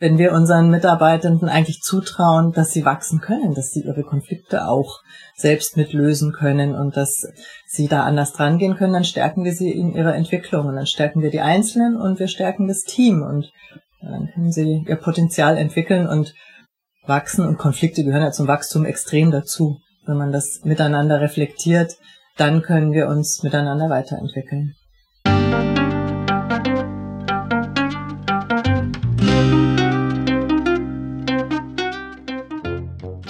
wenn 0.00 0.16
wir 0.16 0.32
unseren 0.32 0.70
Mitarbeitenden 0.70 1.50
eigentlich 1.50 1.82
zutrauen, 1.82 2.52
dass 2.52 2.72
sie 2.72 2.86
wachsen 2.86 3.20
können, 3.20 3.54
dass 3.54 3.70
sie 3.70 3.82
ihre 3.82 4.02
Konflikte 4.02 4.66
auch 4.66 5.00
selbst 5.36 5.76
mitlösen 5.76 6.32
können 6.32 6.74
und 6.74 6.96
dass 6.96 7.26
sie 7.66 7.86
da 7.86 8.04
anders 8.04 8.32
dran 8.32 8.58
gehen 8.58 8.76
können, 8.76 8.94
dann 8.94 9.04
stärken 9.04 9.44
wir 9.44 9.52
sie 9.52 9.70
in 9.70 9.92
ihrer 9.92 10.14
Entwicklung 10.14 10.66
und 10.66 10.76
dann 10.76 10.86
stärken 10.86 11.20
wir 11.20 11.30
die 11.30 11.42
Einzelnen 11.42 11.96
und 11.96 12.18
wir 12.18 12.28
stärken 12.28 12.66
das 12.66 12.80
Team 12.80 13.22
und 13.22 13.52
dann 14.00 14.30
können 14.32 14.50
sie 14.50 14.86
ihr 14.88 14.96
Potenzial 14.96 15.58
entwickeln 15.58 16.08
und 16.08 16.34
wachsen 17.06 17.46
und 17.46 17.58
Konflikte 17.58 18.02
gehören 18.02 18.22
ja 18.22 18.32
zum 18.32 18.48
Wachstum 18.48 18.86
extrem 18.86 19.30
dazu. 19.30 19.80
Wenn 20.06 20.16
man 20.16 20.32
das 20.32 20.60
miteinander 20.64 21.20
reflektiert, 21.20 21.98
dann 22.38 22.62
können 22.62 22.92
wir 22.92 23.08
uns 23.08 23.42
miteinander 23.42 23.90
weiterentwickeln. 23.90 24.74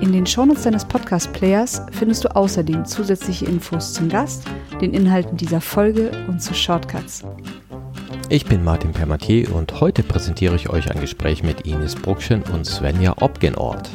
In 0.00 0.12
den 0.12 0.26
Shownotes 0.26 0.64
deines 0.64 0.84
Podcast-Players 0.84 1.82
findest 1.90 2.24
du 2.24 2.36
außerdem 2.36 2.84
zusätzliche 2.84 3.46
Infos 3.46 3.94
zum 3.94 4.10
Gast, 4.10 4.44
den 4.80 4.92
Inhalten 4.92 5.38
dieser 5.38 5.62
Folge 5.62 6.10
und 6.28 6.42
zu 6.42 6.52
Shortcuts. 6.52 7.24
Ich 8.28 8.44
bin 8.44 8.62
Martin 8.62 8.92
Permatier 8.92 9.54
und 9.54 9.80
heute 9.80 10.02
präsentiere 10.02 10.54
ich 10.54 10.68
euch 10.68 10.90
ein 10.90 11.00
Gespräch 11.00 11.42
mit 11.42 11.62
Ines 11.62 11.94
Bruckschen 11.94 12.42
und 12.52 12.66
Svenja 12.66 13.14
Obgenort. 13.22 13.88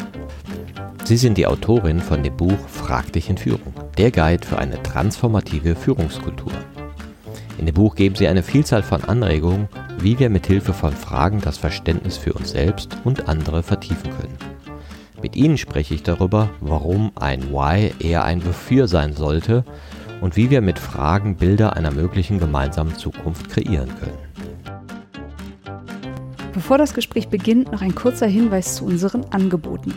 Sie 1.04 1.18
sind 1.18 1.38
die 1.38 1.46
Autorin 1.46 2.00
von 2.00 2.24
dem 2.24 2.36
Buch 2.36 2.58
Frag 2.68 3.14
dich 3.14 3.30
in 3.30 3.38
Führung, 3.38 3.74
der 3.98 4.10
Guide 4.10 4.46
für 4.46 4.58
eine 4.58 4.82
transformative 4.82 5.76
Führungskultur. 5.76 6.52
In 7.60 7.68
dem 7.68 7.76
Buch 7.76 7.96
geben 7.96 8.16
sie 8.16 8.28
eine 8.28 8.42
Vielzahl 8.42 8.82
von 8.82 9.04
Anregungen, 9.04 9.68
wie 10.00 10.18
wir 10.18 10.32
mit 10.32 10.48
Hilfe 10.48 10.74
von 10.74 10.94
Fragen 10.94 11.42
das 11.42 11.60
Verständnis 11.60 12.18
für 12.18 12.34
uns 12.34 12.52
selbst 12.52 12.98
und 13.04 13.30
andere 13.30 13.62
vertiefen 13.62 14.10
können. 14.10 14.61
Mit 15.22 15.36
Ihnen 15.36 15.58
spreche 15.58 15.94
ich 15.94 16.04
darüber, 16.04 16.50
warum 16.62 17.12
ein 17.16 17.52
Why 17.52 17.92
eher 18.00 18.24
ein 18.24 18.46
Wofür 18.46 18.88
sein 18.88 19.14
sollte 19.14 19.66
und 20.20 20.36
wie 20.36 20.50
wir 20.50 20.62
mit 20.62 20.80
Fragen 20.80 21.36
Bilder 21.36 21.76
einer 21.76 21.92
möglichen 21.92 22.40
gemeinsamen 22.40 22.96
Zukunft 22.96 23.50
kreieren 23.50 23.90
können. 24.00 24.18
Bevor 26.54 26.78
das 26.78 26.94
Gespräch 26.94 27.30
beginnt, 27.30 27.72
noch 27.72 27.82
ein 27.82 27.96
kurzer 27.96 28.28
Hinweis 28.28 28.76
zu 28.76 28.86
unseren 28.86 29.24
Angeboten. 29.26 29.94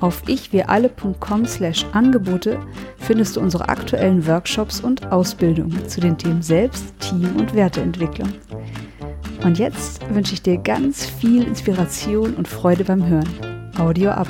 Auf 0.00 0.22
ichwiralle.com/angebote 0.28 2.58
findest 2.98 3.36
du 3.36 3.40
unsere 3.40 3.68
aktuellen 3.68 4.24
Workshops 4.26 4.80
und 4.80 5.10
Ausbildungen 5.10 5.88
zu 5.88 6.00
den 6.00 6.16
Themen 6.18 6.42
Selbst, 6.42 6.92
Team 7.00 7.34
und 7.36 7.54
Werteentwicklung. 7.54 8.28
Und 9.44 9.58
jetzt 9.58 10.00
wünsche 10.12 10.34
ich 10.34 10.42
dir 10.42 10.58
ganz 10.58 11.06
viel 11.06 11.44
Inspiration 11.44 12.34
und 12.34 12.48
Freude 12.48 12.84
beim 12.84 13.06
Hören. 13.06 13.28
Audio 13.78 14.10
ab. 14.10 14.28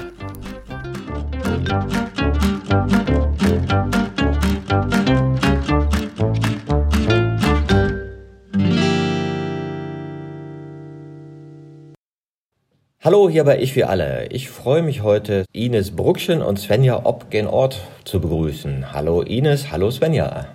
Hallo, 13.00 13.28
hier 13.28 13.44
bei 13.44 13.60
Ich 13.60 13.74
für 13.74 13.88
alle. 13.88 14.28
Ich 14.30 14.48
freue 14.48 14.82
mich 14.82 15.02
heute, 15.02 15.44
Ines 15.52 15.94
Bruckchen 15.94 16.40
und 16.40 16.58
Svenja 16.58 17.04
Obgenort 17.04 17.82
zu 18.04 18.20
begrüßen. 18.20 18.92
Hallo 18.92 19.20
Ines, 19.20 19.70
hallo 19.70 19.90
Svenja. 19.90 20.46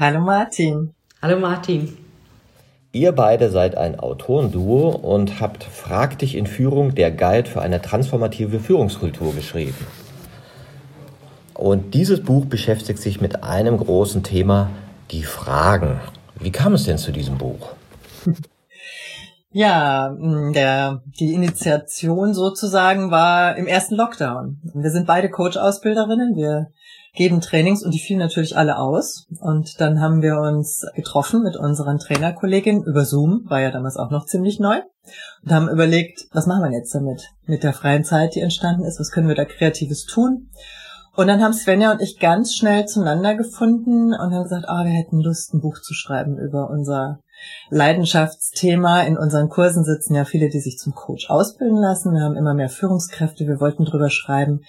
Hallo 0.00 0.20
Martin. 0.20 0.94
Hallo 1.20 1.38
Martin. 1.38 1.96
Ihr 2.92 3.12
beide 3.12 3.50
seid 3.50 3.76
ein 3.76 3.98
Autorenduo 3.98 4.88
und 4.88 5.40
habt 5.40 5.64
Frag 5.64 6.18
dich 6.18 6.34
in 6.34 6.46
Führung, 6.46 6.94
der 6.94 7.10
Guide 7.10 7.48
für 7.48 7.60
eine 7.60 7.80
transformative 7.80 8.60
Führungskultur 8.60 9.34
geschrieben. 9.34 9.86
Und 11.62 11.94
dieses 11.94 12.24
Buch 12.24 12.46
beschäftigt 12.46 12.98
sich 12.98 13.20
mit 13.20 13.44
einem 13.44 13.76
großen 13.76 14.24
Thema, 14.24 14.68
die 15.12 15.22
Fragen. 15.22 16.00
Wie 16.40 16.50
kam 16.50 16.74
es 16.74 16.86
denn 16.86 16.98
zu 16.98 17.12
diesem 17.12 17.38
Buch? 17.38 17.70
Ja, 19.54 20.16
der, 20.54 21.02
die 21.20 21.34
Initiation 21.34 22.32
sozusagen 22.32 23.10
war 23.10 23.54
im 23.58 23.66
ersten 23.66 23.96
Lockdown. 23.96 24.62
Wir 24.72 24.90
sind 24.90 25.06
beide 25.06 25.28
Coach-Ausbilderinnen. 25.28 26.36
Wir 26.36 26.68
geben 27.14 27.42
Trainings 27.42 27.84
und 27.84 27.92
die 27.92 27.98
fielen 27.98 28.20
natürlich 28.20 28.56
alle 28.56 28.78
aus. 28.78 29.26
Und 29.42 29.78
dann 29.78 30.00
haben 30.00 30.22
wir 30.22 30.38
uns 30.38 30.86
getroffen 30.94 31.42
mit 31.42 31.58
unseren 31.58 31.98
Trainerkolleginnen 31.98 32.82
über 32.84 33.04
Zoom, 33.04 33.42
war 33.44 33.60
ja 33.60 33.70
damals 33.70 33.98
auch 33.98 34.10
noch 34.10 34.24
ziemlich 34.24 34.58
neu, 34.58 34.80
und 35.44 35.52
haben 35.52 35.68
überlegt, 35.68 36.28
was 36.32 36.46
machen 36.46 36.62
wir 36.62 36.72
jetzt 36.72 36.94
damit? 36.94 37.20
Mit 37.44 37.62
der 37.62 37.74
freien 37.74 38.04
Zeit, 38.04 38.34
die 38.34 38.40
entstanden 38.40 38.86
ist, 38.86 38.98
was 38.98 39.10
können 39.10 39.28
wir 39.28 39.34
da 39.34 39.44
Kreatives 39.44 40.06
tun? 40.06 40.48
Und 41.14 41.26
dann 41.26 41.42
haben 41.42 41.52
Svenja 41.52 41.92
und 41.92 42.00
ich 42.00 42.18
ganz 42.18 42.54
schnell 42.54 42.86
zueinander 42.86 43.34
gefunden 43.34 44.14
und 44.14 44.32
haben 44.32 44.44
gesagt, 44.44 44.64
ah, 44.66 44.84
wir 44.84 44.92
hätten 44.92 45.20
Lust, 45.20 45.52
ein 45.52 45.60
Buch 45.60 45.78
zu 45.80 45.92
schreiben 45.92 46.38
über 46.38 46.70
unser 46.70 47.20
Leidenschaftsthema. 47.68 49.02
In 49.02 49.18
unseren 49.18 49.50
Kursen 49.50 49.84
sitzen 49.84 50.14
ja 50.14 50.24
viele, 50.24 50.48
die 50.48 50.60
sich 50.60 50.78
zum 50.78 50.94
Coach 50.94 51.28
ausbilden 51.28 51.76
lassen. 51.76 52.14
Wir 52.14 52.22
haben 52.22 52.36
immer 52.36 52.54
mehr 52.54 52.70
Führungskräfte. 52.70 53.46
Wir 53.46 53.60
wollten 53.60 53.84
drüber 53.84 54.08
schreiben, 54.08 54.60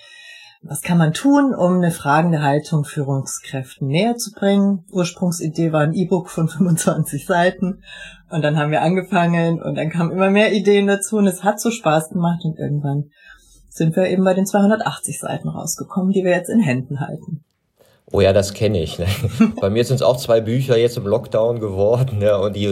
was 0.66 0.82
kann 0.82 0.98
man 0.98 1.12
tun, 1.14 1.54
um 1.54 1.76
eine 1.78 1.92
fragende 1.92 2.42
Haltung 2.42 2.86
Führungskräften 2.86 3.88
näher 3.88 4.16
zu 4.16 4.32
bringen? 4.32 4.86
Ursprungsidee 4.92 5.74
war 5.74 5.82
ein 5.82 5.94
E-Book 5.94 6.30
von 6.30 6.48
25 6.50 7.26
Seiten. 7.26 7.84
Und 8.30 8.42
dann 8.42 8.58
haben 8.58 8.72
wir 8.72 8.82
angefangen 8.82 9.62
und 9.62 9.76
dann 9.76 9.90
kamen 9.90 10.12
immer 10.12 10.30
mehr 10.30 10.54
Ideen 10.54 10.88
dazu 10.88 11.18
und 11.18 11.28
es 11.28 11.44
hat 11.44 11.60
so 11.60 11.70
Spaß 11.70 12.10
gemacht 12.10 12.44
und 12.44 12.58
irgendwann 12.58 13.12
sind 13.74 13.96
wir 13.96 14.08
eben 14.08 14.24
bei 14.24 14.36
den 14.36 14.46
280 14.46 15.20
Seiten 15.20 15.50
rausgekommen, 15.50 16.12
die 16.12 16.24
wir 16.24 16.32
jetzt 16.32 16.50
in 16.50 16.60
Händen 16.60 17.00
halten. 17.00 17.44
Oh 18.12 18.22
ja, 18.22 18.32
das 18.32 18.54
kenne 18.54 18.80
ich. 18.84 19.00
Ne? 19.00 19.08
Bei 19.62 19.72
mir 19.72 19.84
sind 19.84 19.96
es 19.96 20.02
auch 20.04 20.18
zwei 20.18 20.40
Bücher 20.40 20.78
jetzt 20.78 20.98
im 20.98 21.08
Lockdown 21.08 21.60
geworden. 21.60 22.22
Ja, 22.22 22.38
und 22.38 22.56
die 22.56 22.68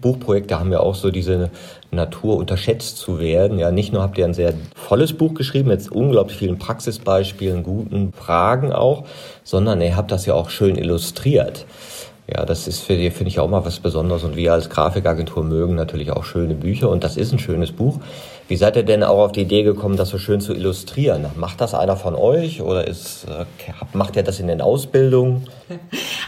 Buchprojekte 0.00 0.58
haben 0.58 0.72
ja 0.72 0.80
auch 0.80 0.94
so 0.94 1.10
diese 1.10 1.50
Natur 1.90 2.36
unterschätzt 2.38 2.96
zu 2.96 3.18
werden. 3.18 3.58
Ja, 3.58 3.70
nicht 3.70 3.92
nur 3.92 4.00
habt 4.00 4.16
ihr 4.16 4.24
ein 4.24 4.32
sehr 4.32 4.54
volles 4.74 5.12
Buch 5.12 5.34
geschrieben, 5.34 5.68
mit 5.68 5.92
unglaublich 5.92 6.38
vielen 6.38 6.58
Praxisbeispielen, 6.58 7.62
guten 7.62 8.14
Fragen 8.14 8.72
auch, 8.72 9.04
sondern 9.44 9.82
ihr 9.82 9.96
habt 9.96 10.12
das 10.12 10.24
ja 10.24 10.32
auch 10.32 10.48
schön 10.48 10.76
illustriert. 10.76 11.66
Ja, 12.32 12.46
das 12.46 12.66
ist 12.66 12.80
für 12.80 12.96
die, 12.96 13.10
finde 13.10 13.28
ich 13.28 13.38
auch 13.38 13.48
mal 13.48 13.66
was 13.66 13.80
Besonderes. 13.80 14.24
Und 14.24 14.34
wir 14.34 14.54
als 14.54 14.70
Grafikagentur 14.70 15.44
mögen 15.44 15.74
natürlich 15.74 16.10
auch 16.10 16.24
schöne 16.24 16.54
Bücher. 16.54 16.88
Und 16.88 17.04
das 17.04 17.18
ist 17.18 17.32
ein 17.32 17.38
schönes 17.38 17.70
Buch. 17.70 18.00
Wie 18.48 18.56
seid 18.56 18.76
ihr 18.76 18.84
denn 18.84 19.02
auch 19.02 19.24
auf 19.24 19.32
die 19.32 19.42
Idee 19.42 19.64
gekommen, 19.64 19.96
das 19.96 20.10
so 20.10 20.18
schön 20.18 20.40
zu 20.40 20.54
illustrieren? 20.54 21.26
Macht 21.34 21.60
das 21.60 21.74
einer 21.74 21.96
von 21.96 22.14
euch 22.14 22.62
oder 22.62 22.86
ist, 22.86 23.24
äh, 23.24 23.44
macht 23.92 24.14
ihr 24.14 24.22
das 24.22 24.38
in 24.38 24.46
den 24.46 24.60
Ausbildungen? 24.60 25.46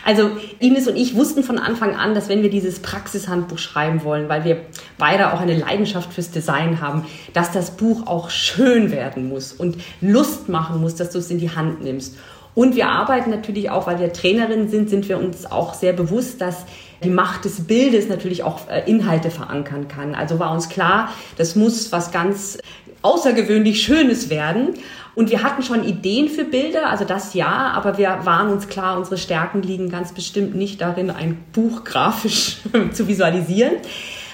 Also 0.04 0.30
Ines 0.58 0.88
und 0.88 0.96
ich 0.96 1.16
wussten 1.16 1.42
von 1.42 1.58
Anfang 1.58 1.94
an, 1.94 2.14
dass 2.14 2.30
wenn 2.30 2.42
wir 2.42 2.48
dieses 2.48 2.80
Praxishandbuch 2.80 3.58
schreiben 3.58 4.04
wollen, 4.04 4.30
weil 4.30 4.42
wir 4.44 4.60
beide 4.96 5.34
auch 5.34 5.40
eine 5.40 5.54
Leidenschaft 5.54 6.14
fürs 6.14 6.30
Design 6.30 6.80
haben, 6.80 7.04
dass 7.34 7.52
das 7.52 7.72
Buch 7.72 8.06
auch 8.06 8.30
schön 8.30 8.90
werden 8.90 9.28
muss 9.28 9.52
und 9.52 9.76
Lust 10.00 10.48
machen 10.48 10.80
muss, 10.80 10.94
dass 10.94 11.10
du 11.10 11.18
es 11.18 11.30
in 11.30 11.38
die 11.38 11.54
Hand 11.54 11.84
nimmst. 11.84 12.16
Und 12.54 12.74
wir 12.74 12.88
arbeiten 12.88 13.28
natürlich 13.28 13.68
auch, 13.68 13.86
weil 13.86 14.00
wir 14.00 14.10
Trainerinnen 14.12 14.68
sind, 14.68 14.88
sind 14.88 15.08
wir 15.10 15.18
uns 15.18 15.44
auch 15.44 15.74
sehr 15.74 15.92
bewusst, 15.92 16.40
dass 16.40 16.64
die 17.04 17.10
Macht 17.10 17.44
des 17.44 17.66
Bildes 17.66 18.08
natürlich 18.08 18.42
auch 18.42 18.68
äh, 18.68 18.88
Inhalte 18.90 19.30
verankern 19.30 19.88
kann. 19.88 20.14
Also 20.14 20.38
war 20.38 20.52
uns 20.52 20.68
klar, 20.68 21.12
das 21.36 21.56
muss 21.56 21.92
was 21.92 22.10
ganz 22.10 22.58
außergewöhnlich 23.02 23.82
Schönes 23.82 24.30
werden. 24.30 24.74
Und 25.14 25.30
wir 25.30 25.42
hatten 25.42 25.62
schon 25.62 25.84
Ideen 25.84 26.28
für 26.28 26.44
Bilder, 26.44 26.90
also 26.90 27.04
das 27.04 27.34
ja, 27.34 27.72
aber 27.74 27.98
wir 27.98 28.20
waren 28.24 28.50
uns 28.50 28.68
klar, 28.68 28.96
unsere 28.96 29.18
Stärken 29.18 29.62
liegen 29.62 29.90
ganz 29.90 30.12
bestimmt 30.12 30.54
nicht 30.54 30.80
darin, 30.80 31.10
ein 31.10 31.44
Buch 31.52 31.84
grafisch 31.84 32.58
zu 32.92 33.08
visualisieren. 33.08 33.72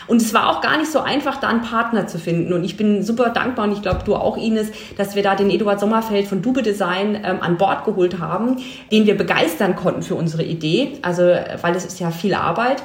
Und 0.07 0.21
es 0.21 0.35
war 0.35 0.51
auch 0.51 0.61
gar 0.61 0.77
nicht 0.77 0.91
so 0.91 1.01
einfach, 1.01 1.37
da 1.41 1.49
einen 1.49 1.63
Partner 1.63 2.07
zu 2.07 2.19
finden. 2.19 2.53
Und 2.53 2.65
ich 2.65 2.77
bin 2.77 3.03
super 3.03 3.31
dankbar 3.31 3.67
und 3.67 3.73
ich 3.73 3.83
glaube, 3.83 4.01
du 4.05 4.15
auch, 4.15 4.37
Ines, 4.37 4.69
dass 4.97 5.15
wir 5.15 5.23
da 5.23 5.35
den 5.35 5.51
Eduard 5.51 5.81
Sommerfeld 5.81 6.27
von 6.27 6.43
Dube 6.43 6.63
Design 6.63 7.15
ähm, 7.25 7.39
an 7.41 7.57
Bord 7.57 7.85
geholt 7.85 8.19
haben, 8.19 8.57
den 8.91 9.07
wir 9.07 9.17
begeistern 9.17 9.77
konnten 9.77 10.03
für 10.03 10.15
unsere 10.15 10.43
Idee. 10.43 10.99
Also, 11.03 11.23
weil 11.23 11.75
es 11.75 11.85
ist 11.85 12.01
ja 12.01 12.11
viel 12.11 12.35
Arbeit. 12.35 12.83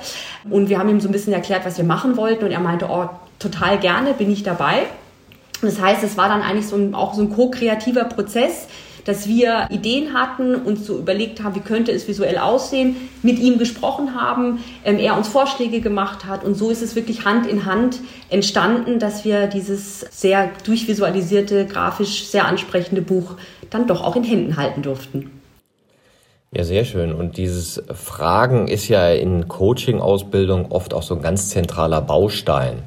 Und 0.50 0.70
wir 0.70 0.80
haben 0.80 0.90
ihm 0.90 1.00
so 1.00 1.10
ein 1.10 1.12
bisschen 1.12 1.34
erklärt, 1.34 1.66
was 1.66 1.78
wir 1.78 1.86
machen 1.86 2.18
wollten. 2.18 2.46
Und 2.46 2.52
er 2.52 2.60
meinte, 2.60 2.88
oh, 2.90 3.10
total 3.40 3.78
gerne 3.80 4.14
bin 4.14 4.32
ich 4.32 4.44
dabei. 4.44 4.84
Das 5.62 5.82
heißt, 5.82 6.04
es 6.04 6.18
war 6.18 6.30
dann 6.30 6.42
eigentlich 6.42 6.68
so 6.68 6.78
ein, 6.78 6.96
auch 6.96 7.14
so 7.14 7.22
ein 7.22 7.30
ko-kreativer 7.30 8.06
Prozess 8.06 8.68
dass 9.06 9.28
wir 9.28 9.68
Ideen 9.72 10.14
hatten, 10.14 10.56
uns 10.56 10.86
so 10.86 10.98
überlegt 10.98 11.44
haben, 11.44 11.56
wie 11.56 11.60
könnte 11.60 11.92
es 11.92 12.08
visuell 12.08 12.38
aussehen, 12.38 12.96
mit 13.24 13.40
ihm 13.40 13.58
gesprochen 13.58 14.16
haben, 14.20 14.60
ähm, 14.84 15.00
er 15.00 15.18
uns 15.18 15.28
Vorschläge 15.28 15.82
gemacht 15.82 16.26
hat 16.26 16.44
und 16.44 16.56
so 16.56 16.70
ist 16.70 16.82
es 16.82 16.96
wirklich 16.96 17.26
Hand 17.26 17.48
in 17.48 17.66
Hand 17.66 18.00
entstanden, 18.30 19.00
dass 19.00 19.26
wir 19.26 19.48
dieses 19.48 20.02
sehr 20.12 20.50
durchvisualisierte, 20.66 21.66
grafisch 21.66 22.26
sehr 22.26 22.46
ansprechende 22.46 23.02
Buch 23.02 23.36
dann 23.70 23.88
doch 23.88 24.04
auch 24.04 24.16
in 24.16 24.24
Händen 24.24 24.58
halten 24.58 24.82
durften. 24.82 25.32
Ja, 26.52 26.64
sehr 26.64 26.84
schön. 26.84 27.14
Und 27.14 27.38
dieses 27.38 27.84
Fragen 27.94 28.68
ist 28.68 28.88
ja 28.88 29.10
in 29.10 29.48
Coaching-Ausbildung 29.48 30.72
oft 30.72 30.96
auch 30.96 31.04
so 31.04 31.16
ein 31.16 31.22
ganz 31.22 31.50
zentraler 31.50 32.02
Baustein. 32.02 32.82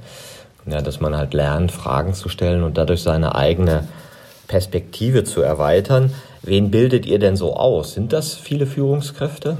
Ja, 0.66 0.80
dass 0.80 1.00
man 1.00 1.16
halt 1.16 1.34
lernt, 1.34 1.70
Fragen 1.70 2.14
zu 2.14 2.28
stellen 2.28 2.62
und 2.62 2.76
dadurch 2.76 3.02
seine 3.02 3.34
eigene 3.34 3.86
Perspektive 4.52 5.24
zu 5.24 5.40
erweitern. 5.40 6.12
Wen 6.42 6.70
bildet 6.70 7.06
ihr 7.06 7.18
denn 7.18 7.36
so 7.36 7.56
aus? 7.56 7.94
Sind 7.94 8.12
das 8.12 8.34
viele 8.34 8.66
Führungskräfte? 8.66 9.56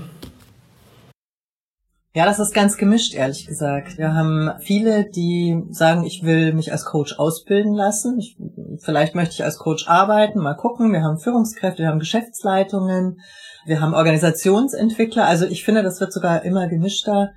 Ja, 2.14 2.26
das 2.26 2.38
ist 2.38 2.52
ganz 2.52 2.76
gemischt, 2.76 3.14
ehrlich 3.14 3.46
gesagt. 3.46 3.96
Wir 3.96 4.12
haben 4.12 4.50
viele, 4.60 5.08
die 5.08 5.62
sagen, 5.70 6.04
ich 6.04 6.24
will 6.24 6.52
mich 6.52 6.72
als 6.72 6.84
Coach 6.84 7.18
ausbilden 7.18 7.72
lassen. 7.72 8.18
Ich, 8.18 8.36
vielleicht 8.80 9.14
möchte 9.14 9.32
ich 9.32 9.44
als 9.44 9.56
Coach 9.56 9.88
arbeiten, 9.88 10.40
mal 10.40 10.56
gucken. 10.56 10.92
Wir 10.92 11.00
haben 11.00 11.18
Führungskräfte, 11.18 11.84
wir 11.84 11.88
haben 11.88 11.98
Geschäftsleitungen, 11.98 13.18
wir 13.64 13.80
haben 13.80 13.94
Organisationsentwickler. 13.94 15.24
Also 15.24 15.46
ich 15.46 15.64
finde, 15.64 15.82
das 15.82 16.00
wird 16.02 16.12
sogar 16.12 16.44
immer 16.44 16.68
gemischter. 16.68 17.30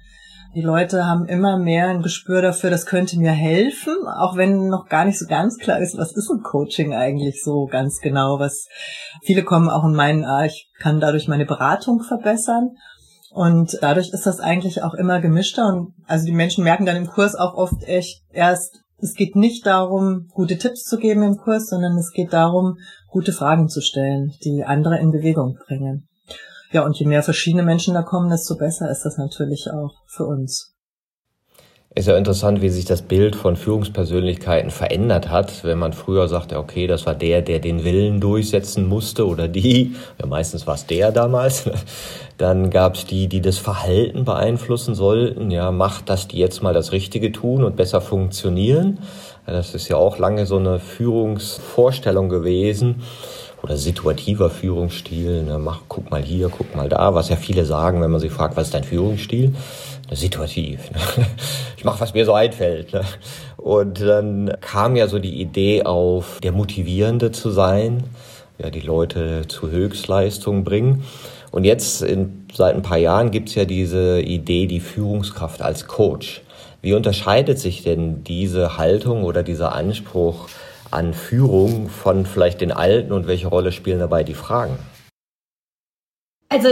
Die 0.55 0.61
Leute 0.61 1.05
haben 1.05 1.25
immer 1.25 1.57
mehr 1.57 1.89
ein 1.89 2.01
Gespür 2.01 2.41
dafür, 2.41 2.69
das 2.69 2.85
könnte 2.85 3.19
mir 3.19 3.31
helfen, 3.31 3.93
auch 4.07 4.37
wenn 4.37 4.69
noch 4.69 4.87
gar 4.87 5.03
nicht 5.03 5.19
so 5.19 5.25
ganz 5.27 5.57
klar 5.57 5.79
ist, 5.79 5.97
was 5.97 6.15
ist 6.15 6.31
ein 6.31 6.43
Coaching 6.43 6.93
eigentlich 6.93 7.43
so 7.43 7.65
ganz 7.65 7.99
genau. 7.99 8.39
Was 8.39 8.69
viele 9.21 9.43
kommen 9.43 9.69
auch 9.69 9.83
und 9.83 9.95
meinen, 9.95 10.23
ah, 10.23 10.45
ich 10.45 10.71
kann 10.79 11.01
dadurch 11.01 11.27
meine 11.27 11.45
Beratung 11.45 12.01
verbessern. 12.03 12.77
Und 13.31 13.77
dadurch 13.81 14.13
ist 14.13 14.25
das 14.25 14.39
eigentlich 14.39 14.81
auch 14.81 14.93
immer 14.93 15.19
gemischter. 15.19 15.67
Und 15.67 15.93
also 16.07 16.25
die 16.25 16.31
Menschen 16.31 16.63
merken 16.63 16.85
dann 16.85 16.95
im 16.95 17.07
Kurs 17.07 17.35
auch 17.35 17.55
oft 17.55 17.83
echt 17.83 18.21
erst, 18.31 18.79
es 18.99 19.13
geht 19.13 19.35
nicht 19.35 19.65
darum, 19.65 20.29
gute 20.33 20.57
Tipps 20.57 20.85
zu 20.85 20.97
geben 20.97 21.23
im 21.23 21.35
Kurs, 21.35 21.67
sondern 21.67 21.97
es 21.97 22.13
geht 22.13 22.31
darum, 22.31 22.77
gute 23.09 23.33
Fragen 23.33 23.67
zu 23.67 23.81
stellen, 23.81 24.31
die 24.45 24.63
andere 24.63 24.99
in 24.99 25.11
Bewegung 25.11 25.57
bringen. 25.67 26.07
Ja, 26.71 26.83
und 26.83 26.97
je 26.97 27.05
mehr 27.05 27.23
verschiedene 27.23 27.63
Menschen 27.63 27.93
da 27.93 28.01
kommen, 28.01 28.29
desto 28.29 28.57
besser 28.57 28.89
ist 28.89 29.03
das 29.03 29.17
natürlich 29.17 29.69
auch 29.71 30.03
für 30.07 30.25
uns. 30.25 30.75
Ist 31.97 32.09
ja 32.09 32.17
interessant, 32.17 32.61
wie 32.61 32.67
sich 32.67 32.83
das 32.83 33.03
Bild 33.03 33.37
von 33.37 33.55
Führungspersönlichkeiten 33.55 34.69
verändert 34.69 35.29
hat, 35.29 35.63
wenn 35.63 35.77
man 35.77 35.93
früher 35.93 36.27
sagte, 36.27 36.57
okay, 36.57 36.87
das 36.87 37.05
war 37.05 37.15
der, 37.15 37.41
der 37.41 37.59
den 37.59 37.85
Willen 37.85 38.19
durchsetzen 38.19 38.85
musste 38.85 39.25
oder 39.25 39.47
die, 39.47 39.95
ja, 40.19 40.25
meistens 40.25 40.67
war 40.67 40.75
es 40.75 40.87
der 40.87 41.13
damals. 41.13 41.69
Dann 42.37 42.69
gab 42.69 42.95
es 42.95 43.05
die, 43.05 43.29
die 43.29 43.39
das 43.39 43.59
Verhalten 43.59 44.25
beeinflussen 44.25 44.93
sollten, 44.93 45.51
ja, 45.51 45.71
macht, 45.71 46.09
dass 46.09 46.27
die 46.27 46.37
jetzt 46.37 46.61
mal 46.61 46.73
das 46.73 46.91
Richtige 46.91 47.31
tun 47.31 47.63
und 47.63 47.77
besser 47.77 48.01
funktionieren. 48.01 48.99
Das 49.45 49.73
ist 49.73 49.87
ja 49.87 49.95
auch 49.95 50.17
lange 50.17 50.45
so 50.45 50.57
eine 50.57 50.79
Führungsvorstellung 50.79 52.27
gewesen 52.27 53.03
oder 53.65 53.77
situativer 53.77 54.51
Führungsstil. 54.51 55.41
Ne? 55.41 55.57
Mach, 55.57 55.81
guck 55.87 56.11
mal 56.11 56.21
hier, 56.21 56.49
guck 56.49 56.75
mal 56.75 56.87
da, 56.87 57.15
was 57.15 57.29
ja 57.29 57.35
viele 57.35 57.65
sagen, 57.65 57.99
wenn 57.99 58.11
man 58.11 58.19
sie 58.21 58.29
fragt, 58.29 58.55
was 58.55 58.67
ist 58.67 58.75
dein 58.75 58.83
Führungsstil? 58.83 59.55
Situativ. 60.11 60.91
Ne? 60.91 61.25
Ich 61.77 61.83
mache, 61.83 61.99
was 61.99 62.13
mir 62.13 62.25
so 62.25 62.33
einfällt. 62.33 62.93
Ne? 62.93 63.01
Und 63.57 64.01
dann 64.01 64.55
kam 64.61 64.95
ja 64.95 65.07
so 65.07 65.17
die 65.17 65.41
Idee 65.41 65.83
auf, 65.83 66.39
der 66.41 66.51
Motivierende 66.51 67.31
zu 67.31 67.49
sein, 67.49 68.03
ja, 68.59 68.69
die 68.69 68.81
Leute 68.81 69.47
zu 69.47 69.69
Höchstleistungen 69.69 70.63
bringen. 70.63 71.03
Und 71.51 71.63
jetzt, 71.63 72.03
in, 72.03 72.45
seit 72.53 72.75
ein 72.75 72.83
paar 72.83 72.97
Jahren, 72.97 73.31
gibt's 73.31 73.55
ja 73.55 73.65
diese 73.65 74.21
Idee, 74.21 74.67
die 74.67 74.79
Führungskraft 74.79 75.61
als 75.63 75.87
Coach. 75.87 76.41
Wie 76.81 76.93
unterscheidet 76.93 77.57
sich 77.57 77.81
denn 77.81 78.23
diese 78.23 78.77
Haltung 78.77 79.23
oder 79.23 79.41
dieser 79.41 79.73
Anspruch 79.73 80.47
an 80.95 81.13
Führung 81.13 81.89
von 81.89 82.25
vielleicht 82.25 82.61
den 82.61 82.71
Alten 82.71 83.11
und 83.11 83.27
welche 83.27 83.47
Rolle 83.47 83.71
spielen 83.71 83.99
dabei 83.99 84.23
die 84.23 84.33
Fragen? 84.33 84.77
Also 86.47 86.69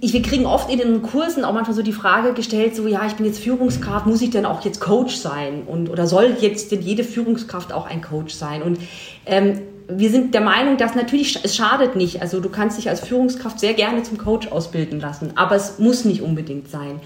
ich, 0.00 0.12
wir 0.12 0.22
kriegen 0.22 0.46
oft 0.46 0.70
in 0.70 0.78
den 0.78 1.02
Kursen 1.02 1.44
auch 1.44 1.52
manchmal 1.52 1.74
so 1.74 1.82
die 1.82 1.92
Frage 1.92 2.32
gestellt, 2.34 2.76
so 2.76 2.86
ja, 2.86 3.06
ich 3.06 3.14
bin 3.14 3.26
jetzt 3.26 3.40
Führungskraft, 3.40 4.06
muss 4.06 4.22
ich 4.22 4.30
denn 4.30 4.46
auch 4.46 4.64
jetzt 4.64 4.78
Coach 4.78 5.16
sein? 5.16 5.62
Und, 5.66 5.88
oder 5.88 6.06
soll 6.06 6.36
jetzt 6.40 6.70
denn 6.70 6.82
jede 6.82 7.02
Führungskraft 7.02 7.72
auch 7.72 7.86
ein 7.86 8.02
Coach 8.02 8.34
sein? 8.34 8.62
Und 8.62 8.78
ähm, 9.24 9.62
wir 9.88 10.10
sind 10.10 10.34
der 10.34 10.42
Meinung, 10.42 10.76
dass 10.76 10.94
natürlich 10.94 11.38
es 11.42 11.56
schadet 11.56 11.96
nicht. 11.96 12.20
Also 12.20 12.40
du 12.40 12.50
kannst 12.50 12.78
dich 12.78 12.88
als 12.88 13.00
Führungskraft 13.00 13.58
sehr 13.58 13.74
gerne 13.74 14.02
zum 14.02 14.18
Coach 14.18 14.48
ausbilden 14.48 15.00
lassen, 15.00 15.32
aber 15.36 15.56
es 15.56 15.78
muss 15.78 16.04
nicht 16.04 16.22
unbedingt 16.22 16.68
sein. 16.68 17.00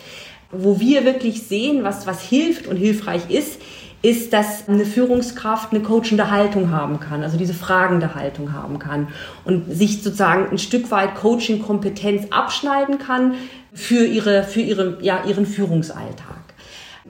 Wo 0.51 0.81
wir 0.81 1.05
wirklich 1.05 1.45
sehen, 1.45 1.85
was, 1.85 2.07
was 2.07 2.23
hilft 2.23 2.67
und 2.67 2.77
hilfreich 2.77 3.31
ist, 3.31 3.61
ist, 4.03 4.33
dass 4.33 4.69
eine 4.69 4.87
Führungskraft 4.87 5.73
eine 5.73 5.83
coachende 5.83 6.31
Haltung 6.31 6.71
haben 6.71 7.01
kann, 7.01 7.23
also 7.23 7.37
diese 7.37 7.55
fragende 7.55 8.15
Haltung 8.15 8.53
haben 8.53 8.79
kann 8.79 9.09
und 9.45 9.71
sich 9.71 10.03
sozusagen 10.03 10.49
ein 10.51 10.59
Stück 10.59 10.91
weit 10.91 11.15
Coaching-Kompetenz 11.17 12.29
abschneiden 12.31 12.99
kann 12.99 13.35
für 13.75 14.05
ihre, 14.05 14.43
für 14.43 14.61
ihre, 14.61 14.99
ja, 15.03 15.25
ihren 15.27 15.45
Führungsalltag. 15.45 16.40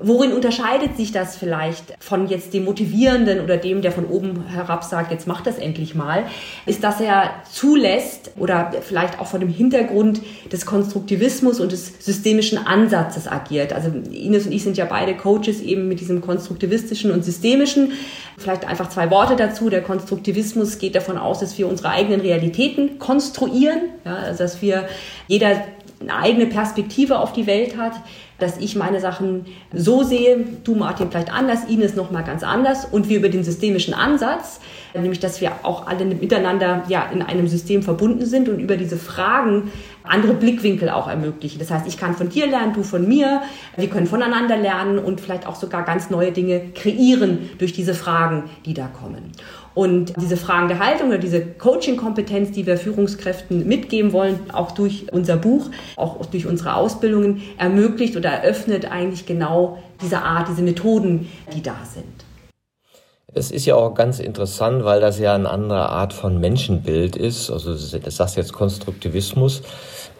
Worin 0.02 0.32
unterscheidet 0.32 0.96
sich 0.96 1.12
das 1.12 1.36
vielleicht 1.36 1.94
von 2.00 2.26
jetzt 2.26 2.54
dem 2.54 2.64
Motivierenden 2.64 3.40
oder 3.40 3.58
dem, 3.58 3.82
der 3.82 3.92
von 3.92 4.06
oben 4.06 4.46
herab 4.46 4.82
sagt, 4.82 5.12
jetzt 5.12 5.26
mach 5.26 5.42
das 5.42 5.58
endlich 5.58 5.94
mal, 5.94 6.24
ist, 6.64 6.82
dass 6.82 7.00
er 7.00 7.30
zulässt 7.50 8.30
oder 8.38 8.72
vielleicht 8.80 9.20
auch 9.20 9.26
von 9.26 9.40
dem 9.40 9.50
Hintergrund 9.50 10.22
des 10.50 10.64
Konstruktivismus 10.64 11.60
und 11.60 11.72
des 11.72 11.92
systemischen 12.04 12.58
Ansatzes 12.66 13.28
agiert. 13.28 13.74
Also 13.74 13.90
Ines 13.90 14.46
und 14.46 14.52
ich 14.52 14.62
sind 14.62 14.78
ja 14.78 14.86
beide 14.86 15.14
Coaches 15.14 15.60
eben 15.60 15.86
mit 15.88 16.00
diesem 16.00 16.22
konstruktivistischen 16.22 17.10
und 17.10 17.22
systemischen. 17.22 17.92
Vielleicht 18.38 18.66
einfach 18.66 18.88
zwei 18.88 19.10
Worte 19.10 19.36
dazu. 19.36 19.68
Der 19.68 19.82
Konstruktivismus 19.82 20.78
geht 20.78 20.94
davon 20.94 21.18
aus, 21.18 21.40
dass 21.40 21.58
wir 21.58 21.68
unsere 21.68 21.90
eigenen 21.90 22.22
Realitäten 22.22 22.98
konstruieren, 22.98 23.80
ja, 24.06 24.16
also 24.16 24.38
dass 24.38 24.62
wir 24.62 24.88
jeder 25.28 25.62
eine 26.00 26.14
eigene 26.14 26.46
Perspektive 26.46 27.18
auf 27.18 27.32
die 27.32 27.46
Welt 27.46 27.76
hat, 27.76 27.92
dass 28.40 28.58
ich 28.58 28.76
meine 28.76 29.00
Sachen 29.00 29.46
so 29.72 30.02
sehe, 30.02 30.44
du 30.64 30.74
Martin 30.74 31.10
vielleicht 31.10 31.32
anders, 31.32 31.64
Ines 31.68 31.94
nochmal 31.94 32.24
ganz 32.24 32.42
anders 32.42 32.84
und 32.84 33.08
wir 33.08 33.18
über 33.18 33.28
den 33.28 33.44
systemischen 33.44 33.94
Ansatz, 33.94 34.60
nämlich 34.94 35.20
dass 35.20 35.40
wir 35.40 35.52
auch 35.62 35.86
alle 35.86 36.04
miteinander 36.04 36.84
ja 36.88 37.08
in 37.12 37.22
einem 37.22 37.48
System 37.48 37.82
verbunden 37.82 38.26
sind 38.26 38.48
und 38.48 38.58
über 38.60 38.76
diese 38.76 38.96
Fragen 38.96 39.70
andere 40.02 40.34
Blickwinkel 40.34 40.88
auch 40.88 41.08
ermöglichen. 41.08 41.58
Das 41.58 41.70
heißt, 41.70 41.86
ich 41.86 41.98
kann 41.98 42.14
von 42.14 42.30
dir 42.30 42.46
lernen, 42.46 42.72
du 42.72 42.82
von 42.82 43.06
mir, 43.06 43.42
wir 43.76 43.88
können 43.88 44.06
voneinander 44.06 44.56
lernen 44.56 44.98
und 44.98 45.20
vielleicht 45.20 45.46
auch 45.46 45.54
sogar 45.54 45.84
ganz 45.84 46.10
neue 46.10 46.32
Dinge 46.32 46.70
kreieren 46.74 47.50
durch 47.58 47.72
diese 47.72 47.94
Fragen, 47.94 48.44
die 48.64 48.74
da 48.74 48.86
kommen. 48.86 49.32
Und 49.74 50.14
diese 50.20 50.36
Fragen 50.36 50.68
der 50.68 50.80
Haltung 50.80 51.08
oder 51.08 51.18
diese 51.18 51.46
Coaching-Kompetenz, 51.46 52.50
die 52.50 52.66
wir 52.66 52.76
Führungskräften 52.76 53.66
mitgeben 53.66 54.12
wollen, 54.12 54.38
auch 54.52 54.72
durch 54.72 55.06
unser 55.12 55.36
Buch, 55.36 55.70
auch 55.96 56.26
durch 56.26 56.46
unsere 56.46 56.74
Ausbildungen, 56.74 57.42
ermöglicht 57.56 58.16
oder 58.16 58.30
eröffnet 58.30 58.90
eigentlich 58.90 59.26
genau 59.26 59.78
diese 60.02 60.22
Art, 60.22 60.48
diese 60.48 60.62
Methoden, 60.62 61.30
die 61.54 61.62
da 61.62 61.76
sind. 61.84 62.06
Es 63.32 63.52
ist 63.52 63.64
ja 63.64 63.76
auch 63.76 63.94
ganz 63.94 64.18
interessant, 64.18 64.84
weil 64.84 65.00
das 65.00 65.20
ja 65.20 65.36
eine 65.36 65.48
andere 65.48 65.88
Art 65.88 66.12
von 66.12 66.40
Menschenbild 66.40 67.14
ist. 67.14 67.48
Also 67.48 67.74
das 67.74 68.16
sagst 68.16 68.36
jetzt 68.36 68.52
Konstruktivismus. 68.52 69.62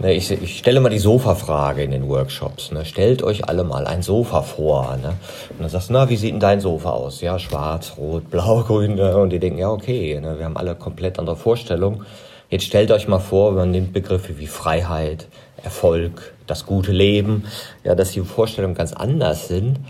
Ne, 0.01 0.15
ich, 0.15 0.31
ich 0.31 0.57
stelle 0.57 0.81
mal 0.81 0.89
die 0.89 0.99
Sofa-Frage 0.99 1.83
in 1.83 1.91
den 1.91 2.09
Workshops. 2.09 2.73
Ne? 2.73 2.87
Stellt 2.87 3.23
euch 3.23 3.47
alle 3.51 3.65
mal 3.65 3.87
ein 3.87 4.01
Sofa 4.01 4.41
vor. 4.41 4.97
Ne? 4.97 5.09
Und 5.51 5.61
dann 5.61 5.69
sagst 5.69 5.91
du, 5.91 5.93
na, 5.93 6.09
wie 6.09 6.17
sieht 6.17 6.33
denn 6.33 6.41
dein 6.41 6.61
Sofa 6.61 6.89
aus? 6.93 7.21
Ja, 7.21 7.39
schwarz, 7.39 7.93
rot, 7.99 8.31
blau, 8.31 8.63
grün. 8.67 8.95
Ne? 8.95 9.15
Und 9.19 9.29
die 9.29 9.39
denken, 9.39 9.59
ja, 9.59 9.71
okay, 9.71 10.19
ne? 10.19 10.39
wir 10.39 10.47
haben 10.47 10.57
alle 10.57 10.75
komplett 10.75 11.19
andere 11.19 11.37
Vorstellungen. 11.37 12.07
Jetzt 12.49 12.65
stellt 12.65 12.91
euch 12.93 13.09
mal 13.09 13.19
vor, 13.19 13.53
man 13.53 13.73
nimmt 13.73 13.93
Begriffe 13.93 14.39
wie 14.39 14.47
Freiheit, 14.47 15.29
Erfolg, 15.63 16.33
das 16.47 16.65
gute 16.65 16.93
Leben, 16.93 17.45
ja, 17.85 17.95
dass 17.95 18.13
die 18.13 18.23
Vorstellungen 18.23 18.75
ganz 18.75 18.95
anders 18.95 19.49
sind. 19.49 19.81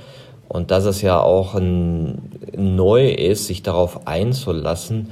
Und 0.49 0.73
dass 0.73 0.87
es 0.87 1.03
ja 1.03 1.21
auch 1.21 1.55
ein, 1.55 2.33
neu 2.57 3.11
ist, 3.11 3.47
sich 3.47 3.63
darauf 3.63 4.09
einzulassen, 4.09 5.11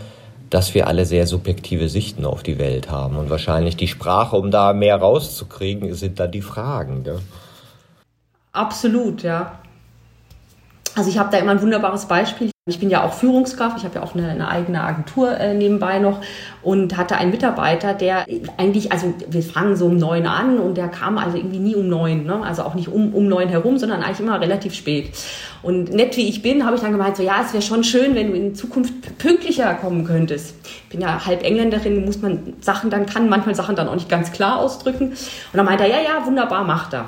dass 0.51 0.75
wir 0.75 0.87
alle 0.87 1.05
sehr 1.05 1.27
subjektive 1.27 1.89
Sichten 1.89 2.25
auf 2.25 2.43
die 2.43 2.59
Welt 2.59 2.91
haben. 2.91 3.17
Und 3.17 3.31
wahrscheinlich 3.31 3.77
die 3.77 3.89
Sprache, 3.89 4.37
um 4.37 4.51
da 4.51 4.73
mehr 4.73 4.97
rauszukriegen, 4.97 5.95
sind 5.95 6.19
dann 6.21 6.33
die 6.33 6.43
Fragen. 6.43 7.03
Ne? 7.03 7.21
Absolut, 8.53 9.23
ja. 9.23 9.59
Also 10.95 11.11
ich 11.11 11.19
habe 11.19 11.31
da 11.31 11.39
immer 11.39 11.53
ein 11.53 11.63
wunderbares 11.63 12.07
Beispiel. 12.07 12.51
Ich 12.69 12.79
bin 12.79 12.91
ja 12.91 13.05
auch 13.05 13.13
Führungskraft, 13.13 13.79
ich 13.79 13.85
habe 13.85 13.97
ja 13.97 14.03
auch 14.03 14.15
eine, 14.15 14.29
eine 14.29 14.49
eigene 14.49 14.83
Agentur 14.83 15.37
äh, 15.39 15.55
nebenbei 15.55 15.99
noch 15.99 16.21
und 16.63 16.97
hatte 16.97 17.17
einen 17.17 17.31
Mitarbeiter, 17.31 17.95
der 17.95 18.27
eigentlich, 18.57 18.93
also 18.93 19.15
wir 19.29 19.43
fangen 19.43 19.77
so 19.77 19.87
um 19.87 19.97
neun 19.97 20.27
an 20.27 20.59
und 20.59 20.77
der 20.77 20.89
kam 20.89 21.19
also 21.19 21.37
irgendwie 21.37 21.59
nie 21.59 21.75
um 21.75 21.89
neun, 21.89 22.25
ne? 22.25 22.43
also 22.43 22.63
auch 22.63 22.75
nicht 22.75 22.89
um, 22.89 23.15
um 23.15 23.29
neun 23.29 23.49
herum, 23.49 23.79
sondern 23.79 24.03
eigentlich 24.03 24.21
immer 24.21 24.41
relativ 24.41 24.75
spät. 24.75 25.11
Und 25.63 25.93
nett 25.93 26.17
wie 26.17 26.29
ich 26.29 26.43
bin, 26.43 26.65
habe 26.65 26.77
ich 26.77 26.83
dann 26.83 26.93
gemeint, 26.93 27.17
so 27.17 27.23
ja, 27.23 27.41
es 27.45 27.53
wäre 27.53 27.63
schon 27.63 27.85
schön, 27.85 28.15
wenn 28.15 28.29
du 28.29 28.37
in 28.37 28.55
Zukunft 28.55 29.19
pünktlicher 29.19 29.75
kommen 29.75 30.05
könntest. 30.05 30.55
Ich 30.65 30.89
bin 30.91 31.01
ja 31.01 31.25
halb 31.25 31.43
Engländerin, 31.43 32.05
muss 32.05 32.21
man 32.21 32.55
Sachen 32.61 32.91
dann, 32.91 33.07
kann 33.07 33.29
manchmal 33.29 33.55
Sachen 33.55 33.75
dann 33.75 33.89
auch 33.89 33.95
nicht 33.95 34.09
ganz 34.09 34.31
klar 34.31 34.59
ausdrücken. 34.59 35.09
Und 35.09 35.17
dann 35.53 35.67
meinte 35.67 35.85
er, 35.85 35.91
ja, 35.91 36.01
ja, 36.03 36.27
wunderbar, 36.27 36.65
macht 36.65 36.93
er. 36.93 37.07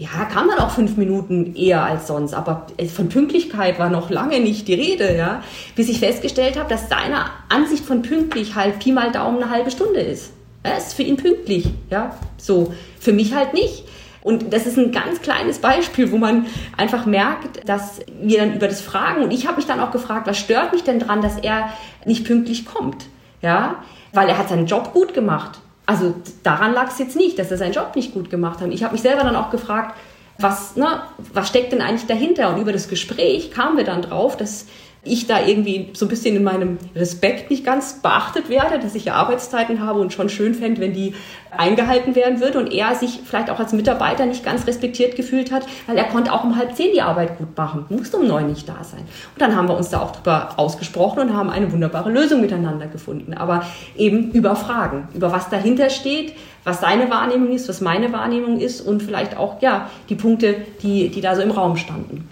Ja, 0.00 0.24
kam 0.24 0.48
dann 0.48 0.60
auch 0.60 0.70
fünf 0.70 0.96
Minuten 0.96 1.54
eher 1.54 1.84
als 1.84 2.06
sonst, 2.06 2.32
aber 2.32 2.68
von 2.90 3.10
Pünktlichkeit 3.10 3.78
war 3.78 3.90
noch 3.90 4.08
lange 4.08 4.40
nicht 4.40 4.66
die 4.66 4.72
Rede, 4.72 5.14
ja. 5.14 5.42
Bis 5.76 5.90
ich 5.90 5.98
festgestellt 5.98 6.58
habe, 6.58 6.70
dass 6.70 6.88
seine 6.88 7.26
Ansicht 7.50 7.84
von 7.84 8.00
pünktlich 8.00 8.54
halt 8.54 8.78
Pi 8.78 8.92
mal 8.92 9.12
Daumen 9.12 9.42
eine 9.42 9.50
halbe 9.50 9.70
Stunde 9.70 10.00
ist. 10.00 10.32
Das 10.62 10.86
ist 10.86 10.94
für 10.94 11.02
ihn 11.02 11.18
pünktlich, 11.18 11.68
ja. 11.90 12.16
So, 12.38 12.72
für 12.98 13.12
mich 13.12 13.34
halt 13.34 13.52
nicht. 13.52 13.84
Und 14.22 14.54
das 14.54 14.64
ist 14.64 14.78
ein 14.78 14.90
ganz 14.90 15.20
kleines 15.20 15.58
Beispiel, 15.58 16.10
wo 16.10 16.16
man 16.16 16.46
einfach 16.78 17.04
merkt, 17.04 17.68
dass 17.68 18.00
wir 18.22 18.38
dann 18.38 18.54
über 18.54 18.68
das 18.68 18.80
fragen. 18.80 19.22
Und 19.22 19.32
ich 19.32 19.46
habe 19.46 19.56
mich 19.56 19.66
dann 19.66 19.80
auch 19.80 19.90
gefragt, 19.90 20.26
was 20.26 20.38
stört 20.38 20.72
mich 20.72 20.82
denn 20.82 20.98
dran, 20.98 21.20
dass 21.20 21.36
er 21.36 21.74
nicht 22.06 22.24
pünktlich 22.24 22.64
kommt? 22.64 23.04
Ja, 23.42 23.82
weil 24.14 24.30
er 24.30 24.38
hat 24.38 24.48
seinen 24.48 24.64
Job 24.64 24.94
gut 24.94 25.12
gemacht. 25.12 25.60
Also 25.86 26.14
daran 26.42 26.72
lag 26.72 26.88
es 26.88 26.98
jetzt 26.98 27.16
nicht, 27.16 27.38
dass 27.38 27.50
er 27.50 27.56
seinen 27.56 27.72
Job 27.72 27.96
nicht 27.96 28.14
gut 28.14 28.30
gemacht 28.30 28.60
hat. 28.60 28.70
Ich 28.70 28.84
habe 28.84 28.92
mich 28.92 29.02
selber 29.02 29.24
dann 29.24 29.36
auch 29.36 29.50
gefragt, 29.50 29.96
was, 30.38 30.76
ne, 30.76 31.02
was 31.32 31.48
steckt 31.48 31.72
denn 31.72 31.82
eigentlich 31.82 32.06
dahinter? 32.06 32.54
Und 32.54 32.60
über 32.60 32.72
das 32.72 32.88
Gespräch 32.88 33.50
kamen 33.50 33.76
wir 33.76 33.84
dann 33.84 34.02
drauf, 34.02 34.36
dass 34.36 34.66
ich 35.02 35.26
da 35.26 35.46
irgendwie 35.46 35.88
so 35.94 36.04
ein 36.04 36.08
bisschen 36.08 36.36
in 36.36 36.44
meinem 36.44 36.76
Respekt 36.94 37.50
nicht 37.50 37.64
ganz 37.64 38.02
beachtet 38.02 38.50
werde, 38.50 38.78
dass 38.78 38.94
ich 38.94 39.06
ja 39.06 39.14
Arbeitszeiten 39.14 39.80
habe 39.80 39.98
und 39.98 40.12
schon 40.12 40.28
schön 40.28 40.54
fände, 40.54 40.80
wenn 40.82 40.92
die 40.92 41.14
eingehalten 41.50 42.14
werden 42.14 42.40
würde 42.40 42.58
und 42.58 42.70
er 42.70 42.94
sich 42.94 43.20
vielleicht 43.24 43.48
auch 43.48 43.58
als 43.58 43.72
Mitarbeiter 43.72 44.26
nicht 44.26 44.44
ganz 44.44 44.66
respektiert 44.66 45.16
gefühlt 45.16 45.50
hat, 45.52 45.66
weil 45.86 45.96
er 45.96 46.04
konnte 46.04 46.32
auch 46.32 46.44
um 46.44 46.56
halb 46.56 46.76
zehn 46.76 46.92
die 46.92 47.00
Arbeit 47.00 47.38
gut 47.38 47.56
machen, 47.56 47.86
musste 47.88 48.18
um 48.18 48.26
neun 48.26 48.48
nicht 48.48 48.68
da 48.68 48.84
sein. 48.84 49.00
Und 49.00 49.40
dann 49.40 49.56
haben 49.56 49.68
wir 49.68 49.76
uns 49.76 49.88
da 49.88 50.00
auch 50.00 50.12
drüber 50.12 50.50
ausgesprochen 50.56 51.20
und 51.20 51.34
haben 51.34 51.48
eine 51.48 51.72
wunderbare 51.72 52.10
Lösung 52.10 52.42
miteinander 52.42 52.86
gefunden. 52.86 53.32
Aber 53.32 53.64
eben 53.96 54.30
über 54.32 54.54
Fragen, 54.54 55.08
über 55.14 55.32
was 55.32 55.48
dahinter 55.48 55.88
steht, 55.88 56.34
was 56.62 56.82
seine 56.82 57.10
Wahrnehmung 57.10 57.52
ist, 57.52 57.70
was 57.70 57.80
meine 57.80 58.12
Wahrnehmung 58.12 58.60
ist 58.60 58.82
und 58.82 59.02
vielleicht 59.02 59.36
auch, 59.36 59.62
ja, 59.62 59.88
die 60.10 60.14
Punkte, 60.14 60.56
die, 60.82 61.08
die 61.08 61.22
da 61.22 61.34
so 61.34 61.40
im 61.40 61.50
Raum 61.50 61.76
standen. 61.78 62.28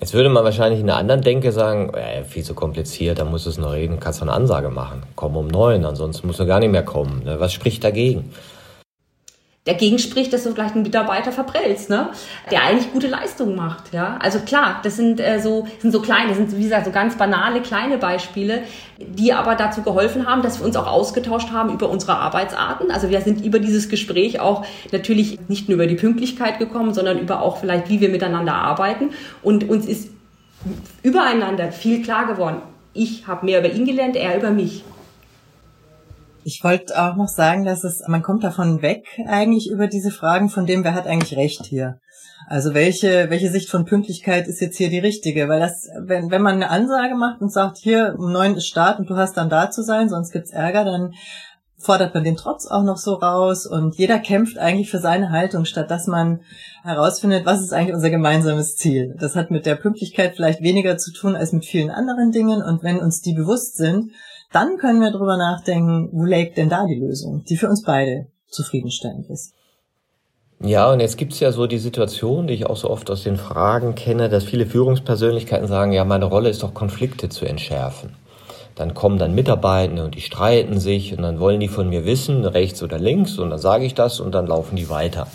Jetzt 0.00 0.14
würde 0.14 0.30
man 0.30 0.44
wahrscheinlich 0.44 0.80
in 0.80 0.88
einer 0.88 0.98
anderen 0.98 1.20
Denke 1.20 1.52
sagen, 1.52 1.92
äh, 1.92 2.24
viel 2.24 2.42
zu 2.42 2.54
kompliziert, 2.54 3.18
da 3.18 3.26
musst 3.26 3.44
du 3.44 3.50
es 3.50 3.58
noch 3.58 3.72
reden, 3.72 4.00
kannst 4.00 4.20
du 4.20 4.24
eine 4.24 4.32
Ansage 4.32 4.70
machen. 4.70 5.02
Komm 5.14 5.36
um 5.36 5.46
neun, 5.46 5.84
ansonsten 5.84 6.26
musst 6.26 6.40
du 6.40 6.46
gar 6.46 6.58
nicht 6.58 6.72
mehr 6.72 6.82
kommen. 6.82 7.22
Ne? 7.24 7.38
Was 7.38 7.52
spricht 7.52 7.84
dagegen? 7.84 8.32
Dagegen 9.66 9.98
spricht, 9.98 10.32
dass 10.32 10.44
du 10.44 10.52
vielleicht 10.52 10.74
einen 10.74 10.84
Mitarbeiter 10.84 11.32
verprellst, 11.32 11.90
ne? 11.90 12.08
der 12.50 12.62
eigentlich 12.62 12.92
gute 12.92 13.08
Leistungen 13.08 13.54
macht. 13.54 13.92
Ja? 13.92 14.16
Also 14.20 14.40
klar, 14.40 14.80
das 14.82 14.96
sind, 14.96 15.20
äh, 15.20 15.38
so, 15.38 15.68
sind 15.80 15.92
so 15.92 16.00
kleine, 16.00 16.28
das 16.28 16.38
sind 16.38 16.56
wie 16.56 16.62
gesagt 16.62 16.86
so 16.86 16.90
ganz 16.90 17.16
banale 17.16 17.60
kleine 17.60 17.98
Beispiele, 17.98 18.62
die 18.98 19.34
aber 19.34 19.56
dazu 19.56 19.82
geholfen 19.82 20.26
haben, 20.26 20.40
dass 20.40 20.60
wir 20.60 20.66
uns 20.66 20.76
auch 20.76 20.86
ausgetauscht 20.86 21.50
haben 21.50 21.74
über 21.74 21.90
unsere 21.90 22.16
Arbeitsarten. 22.16 22.90
Also 22.90 23.10
wir 23.10 23.20
sind 23.20 23.44
über 23.44 23.58
dieses 23.58 23.90
Gespräch 23.90 24.40
auch 24.40 24.64
natürlich 24.92 25.38
nicht 25.48 25.68
nur 25.68 25.74
über 25.74 25.86
die 25.86 25.96
Pünktlichkeit 25.96 26.58
gekommen, 26.58 26.94
sondern 26.94 27.18
über 27.18 27.42
auch 27.42 27.58
vielleicht, 27.58 27.90
wie 27.90 28.00
wir 28.00 28.08
miteinander 28.08 28.54
arbeiten. 28.54 29.10
Und 29.42 29.68
uns 29.68 29.84
ist 29.84 30.08
übereinander 31.02 31.70
viel 31.70 32.02
klar 32.02 32.26
geworden. 32.26 32.62
Ich 32.94 33.26
habe 33.26 33.44
mehr 33.44 33.60
über 33.60 33.70
ihn 33.70 33.84
gelernt, 33.84 34.16
er 34.16 34.36
über 34.36 34.50
mich. 34.50 34.84
Ich 36.44 36.64
wollte 36.64 37.00
auch 37.00 37.16
noch 37.16 37.28
sagen, 37.28 37.64
dass 37.64 37.84
es, 37.84 38.02
man 38.06 38.22
kommt 38.22 38.44
davon 38.44 38.82
weg 38.82 39.06
eigentlich 39.26 39.70
über 39.70 39.88
diese 39.88 40.10
Fragen, 40.10 40.48
von 40.48 40.66
dem, 40.66 40.84
wer 40.84 40.94
hat 40.94 41.06
eigentlich 41.06 41.36
Recht 41.36 41.66
hier. 41.66 41.98
Also 42.48 42.74
welche, 42.74 43.30
welche 43.30 43.50
Sicht 43.50 43.68
von 43.68 43.84
Pünktlichkeit 43.84 44.48
ist 44.48 44.60
jetzt 44.60 44.76
hier 44.78 44.88
die 44.88 44.98
richtige? 44.98 45.48
Weil 45.48 45.60
das, 45.60 45.88
wenn, 45.98 46.30
wenn 46.30 46.42
man 46.42 46.54
eine 46.54 46.70
Ansage 46.70 47.14
macht 47.14 47.40
und 47.40 47.52
sagt, 47.52 47.78
hier 47.78 48.16
um 48.18 48.32
neun 48.32 48.56
ist 48.56 48.66
Start 48.66 48.98
und 48.98 49.10
du 49.10 49.16
hast 49.16 49.36
dann 49.36 49.50
da 49.50 49.70
zu 49.70 49.82
sein, 49.82 50.08
sonst 50.08 50.32
gibt's 50.32 50.50
Ärger, 50.50 50.84
dann 50.84 51.12
fordert 51.76 52.14
man 52.14 52.24
den 52.24 52.36
Trotz 52.36 52.66
auch 52.66 52.82
noch 52.82 52.98
so 52.98 53.14
raus 53.14 53.66
und 53.66 53.96
jeder 53.96 54.18
kämpft 54.18 54.58
eigentlich 54.58 54.90
für 54.90 54.98
seine 54.98 55.30
Haltung, 55.30 55.64
statt 55.64 55.90
dass 55.90 56.06
man 56.06 56.40
herausfindet, 56.82 57.46
was 57.46 57.62
ist 57.62 57.72
eigentlich 57.72 57.94
unser 57.94 58.10
gemeinsames 58.10 58.76
Ziel. 58.76 59.14
Das 59.18 59.34
hat 59.34 59.50
mit 59.50 59.64
der 59.64 59.76
Pünktlichkeit 59.76 60.34
vielleicht 60.36 60.60
weniger 60.62 60.98
zu 60.98 61.12
tun 61.12 61.36
als 61.36 61.52
mit 61.52 61.64
vielen 61.64 61.90
anderen 61.90 62.32
Dingen 62.32 62.62
und 62.62 62.82
wenn 62.82 62.98
uns 62.98 63.22
die 63.22 63.32
bewusst 63.32 63.76
sind, 63.76 64.12
dann 64.52 64.78
können 64.78 65.00
wir 65.00 65.12
darüber 65.12 65.36
nachdenken, 65.36 66.08
wo 66.12 66.24
liegt 66.24 66.56
denn 66.56 66.68
da 66.68 66.84
die 66.86 66.98
Lösung, 66.98 67.44
die 67.48 67.56
für 67.56 67.68
uns 67.68 67.82
beide 67.82 68.26
zufriedenstellend 68.48 69.30
ist. 69.30 69.54
Ja, 70.62 70.92
und 70.92 71.00
jetzt 71.00 71.16
gibt's 71.16 71.40
ja 71.40 71.52
so 71.52 71.66
die 71.66 71.78
Situation, 71.78 72.46
die 72.46 72.54
ich 72.54 72.66
auch 72.66 72.76
so 72.76 72.90
oft 72.90 73.10
aus 73.10 73.22
den 73.22 73.38
Fragen 73.38 73.94
kenne, 73.94 74.28
dass 74.28 74.44
viele 74.44 74.66
Führungspersönlichkeiten 74.66 75.68
sagen, 75.68 75.92
ja, 75.92 76.04
meine 76.04 76.26
Rolle 76.26 76.50
ist 76.50 76.62
doch 76.62 76.74
Konflikte 76.74 77.30
zu 77.30 77.46
entschärfen. 77.46 78.10
Dann 78.74 78.92
kommen 78.92 79.18
dann 79.18 79.34
Mitarbeitende 79.34 80.04
und 80.04 80.14
die 80.14 80.20
streiten 80.20 80.78
sich 80.78 81.16
und 81.16 81.22
dann 81.22 81.40
wollen 81.40 81.60
die 81.60 81.68
von 81.68 81.88
mir 81.88 82.04
wissen, 82.04 82.44
rechts 82.44 82.82
oder 82.82 82.98
links 82.98 83.38
und 83.38 83.50
dann 83.50 83.58
sage 83.58 83.84
ich 83.84 83.94
das 83.94 84.20
und 84.20 84.34
dann 84.34 84.46
laufen 84.46 84.76
die 84.76 84.90
weiter. 84.90 85.28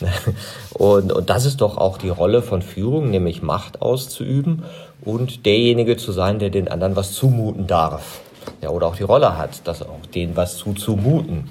Und, 0.74 1.12
und 1.12 1.30
das 1.30 1.44
ist 1.44 1.60
doch 1.60 1.78
auch 1.78 1.96
die 1.96 2.08
Rolle 2.08 2.42
von 2.42 2.60
Führung, 2.60 3.10
nämlich 3.10 3.40
Macht 3.40 3.82
auszuüben 3.82 4.64
und 5.04 5.46
derjenige 5.46 5.96
zu 5.96 6.10
sein, 6.10 6.40
der 6.40 6.50
den 6.50 6.66
anderen 6.66 6.96
was 6.96 7.12
zumuten 7.12 7.68
darf 7.68 8.20
ja, 8.60 8.70
oder 8.70 8.86
auch 8.86 8.96
die 8.96 9.02
Rolle 9.02 9.36
hat, 9.36 9.62
das 9.64 9.82
auch 9.82 10.06
denen 10.14 10.36
was 10.36 10.56
zuzumuten. 10.56 11.50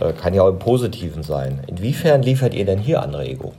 Äh, 0.00 0.12
kann 0.12 0.34
ja 0.34 0.42
auch 0.42 0.48
im 0.48 0.58
Positiven 0.58 1.22
sein. 1.22 1.62
Inwiefern 1.66 2.22
liefert 2.22 2.54
ihr 2.54 2.64
denn 2.64 2.78
hier 2.78 3.02
Anregung? 3.02 3.54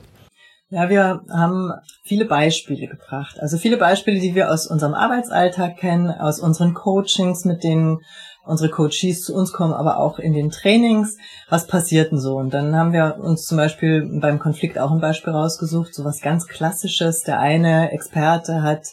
Ja, 0.72 0.88
wir 0.88 1.22
haben 1.28 1.72
viele 2.04 2.26
Beispiele 2.26 2.86
gebracht. 2.86 3.40
Also 3.40 3.58
viele 3.58 3.76
Beispiele, 3.76 4.20
die 4.20 4.36
wir 4.36 4.52
aus 4.52 4.68
unserem 4.68 4.94
Arbeitsalltag 4.94 5.76
kennen, 5.76 6.10
aus 6.10 6.38
unseren 6.38 6.74
Coachings, 6.74 7.44
mit 7.44 7.64
denen 7.64 7.98
unsere 8.44 8.70
Coaches 8.70 9.22
zu 9.22 9.34
uns 9.34 9.52
kommen, 9.52 9.74
aber 9.74 9.98
auch 9.98 10.18
in 10.20 10.32
den 10.32 10.50
Trainings. 10.50 11.16
Was 11.48 11.66
passiert 11.66 12.12
denn 12.12 12.20
so? 12.20 12.36
Und 12.36 12.54
dann 12.54 12.76
haben 12.76 12.92
wir 12.92 13.18
uns 13.20 13.46
zum 13.46 13.56
Beispiel 13.56 14.08
beim 14.20 14.38
Konflikt 14.38 14.78
auch 14.78 14.92
ein 14.92 15.00
Beispiel 15.00 15.32
rausgesucht, 15.32 15.92
so 15.92 16.04
was 16.04 16.20
ganz 16.20 16.46
Klassisches. 16.46 17.24
Der 17.24 17.40
eine 17.40 17.90
Experte 17.90 18.62
hat 18.62 18.86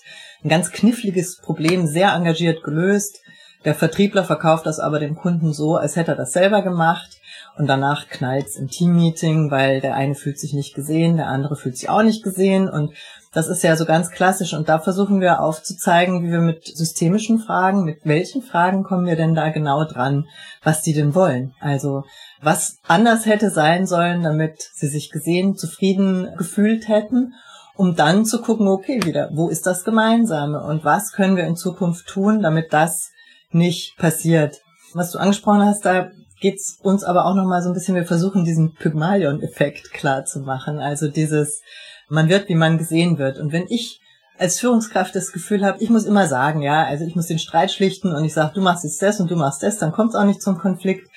ein 0.43 0.49
ganz 0.49 0.71
kniffliges 0.71 1.37
Problem 1.41 1.85
sehr 1.85 2.13
engagiert 2.13 2.63
gelöst 2.63 3.19
der 3.65 3.75
Vertriebler 3.75 4.23
verkauft 4.23 4.65
das 4.65 4.79
aber 4.79 4.99
dem 4.99 5.15
Kunden 5.15 5.51
so, 5.51 5.75
als 5.75 5.95
hätte 5.95 6.11
er 6.11 6.17
das 6.17 6.31
selber 6.31 6.61
gemacht. 6.61 7.19
Und 7.57 7.67
danach 7.67 8.07
knallt's 8.07 8.55
im 8.55 8.67
Teammeeting, 8.67 9.49
weil 9.49 9.81
der 9.81 9.95
eine 9.95 10.13
fühlt 10.13 10.39
sich 10.39 10.53
nicht 10.53 10.75
gesehen, 10.75 11.17
der 11.17 11.27
andere 11.27 11.55
fühlt 11.55 11.75
sich 11.75 11.89
auch 11.89 12.03
nicht 12.03 12.23
gesehen. 12.23 12.69
Und 12.69 12.93
das 13.33 13.47
ist 13.47 13.63
ja 13.63 13.75
so 13.75 13.85
ganz 13.85 14.11
klassisch. 14.11 14.53
Und 14.53 14.69
da 14.69 14.77
versuchen 14.77 15.21
wir 15.21 15.41
aufzuzeigen, 15.41 16.23
wie 16.23 16.31
wir 16.31 16.39
mit 16.39 16.65
systemischen 16.65 17.39
Fragen, 17.39 17.83
mit 17.83 18.01
welchen 18.03 18.43
Fragen 18.43 18.83
kommen 18.83 19.07
wir 19.07 19.15
denn 19.15 19.33
da 19.33 19.49
genau 19.49 19.85
dran, 19.85 20.27
was 20.63 20.83
die 20.83 20.93
denn 20.93 21.15
wollen. 21.15 21.55
Also 21.59 22.03
was 22.41 22.77
anders 22.87 23.25
hätte 23.25 23.49
sein 23.49 23.87
sollen, 23.87 24.21
damit 24.21 24.61
sie 24.75 24.87
sich 24.87 25.09
gesehen, 25.09 25.55
zufrieden 25.55 26.29
gefühlt 26.37 26.87
hätten 26.87 27.33
um 27.77 27.95
dann 27.95 28.25
zu 28.25 28.41
gucken, 28.41 28.67
okay, 28.67 28.99
wieder, 29.05 29.29
wo 29.33 29.49
ist 29.49 29.67
das 29.67 29.83
Gemeinsame 29.83 30.61
und 30.63 30.83
was 30.83 31.11
können 31.11 31.37
wir 31.37 31.45
in 31.45 31.55
Zukunft 31.55 32.07
tun, 32.07 32.41
damit 32.41 32.73
das 32.73 33.11
nicht 33.51 33.97
passiert. 33.97 34.61
Was 34.93 35.11
du 35.11 35.19
angesprochen 35.19 35.65
hast, 35.65 35.85
da 35.85 36.11
geht's 36.39 36.77
uns 36.81 37.03
aber 37.03 37.25
auch 37.25 37.35
noch 37.35 37.45
mal 37.45 37.61
so 37.61 37.69
ein 37.69 37.73
bisschen, 37.73 37.95
wir 37.95 38.05
versuchen 38.05 38.45
diesen 38.45 38.73
Pygmalion-Effekt 38.73 39.91
klar 39.91 40.25
zu 40.25 40.39
machen. 40.39 40.79
Also 40.79 41.07
dieses, 41.07 41.61
man 42.09 42.29
wird, 42.29 42.49
wie 42.49 42.55
man 42.55 42.77
gesehen 42.77 43.17
wird. 43.17 43.39
Und 43.39 43.51
wenn 43.51 43.67
ich 43.69 44.01
als 44.37 44.59
Führungskraft 44.59 45.15
das 45.15 45.31
Gefühl 45.31 45.65
habe, 45.65 45.81
ich 45.81 45.89
muss 45.89 46.05
immer 46.05 46.27
sagen, 46.27 46.61
ja, 46.61 46.83
also 46.83 47.05
ich 47.05 47.15
muss 47.15 47.27
den 47.27 47.39
Streit 47.39 47.71
schlichten 47.71 48.13
und 48.13 48.23
ich 48.23 48.33
sage, 48.33 48.53
du 48.53 48.61
machst 48.61 48.83
jetzt 48.83 49.01
das 49.01 49.19
und 49.19 49.31
du 49.31 49.35
machst 49.35 49.63
das, 49.63 49.79
dann 49.79 49.91
kommt 49.91 50.11
es 50.11 50.15
auch 50.15 50.25
nicht 50.25 50.41
zum 50.41 50.59
Konflikt, 50.59 51.09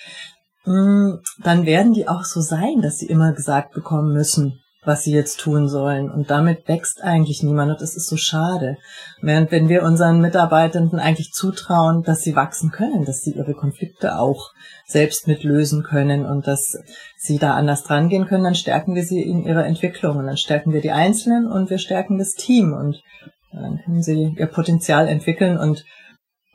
mm, 0.64 1.16
dann 1.42 1.66
werden 1.66 1.92
die 1.92 2.08
auch 2.08 2.24
so 2.24 2.40
sein, 2.40 2.80
dass 2.80 2.98
sie 2.98 3.06
immer 3.06 3.32
gesagt 3.32 3.72
bekommen 3.72 4.14
müssen, 4.14 4.60
was 4.82 5.04
sie 5.04 5.12
jetzt 5.12 5.40
tun 5.40 5.68
sollen. 5.68 6.10
Und 6.10 6.30
damit 6.30 6.66
wächst 6.66 7.02
eigentlich 7.02 7.42
niemand 7.42 7.72
und 7.72 7.80
das 7.80 7.94
ist 7.94 8.08
so 8.08 8.16
schade. 8.16 8.78
Während 9.20 9.50
wenn 9.50 9.68
wir 9.68 9.82
unseren 9.82 10.20
Mitarbeitenden 10.20 10.98
eigentlich 10.98 11.32
zutrauen, 11.32 12.02
dass 12.02 12.22
sie 12.22 12.34
wachsen 12.34 12.70
können, 12.70 13.04
dass 13.04 13.20
sie 13.20 13.32
ihre 13.32 13.54
Konflikte 13.54 14.18
auch 14.18 14.52
selbst 14.86 15.28
mitlösen 15.28 15.82
können 15.82 16.24
und 16.24 16.46
dass 16.46 16.78
sie 17.18 17.38
da 17.38 17.54
anders 17.54 17.84
dran 17.84 18.08
gehen 18.08 18.26
können, 18.26 18.44
dann 18.44 18.54
stärken 18.54 18.94
wir 18.94 19.04
sie 19.04 19.22
in 19.22 19.44
ihrer 19.44 19.66
Entwicklung 19.66 20.16
und 20.16 20.26
dann 20.26 20.38
stärken 20.38 20.72
wir 20.72 20.80
die 20.80 20.92
Einzelnen 20.92 21.46
und 21.46 21.68
wir 21.68 21.78
stärken 21.78 22.18
das 22.18 22.32
Team 22.32 22.72
und 22.72 23.02
dann 23.52 23.80
können 23.84 24.02
sie 24.02 24.34
ihr 24.36 24.46
Potenzial 24.46 25.08
entwickeln 25.08 25.58
und 25.58 25.84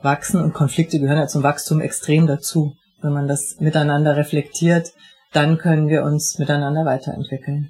wachsen 0.02 0.42
und 0.42 0.54
Konflikte 0.54 1.00
gehören 1.00 1.18
ja 1.18 1.28
zum 1.28 1.44
Wachstum 1.44 1.82
extrem 1.82 2.28
dazu. 2.28 2.76
Wenn 3.02 3.14
man 3.14 3.28
das 3.28 3.58
miteinander 3.60 4.16
reflektiert, 4.16 4.94
dann 5.34 5.58
können 5.58 5.90
wir 5.90 6.04
uns 6.04 6.40
miteinander 6.40 6.86
weiterentwickeln. 6.86 7.70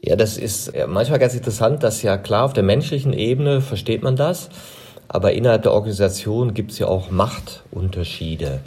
Ja, 0.00 0.14
das 0.16 0.38
ist 0.38 0.72
manchmal 0.86 1.18
ganz 1.18 1.34
interessant, 1.34 1.82
dass 1.82 2.02
ja 2.02 2.16
klar 2.16 2.44
auf 2.44 2.52
der 2.52 2.62
menschlichen 2.62 3.12
Ebene 3.12 3.60
versteht 3.60 4.02
man 4.02 4.14
das, 4.14 4.48
aber 5.08 5.32
innerhalb 5.32 5.62
der 5.62 5.72
Organisation 5.72 6.54
gibt 6.54 6.70
es 6.70 6.78
ja 6.78 6.86
auch 6.86 7.10
Machtunterschiede. 7.10 8.60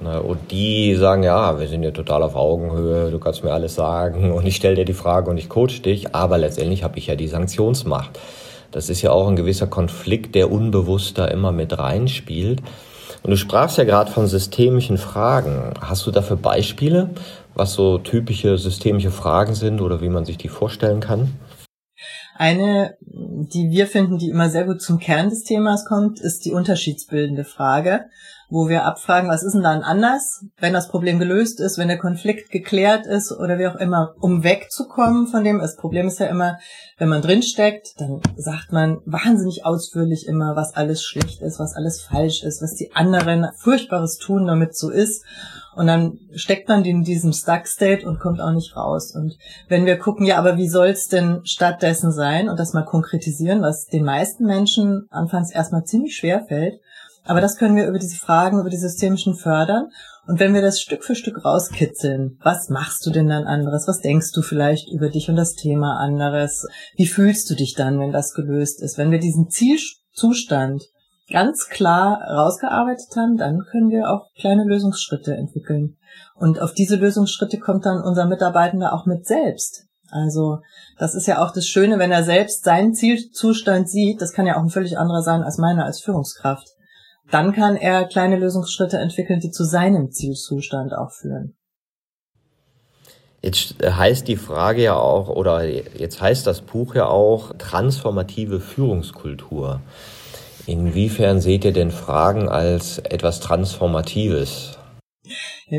Und 0.00 0.50
die 0.50 0.94
sagen, 0.94 1.22
ja, 1.22 1.60
wir 1.60 1.68
sind 1.68 1.82
ja 1.82 1.90
total 1.90 2.22
auf 2.22 2.34
Augenhöhe, 2.34 3.10
du 3.10 3.18
kannst 3.18 3.44
mir 3.44 3.52
alles 3.52 3.74
sagen 3.74 4.32
und 4.32 4.46
ich 4.46 4.56
stelle 4.56 4.76
dir 4.76 4.86
die 4.86 4.94
Frage 4.94 5.30
und 5.30 5.36
ich 5.36 5.50
coach 5.50 5.82
dich, 5.82 6.14
aber 6.14 6.38
letztendlich 6.38 6.82
habe 6.82 6.96
ich 6.98 7.08
ja 7.08 7.16
die 7.16 7.28
Sanktionsmacht. 7.28 8.18
Das 8.72 8.88
ist 8.88 9.02
ja 9.02 9.10
auch 9.10 9.28
ein 9.28 9.36
gewisser 9.36 9.66
Konflikt, 9.66 10.34
der 10.34 10.50
unbewusst 10.50 11.18
da 11.18 11.26
immer 11.26 11.52
mit 11.52 11.78
reinspielt. 11.78 12.62
Und 13.22 13.30
du 13.30 13.36
sprachst 13.36 13.76
ja 13.76 13.84
gerade 13.84 14.10
von 14.10 14.26
systemischen 14.26 14.96
Fragen. 14.96 15.74
Hast 15.82 16.06
du 16.06 16.10
dafür 16.10 16.36
Beispiele, 16.38 17.10
was 17.54 17.74
so 17.74 17.98
typische 17.98 18.58
systemische 18.58 19.10
Fragen 19.10 19.54
sind 19.54 19.80
oder 19.80 20.00
wie 20.00 20.08
man 20.08 20.24
sich 20.24 20.38
die 20.38 20.48
vorstellen 20.48 21.00
kann? 21.00 21.32
Eine, 22.34 22.96
die 23.00 23.70
wir 23.70 23.86
finden, 23.86 24.16
die 24.16 24.30
immer 24.30 24.48
sehr 24.48 24.64
gut 24.64 24.80
zum 24.80 24.98
Kern 24.98 25.28
des 25.28 25.44
Themas 25.44 25.84
kommt, 25.84 26.20
ist 26.20 26.46
die 26.46 26.52
unterschiedsbildende 26.52 27.44
Frage, 27.44 28.06
wo 28.50 28.68
wir 28.68 28.84
abfragen, 28.84 29.30
was 29.30 29.42
ist 29.42 29.54
denn 29.54 29.62
dann 29.62 29.82
anders, 29.82 30.44
wenn 30.58 30.72
das 30.72 30.88
Problem 30.88 31.18
gelöst 31.18 31.60
ist, 31.60 31.78
wenn 31.78 31.88
der 31.88 31.98
Konflikt 31.98 32.50
geklärt 32.50 33.06
ist 33.06 33.32
oder 33.32 33.58
wie 33.58 33.68
auch 33.68 33.76
immer, 33.76 34.14
um 34.20 34.42
wegzukommen 34.42 35.28
von 35.28 35.44
dem. 35.44 35.60
Das 35.60 35.76
Problem 35.76 36.08
ist 36.08 36.18
ja 36.18 36.26
immer, 36.26 36.58
wenn 36.98 37.08
man 37.08 37.22
drinsteckt, 37.22 37.94
dann 37.98 38.20
sagt 38.36 38.72
man 38.72 38.98
wahnsinnig 39.06 39.64
ausführlich 39.64 40.26
immer, 40.26 40.56
was 40.56 40.74
alles 40.74 41.02
schlecht 41.02 41.40
ist, 41.42 41.60
was 41.60 41.74
alles 41.74 42.02
falsch 42.02 42.42
ist, 42.42 42.60
was 42.60 42.74
die 42.74 42.92
anderen 42.94 43.48
Furchtbares 43.56 44.18
tun, 44.18 44.46
damit 44.46 44.76
so 44.76 44.90
ist. 44.90 45.24
Und 45.76 45.86
dann 45.86 46.18
steckt 46.34 46.68
man 46.68 46.84
in 46.84 47.04
diesem 47.04 47.32
Stuck 47.32 47.66
State 47.66 48.06
und 48.06 48.18
kommt 48.18 48.40
auch 48.40 48.50
nicht 48.50 48.76
raus. 48.76 49.14
Und 49.14 49.38
wenn 49.68 49.86
wir 49.86 49.98
gucken, 49.98 50.26
ja, 50.26 50.36
aber 50.36 50.56
wie 50.56 50.68
soll 50.68 50.88
es 50.88 51.06
denn 51.06 51.40
stattdessen 51.44 52.10
sein 52.12 52.48
und 52.48 52.58
das 52.58 52.72
mal 52.72 52.84
konkretisieren, 52.84 53.62
was 53.62 53.86
den 53.86 54.04
meisten 54.04 54.44
Menschen 54.44 55.06
anfangs 55.10 55.52
erstmal 55.52 55.84
ziemlich 55.84 56.16
schwer 56.16 56.44
fällt. 56.48 56.80
Aber 57.30 57.40
das 57.40 57.58
können 57.58 57.76
wir 57.76 57.86
über 57.86 58.00
diese 58.00 58.16
Fragen, 58.16 58.58
über 58.58 58.70
die 58.70 58.76
systemischen 58.76 59.36
fördern. 59.36 59.86
Und 60.26 60.40
wenn 60.40 60.52
wir 60.52 60.62
das 60.62 60.80
Stück 60.80 61.04
für 61.04 61.14
Stück 61.14 61.44
rauskitzeln, 61.44 62.36
was 62.42 62.70
machst 62.70 63.06
du 63.06 63.10
denn 63.10 63.28
dann 63.28 63.44
anderes? 63.44 63.86
Was 63.86 64.00
denkst 64.00 64.32
du 64.32 64.42
vielleicht 64.42 64.90
über 64.90 65.10
dich 65.10 65.30
und 65.30 65.36
das 65.36 65.54
Thema 65.54 66.00
anderes? 66.00 66.66
Wie 66.96 67.06
fühlst 67.06 67.48
du 67.48 67.54
dich 67.54 67.74
dann, 67.76 68.00
wenn 68.00 68.10
das 68.10 68.34
gelöst 68.34 68.82
ist? 68.82 68.98
Wenn 68.98 69.12
wir 69.12 69.20
diesen 69.20 69.48
Zielzustand 69.48 70.82
ganz 71.30 71.68
klar 71.68 72.20
rausgearbeitet 72.20 73.14
haben, 73.14 73.36
dann 73.36 73.60
können 73.70 73.90
wir 73.90 74.10
auch 74.10 74.26
kleine 74.36 74.64
Lösungsschritte 74.64 75.32
entwickeln. 75.32 75.98
Und 76.34 76.60
auf 76.60 76.74
diese 76.74 76.96
Lösungsschritte 76.96 77.60
kommt 77.60 77.86
dann 77.86 78.02
unser 78.02 78.26
Mitarbeitender 78.26 78.92
auch 78.92 79.06
mit 79.06 79.24
selbst. 79.24 79.84
Also 80.10 80.62
das 80.98 81.14
ist 81.14 81.28
ja 81.28 81.40
auch 81.40 81.52
das 81.52 81.68
Schöne, 81.68 82.00
wenn 82.00 82.10
er 82.10 82.24
selbst 82.24 82.64
seinen 82.64 82.92
Zielzustand 82.92 83.88
sieht, 83.88 84.20
das 84.20 84.32
kann 84.32 84.46
ja 84.46 84.56
auch 84.56 84.62
ein 84.62 84.68
völlig 84.68 84.98
anderer 84.98 85.22
sein 85.22 85.44
als 85.44 85.58
meiner 85.58 85.84
als 85.84 86.00
Führungskraft. 86.00 86.66
Dann 87.30 87.52
kann 87.52 87.76
er 87.76 88.06
kleine 88.06 88.36
Lösungsschritte 88.36 88.98
entwickeln, 88.98 89.40
die 89.40 89.50
zu 89.50 89.64
seinem 89.64 90.10
Zielzustand 90.10 90.92
auch 90.92 91.12
führen. 91.12 91.56
Jetzt 93.42 93.76
heißt 93.82 94.28
die 94.28 94.36
Frage 94.36 94.82
ja 94.82 94.96
auch, 94.96 95.28
oder 95.28 95.64
jetzt 95.64 96.20
heißt 96.20 96.46
das 96.46 96.60
Buch 96.60 96.94
ja 96.94 97.06
auch 97.06 97.52
transformative 97.56 98.60
Führungskultur. 98.60 99.80
Inwiefern 100.66 101.40
seht 101.40 101.64
ihr 101.64 101.72
denn 101.72 101.90
Fragen 101.90 102.48
als 102.48 102.98
etwas 102.98 103.40
Transformatives? 103.40 104.78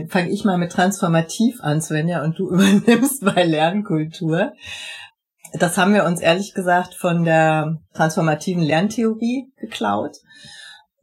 Fange 0.10 0.32
ich 0.32 0.44
mal 0.44 0.58
mit 0.58 0.72
transformativ 0.72 1.62
an, 1.62 1.82
Svenja, 1.82 2.24
und 2.24 2.40
du 2.40 2.50
übernimmst 2.52 3.24
bei 3.24 3.44
Lernkultur. 3.44 4.54
Das 5.54 5.78
haben 5.78 5.94
wir 5.94 6.06
uns 6.06 6.22
ehrlich 6.22 6.54
gesagt 6.54 6.96
von 6.96 7.26
der 7.26 7.78
transformativen 7.94 8.64
Lerntheorie 8.64 9.52
geklaut, 9.60 10.18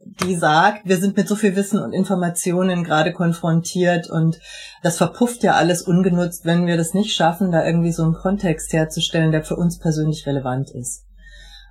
die 0.01 0.35
sagt, 0.35 0.87
wir 0.87 0.97
sind 0.97 1.17
mit 1.17 1.27
so 1.27 1.35
viel 1.35 1.55
Wissen 1.55 1.79
und 1.79 1.91
Informationen 1.91 2.83
gerade 2.83 3.11
konfrontiert 3.11 4.09
und 4.09 4.39
das 4.81 4.97
verpufft 4.97 5.43
ja 5.43 5.55
alles 5.55 5.81
ungenutzt, 5.81 6.45
wenn 6.45 6.67
wir 6.67 6.77
das 6.77 6.93
nicht 6.93 7.13
schaffen, 7.13 7.51
da 7.51 7.65
irgendwie 7.65 7.91
so 7.91 8.03
einen 8.03 8.13
Kontext 8.13 8.71
herzustellen, 8.71 9.31
der 9.31 9.43
für 9.43 9.57
uns 9.57 9.77
persönlich 9.77 10.25
relevant 10.25 10.71
ist. 10.71 11.05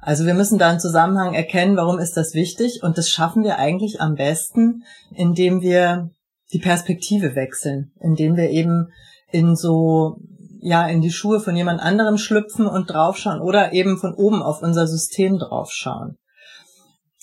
Also 0.00 0.26
wir 0.26 0.34
müssen 0.34 0.58
da 0.58 0.68
einen 0.68 0.80
Zusammenhang 0.80 1.34
erkennen, 1.34 1.76
warum 1.76 1.98
ist 1.98 2.16
das 2.16 2.34
wichtig 2.34 2.82
und 2.82 2.98
das 2.98 3.08
schaffen 3.08 3.44
wir 3.44 3.58
eigentlich 3.58 4.00
am 4.00 4.14
besten, 4.14 4.84
indem 5.10 5.62
wir 5.62 6.10
die 6.52 6.60
Perspektive 6.60 7.34
wechseln, 7.34 7.92
indem 8.00 8.36
wir 8.36 8.50
eben 8.50 8.88
in 9.30 9.56
so 9.56 10.20
ja 10.60 10.86
in 10.86 11.00
die 11.00 11.12
Schuhe 11.12 11.40
von 11.40 11.56
jemand 11.56 11.80
anderem 11.80 12.18
schlüpfen 12.18 12.66
und 12.66 12.90
draufschauen 12.90 13.40
oder 13.40 13.72
eben 13.72 13.96
von 13.96 14.14
oben 14.14 14.42
auf 14.42 14.62
unser 14.62 14.86
System 14.86 15.38
draufschauen. 15.38 16.16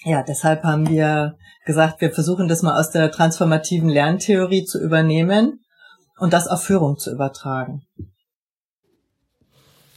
Ja, 0.07 0.21
deshalb 0.21 0.63
haben 0.63 0.87
wir 0.87 1.35
gesagt, 1.65 1.99
wir 1.99 2.11
versuchen 2.11 2.47
das 2.47 2.61
mal 2.61 2.79
aus 2.79 2.91
der 2.91 3.09
transformativen 3.09 3.89
Lerntheorie 3.89 4.63
zu 4.63 4.79
übernehmen 4.79 5.65
und 6.19 6.31
das 6.31 6.47
auf 6.47 6.61
Führung 6.61 6.99
zu 6.99 7.11
übertragen. 7.11 7.81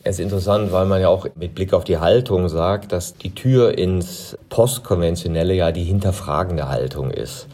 Es 0.02 0.18
ist 0.18 0.24
interessant, 0.24 0.72
weil 0.72 0.86
man 0.86 1.02
ja 1.02 1.08
auch 1.08 1.26
mit 1.34 1.54
Blick 1.54 1.74
auf 1.74 1.84
die 1.84 1.98
Haltung 1.98 2.48
sagt, 2.48 2.92
dass 2.92 3.18
die 3.18 3.34
Tür 3.34 3.76
ins 3.76 4.38
Postkonventionelle 4.48 5.52
ja 5.52 5.72
die 5.72 5.84
hinterfragende 5.84 6.70
Haltung 6.70 7.10
ist. 7.10 7.46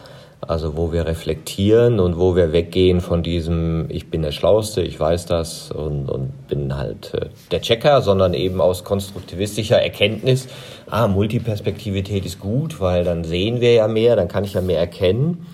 Also 0.47 0.77
wo 0.77 0.93
wir 0.93 1.07
reflektieren 1.07 2.01
und 2.01 2.19
wo 2.19 2.37
wir 2.37 2.53
weggehen 2.53 3.01
von 3.01 3.23
diesem, 3.23 3.87
ich 3.89 4.11
bin 4.11 4.23
der 4.23 4.33
Schlauste, 4.33 4.83
ich 4.83 4.99
weiß 4.99 5.27
das 5.27 5.71
und, 5.71 6.09
und 6.09 6.49
bin 6.49 6.77
halt 6.77 7.15
äh, 7.15 7.27
der 7.51 7.61
Checker, 7.61 8.03
sondern 8.03 8.35
eben 8.35 8.61
aus 8.61 8.85
konstruktivistischer 8.85 9.81
Erkenntnis, 9.81 10.49
ah, 10.89 11.09
Multiperspektivität 11.09 12.27
ist 12.27 12.41
gut, 12.41 12.81
weil 12.81 13.05
dann 13.05 13.25
sehen 13.25 13.61
wir 13.61 13.73
ja 13.73 13.89
mehr, 13.89 14.17
dann 14.17 14.29
kann 14.29 14.45
ich 14.45 14.55
ja 14.55 14.61
mehr 14.61 14.79
erkennen. 14.79 15.47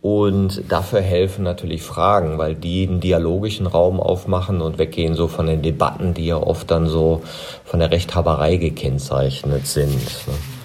Und 0.00 0.62
dafür 0.68 1.00
helfen 1.00 1.42
natürlich 1.42 1.82
Fragen, 1.82 2.38
weil 2.38 2.54
die 2.54 2.86
einen 2.86 3.00
dialogischen 3.00 3.66
Raum 3.66 3.98
aufmachen 3.98 4.60
und 4.60 4.78
weggehen 4.78 5.14
so 5.14 5.26
von 5.26 5.46
den 5.46 5.60
Debatten, 5.60 6.14
die 6.14 6.26
ja 6.26 6.36
oft 6.36 6.70
dann 6.70 6.86
so 6.86 7.22
von 7.64 7.80
der 7.80 7.90
Rechthaberei 7.90 8.56
gekennzeichnet 8.56 9.66
sind. 9.66 9.90
Ne? 9.92 10.57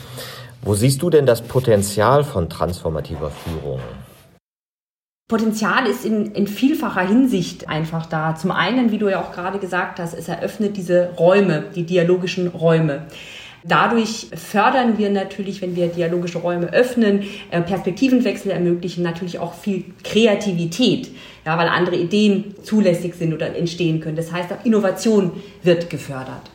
Wo 0.65 0.75
siehst 0.75 1.01
du 1.01 1.09
denn 1.09 1.25
das 1.25 1.41
Potenzial 1.41 2.23
von 2.23 2.49
transformativer 2.49 3.29
Führung? 3.29 3.81
Potenzial 5.27 5.87
ist 5.87 6.05
in, 6.05 6.31
in 6.31 6.47
vielfacher 6.47 7.05
Hinsicht 7.05 7.67
einfach 7.67 8.05
da. 8.05 8.35
Zum 8.35 8.51
einen, 8.51 8.91
wie 8.91 8.97
du 8.97 9.09
ja 9.09 9.21
auch 9.21 9.33
gerade 9.33 9.59
gesagt 9.59 9.99
hast, 9.99 10.13
es 10.13 10.29
eröffnet 10.29 10.77
diese 10.77 11.09
Räume, 11.19 11.65
die 11.75 11.83
dialogischen 11.83 12.47
Räume. 12.47 13.07
Dadurch 13.65 14.27
fördern 14.35 14.97
wir 14.97 15.09
natürlich, 15.09 15.61
wenn 15.61 15.75
wir 15.75 15.87
dialogische 15.87 16.37
Räume 16.37 16.71
öffnen, 16.71 17.23
äh, 17.51 17.61
Perspektivenwechsel 17.61 18.51
ermöglichen, 18.51 19.03
natürlich 19.03 19.39
auch 19.39 19.53
viel 19.53 19.85
Kreativität, 20.03 21.11
ja, 21.45 21.57
weil 21.57 21.67
andere 21.67 21.97
Ideen 21.97 22.55
zulässig 22.63 23.15
sind 23.15 23.33
oder 23.33 23.53
entstehen 23.53 23.99
können. 23.99 24.15
Das 24.15 24.31
heißt, 24.31 24.51
auch 24.53 24.65
Innovation 24.65 25.31
wird 25.61 25.89
gefördert. 25.89 26.52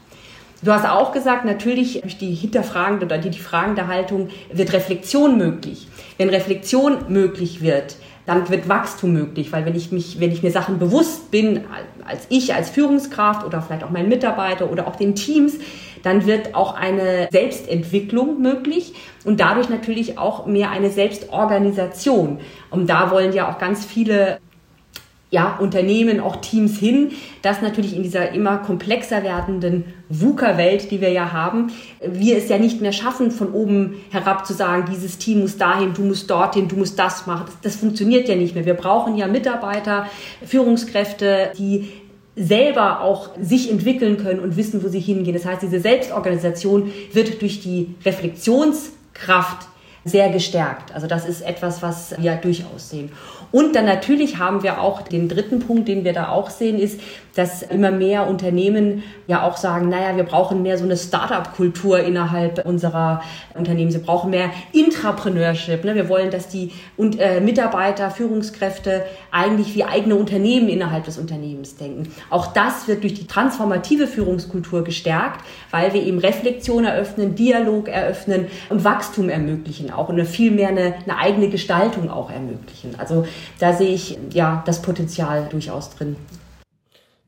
Du 0.62 0.72
hast 0.72 0.88
auch 0.88 1.12
gesagt, 1.12 1.44
natürlich 1.44 2.00
durch 2.00 2.18
die 2.18 2.34
hinterfragende 2.34 3.06
oder 3.06 3.18
die, 3.18 3.30
die 3.30 3.38
fragende 3.38 3.86
Haltung 3.86 4.28
wird 4.52 4.72
Reflexion 4.72 5.38
möglich. 5.38 5.86
Wenn 6.16 6.30
Reflexion 6.30 6.96
möglich 7.08 7.62
wird, 7.62 7.96
dann 8.26 8.48
wird 8.50 8.68
Wachstum 8.68 9.12
möglich, 9.12 9.52
weil 9.52 9.64
wenn 9.64 9.76
ich 9.76 9.92
mich, 9.92 10.20
wenn 10.20 10.32
ich 10.32 10.42
mir 10.42 10.50
Sachen 10.50 10.78
bewusst 10.78 11.30
bin, 11.30 11.64
als 12.04 12.26
ich, 12.28 12.54
als 12.54 12.70
Führungskraft 12.70 13.46
oder 13.46 13.62
vielleicht 13.62 13.84
auch 13.84 13.90
mein 13.90 14.08
Mitarbeiter 14.08 14.70
oder 14.70 14.88
auch 14.88 14.96
den 14.96 15.14
Teams, 15.14 15.54
dann 16.02 16.26
wird 16.26 16.54
auch 16.54 16.74
eine 16.74 17.28
Selbstentwicklung 17.30 18.42
möglich 18.42 18.94
und 19.24 19.40
dadurch 19.40 19.68
natürlich 19.68 20.18
auch 20.18 20.44
mehr 20.46 20.70
eine 20.70 20.90
Selbstorganisation. 20.90 22.40
Und 22.70 22.90
da 22.90 23.10
wollen 23.10 23.32
ja 23.32 23.50
auch 23.50 23.58
ganz 23.58 23.84
viele 23.84 24.40
ja, 25.30 25.58
Unternehmen, 25.58 26.20
auch 26.20 26.36
Teams 26.36 26.78
hin, 26.78 27.10
dass 27.42 27.60
natürlich 27.60 27.94
in 27.94 28.02
dieser 28.02 28.32
immer 28.32 28.58
komplexer 28.58 29.22
werdenden 29.22 29.84
VUCA-Welt, 30.08 30.90
die 30.90 31.02
wir 31.02 31.10
ja 31.10 31.32
haben, 31.32 31.70
wir 32.00 32.38
es 32.38 32.48
ja 32.48 32.58
nicht 32.58 32.80
mehr 32.80 32.92
schaffen, 32.92 33.30
von 33.30 33.52
oben 33.52 33.96
herab 34.10 34.46
zu 34.46 34.54
sagen, 34.54 34.88
dieses 34.90 35.18
Team 35.18 35.40
muss 35.40 35.58
dahin, 35.58 35.92
du 35.92 36.02
musst 36.02 36.30
dorthin, 36.30 36.66
du 36.66 36.76
musst 36.76 36.98
das 36.98 37.26
machen. 37.26 37.44
Das, 37.46 37.60
das 37.60 37.76
funktioniert 37.76 38.26
ja 38.26 38.36
nicht 38.36 38.54
mehr. 38.54 38.64
Wir 38.64 38.74
brauchen 38.74 39.16
ja 39.16 39.26
Mitarbeiter, 39.26 40.06
Führungskräfte, 40.44 41.52
die 41.58 41.90
selber 42.34 43.00
auch 43.02 43.30
sich 43.40 43.70
entwickeln 43.70 44.16
können 44.16 44.40
und 44.40 44.56
wissen, 44.56 44.82
wo 44.82 44.88
sie 44.88 45.00
hingehen. 45.00 45.34
Das 45.34 45.44
heißt, 45.44 45.60
diese 45.60 45.80
Selbstorganisation 45.80 46.90
wird 47.12 47.42
durch 47.42 47.60
die 47.60 47.94
Reflexionskraft 48.04 49.66
sehr 50.04 50.30
gestärkt. 50.30 50.94
Also 50.94 51.06
das 51.06 51.26
ist 51.28 51.42
etwas, 51.42 51.82
was 51.82 52.14
wir 52.18 52.36
durchaus 52.36 52.90
sehen. 52.90 53.10
Und 53.50 53.74
dann 53.74 53.86
natürlich 53.86 54.38
haben 54.38 54.62
wir 54.62 54.80
auch 54.80 55.02
den 55.02 55.28
dritten 55.28 55.60
Punkt, 55.60 55.88
den 55.88 56.04
wir 56.04 56.12
da 56.12 56.28
auch 56.28 56.50
sehen, 56.50 56.78
ist, 56.78 57.00
dass 57.38 57.62
immer 57.62 57.92
mehr 57.92 58.26
Unternehmen 58.26 59.04
ja 59.28 59.44
auch 59.46 59.56
sagen, 59.56 59.88
naja, 59.88 60.16
wir 60.16 60.24
brauchen 60.24 60.60
mehr 60.62 60.76
so 60.76 60.82
eine 60.82 60.96
Startup-Kultur 60.96 62.00
innerhalb 62.00 62.66
unserer 62.66 63.22
Unternehmen. 63.54 63.92
Sie 63.92 63.98
brauchen 63.98 64.30
mehr 64.30 64.50
Intrapreneurship. 64.72 65.84
Ne? 65.84 65.94
Wir 65.94 66.08
wollen, 66.08 66.32
dass 66.32 66.48
die 66.48 66.72
und, 66.96 67.20
äh, 67.20 67.40
Mitarbeiter, 67.40 68.10
Führungskräfte 68.10 69.04
eigentlich 69.30 69.76
wie 69.76 69.84
eigene 69.84 70.16
Unternehmen 70.16 70.68
innerhalb 70.68 71.04
des 71.04 71.16
Unternehmens 71.16 71.76
denken. 71.76 72.12
Auch 72.28 72.48
das 72.48 72.88
wird 72.88 73.04
durch 73.04 73.14
die 73.14 73.28
transformative 73.28 74.08
Führungskultur 74.08 74.82
gestärkt, 74.82 75.44
weil 75.70 75.94
wir 75.94 76.02
eben 76.02 76.18
Reflexion 76.18 76.84
eröffnen, 76.84 77.36
Dialog 77.36 77.86
eröffnen 77.86 78.46
und 78.68 78.82
Wachstum 78.82 79.28
ermöglichen 79.28 79.92
auch 79.92 80.08
und 80.08 80.16
eine 80.16 80.24
viel 80.24 80.50
mehr 80.50 80.70
eine, 80.70 80.94
eine 81.06 81.18
eigene 81.18 81.50
Gestaltung 81.50 82.10
auch 82.10 82.32
ermöglichen. 82.32 82.96
Also 82.98 83.26
da 83.60 83.74
sehe 83.74 83.94
ich 83.94 84.18
ja 84.32 84.64
das 84.66 84.82
Potenzial 84.82 85.46
durchaus 85.52 85.90
drin. 85.90 86.16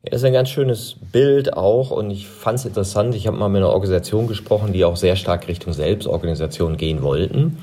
Ja, 0.03 0.13
das 0.13 0.23
ist 0.23 0.27
ein 0.27 0.33
ganz 0.33 0.49
schönes 0.49 0.97
Bild 1.13 1.53
auch 1.53 1.91
und 1.91 2.11
ich 2.11 2.27
fand 2.27 2.59
es 2.59 2.65
interessant. 2.65 3.15
Ich 3.15 3.27
habe 3.27 3.37
mal 3.37 3.51
mit 3.51 3.59
einer 3.59 3.69
Organisation 3.71 4.29
gesprochen, 4.29 4.73
die 4.73 4.87
auch 4.87 4.97
sehr 4.97 5.15
stark 5.15 5.47
Richtung 5.47 5.75
Selbstorganisation 5.75 6.79
gehen 6.79 7.03
wollten 7.03 7.59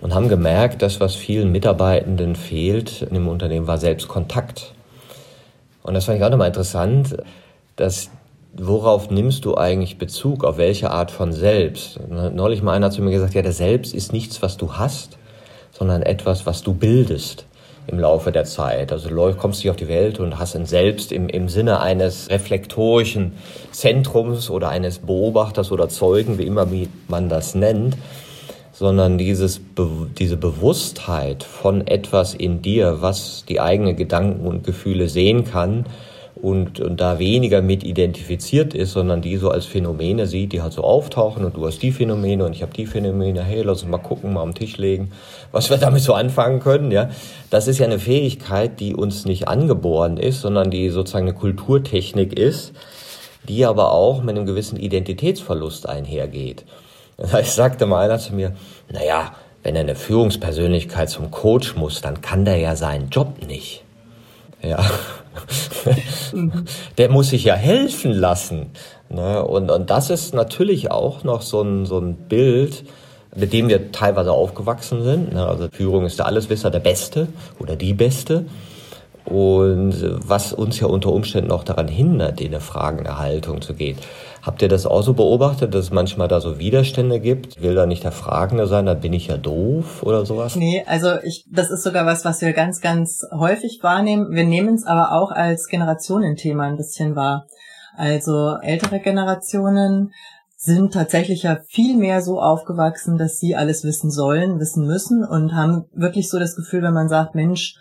und 0.00 0.14
haben 0.14 0.28
gemerkt, 0.28 0.82
dass 0.82 1.00
was 1.00 1.16
vielen 1.16 1.50
Mitarbeitenden 1.50 2.36
fehlt 2.36 3.02
in 3.02 3.14
dem 3.14 3.26
Unternehmen 3.26 3.66
war 3.66 3.78
Selbstkontakt. 3.78 4.72
Und 5.82 5.94
das 5.94 6.04
fand 6.04 6.18
ich 6.18 6.24
auch 6.24 6.30
nochmal 6.30 6.46
interessant, 6.46 7.16
dass 7.74 8.08
worauf 8.56 9.10
nimmst 9.10 9.44
du 9.44 9.56
eigentlich 9.56 9.98
Bezug, 9.98 10.44
auf 10.44 10.58
welche 10.58 10.92
Art 10.92 11.10
von 11.10 11.32
Selbst? 11.32 11.98
Neulich 12.08 12.62
mal 12.62 12.74
einer 12.74 12.92
zu 12.92 13.02
mir 13.02 13.10
gesagt, 13.10 13.34
ja, 13.34 13.42
der 13.42 13.50
Selbst 13.50 13.92
ist 13.94 14.12
nichts, 14.12 14.42
was 14.42 14.56
du 14.56 14.74
hast, 14.74 15.18
sondern 15.72 16.02
etwas, 16.02 16.46
was 16.46 16.62
du 16.62 16.72
bildest 16.72 17.46
im 17.86 17.98
Laufe 17.98 18.32
der 18.32 18.44
Zeit. 18.44 18.92
Also 18.92 19.08
du 19.08 19.34
kommst 19.34 19.62
dich 19.62 19.70
auf 19.70 19.76
die 19.76 19.88
Welt 19.88 20.20
und 20.20 20.38
hast 20.38 20.56
ein 20.56 20.66
Selbst 20.66 21.12
im, 21.12 21.28
im 21.28 21.48
Sinne 21.48 21.80
eines 21.80 22.30
reflektorischen 22.30 23.32
Zentrums 23.72 24.50
oder 24.50 24.68
eines 24.68 25.00
Beobachters 25.00 25.70
oder 25.70 25.88
Zeugen, 25.88 26.38
wie 26.38 26.46
immer 26.46 26.66
man 27.08 27.28
das 27.28 27.54
nennt, 27.54 27.96
sondern 28.72 29.18
dieses, 29.18 29.60
diese 30.18 30.36
Bewusstheit 30.36 31.44
von 31.44 31.86
etwas 31.86 32.34
in 32.34 32.62
dir, 32.62 32.98
was 33.00 33.44
die 33.48 33.60
eigenen 33.60 33.96
Gedanken 33.96 34.46
und 34.46 34.64
Gefühle 34.64 35.08
sehen 35.08 35.44
kann 35.44 35.84
und, 36.44 36.78
und 36.78 37.00
da 37.00 37.18
weniger 37.18 37.62
mit 37.62 37.82
identifiziert 37.82 38.74
ist, 38.74 38.92
sondern 38.92 39.22
die 39.22 39.38
so 39.38 39.48
als 39.48 39.64
Phänomene 39.64 40.26
sieht, 40.26 40.52
die 40.52 40.60
halt 40.60 40.74
so 40.74 40.84
auftauchen 40.84 41.42
und 41.42 41.56
du 41.56 41.66
hast 41.66 41.80
die 41.80 41.90
Phänomene 41.90 42.44
und 42.44 42.52
ich 42.52 42.60
habe 42.60 42.74
die 42.74 42.84
Phänomene, 42.84 43.42
hey, 43.42 43.62
lass 43.62 43.82
uns 43.82 43.90
mal 43.90 43.96
gucken, 43.96 44.34
mal 44.34 44.42
am 44.42 44.54
Tisch 44.54 44.76
legen, 44.76 45.10
was 45.52 45.70
wir 45.70 45.76
damit 45.78 46.02
so 46.02 46.12
anfangen 46.12 46.60
können, 46.60 46.90
ja. 46.90 47.08
Das 47.48 47.66
ist 47.66 47.78
ja 47.78 47.86
eine 47.86 47.98
Fähigkeit, 47.98 48.78
die 48.78 48.94
uns 48.94 49.24
nicht 49.24 49.48
angeboren 49.48 50.18
ist, 50.18 50.42
sondern 50.42 50.70
die 50.70 50.90
sozusagen 50.90 51.26
eine 51.26 51.34
Kulturtechnik 51.34 52.38
ist, 52.38 52.74
die 53.48 53.64
aber 53.64 53.92
auch 53.92 54.22
mit 54.22 54.36
einem 54.36 54.44
gewissen 54.44 54.78
Identitätsverlust 54.78 55.88
einhergeht. 55.88 56.64
Das 57.16 57.32
heißt, 57.32 57.54
sagte 57.54 57.86
mal 57.86 58.04
einer 58.04 58.18
zu 58.18 58.34
mir, 58.34 58.56
naja, 58.92 59.36
wenn 59.62 59.76
eine 59.76 59.94
Führungspersönlichkeit 59.94 61.08
zum 61.08 61.30
Coach 61.30 61.76
muss, 61.76 62.00
dann 62.00 62.22
kann 62.22 62.44
der 62.44 62.56
ja 62.56 62.74
seinen 62.74 63.08
Job 63.08 63.46
nicht. 63.46 63.84
Ja. 64.60 64.84
der 66.98 67.10
muss 67.10 67.30
sich 67.30 67.44
ja 67.44 67.54
helfen 67.54 68.12
lassen. 68.12 68.70
Ne? 69.08 69.44
Und, 69.44 69.70
und 69.70 69.90
das 69.90 70.10
ist 70.10 70.34
natürlich 70.34 70.90
auch 70.90 71.24
noch 71.24 71.42
so 71.42 71.62
ein, 71.62 71.86
so 71.86 71.98
ein 71.98 72.14
Bild, 72.14 72.84
mit 73.36 73.52
dem 73.52 73.68
wir 73.68 73.92
teilweise 73.92 74.32
aufgewachsen 74.32 75.02
sind. 75.02 75.32
Ne? 75.32 75.46
Also 75.46 75.68
Führung 75.70 76.06
ist 76.06 76.18
der 76.18 76.26
Alleswisser, 76.26 76.70
der 76.70 76.80
Beste 76.80 77.28
oder 77.58 77.76
die 77.76 77.94
Beste. 77.94 78.46
Und 79.24 79.94
was 80.26 80.52
uns 80.52 80.78
ja 80.80 80.86
unter 80.86 81.10
Umständen 81.10 81.50
auch 81.50 81.64
daran 81.64 81.88
hindert, 81.88 82.40
in 82.40 82.48
eine 82.48 82.60
fragende 82.60 83.18
Haltung 83.18 83.62
zu 83.62 83.72
gehen. 83.72 83.96
Habt 84.44 84.60
ihr 84.60 84.68
das 84.68 84.84
auch 84.84 85.00
so 85.00 85.14
beobachtet, 85.14 85.74
dass 85.74 85.86
es 85.86 85.90
manchmal 85.90 86.28
da 86.28 86.38
so 86.38 86.58
Widerstände 86.58 87.18
gibt? 87.18 87.62
Will 87.62 87.74
da 87.74 87.86
nicht 87.86 88.04
der 88.04 88.12
Fragende 88.12 88.66
sein, 88.66 88.84
dann 88.84 89.00
bin 89.00 89.14
ich 89.14 89.28
ja 89.28 89.38
doof 89.38 90.02
oder 90.02 90.26
sowas? 90.26 90.54
Nee, 90.54 90.84
also 90.86 91.18
ich, 91.22 91.46
das 91.50 91.70
ist 91.70 91.82
sogar 91.82 92.04
was, 92.04 92.26
was 92.26 92.42
wir 92.42 92.52
ganz, 92.52 92.82
ganz 92.82 93.22
häufig 93.32 93.78
wahrnehmen. 93.82 94.32
Wir 94.32 94.44
nehmen 94.44 94.74
es 94.74 94.84
aber 94.84 95.12
auch 95.12 95.30
als 95.30 95.66
Generationenthema 95.68 96.64
ein 96.64 96.76
bisschen 96.76 97.16
wahr. 97.16 97.46
Also 97.96 98.56
ältere 98.60 99.00
Generationen 99.00 100.12
sind 100.58 100.92
tatsächlich 100.92 101.44
ja 101.44 101.60
viel 101.68 101.96
mehr 101.96 102.20
so 102.20 102.38
aufgewachsen, 102.38 103.16
dass 103.16 103.38
sie 103.38 103.56
alles 103.56 103.82
wissen 103.82 104.10
sollen, 104.10 104.60
wissen 104.60 104.86
müssen 104.86 105.24
und 105.24 105.54
haben 105.54 105.86
wirklich 105.94 106.28
so 106.28 106.38
das 106.38 106.54
Gefühl, 106.54 106.82
wenn 106.82 106.92
man 106.92 107.08
sagt, 107.08 107.34
Mensch, 107.34 107.76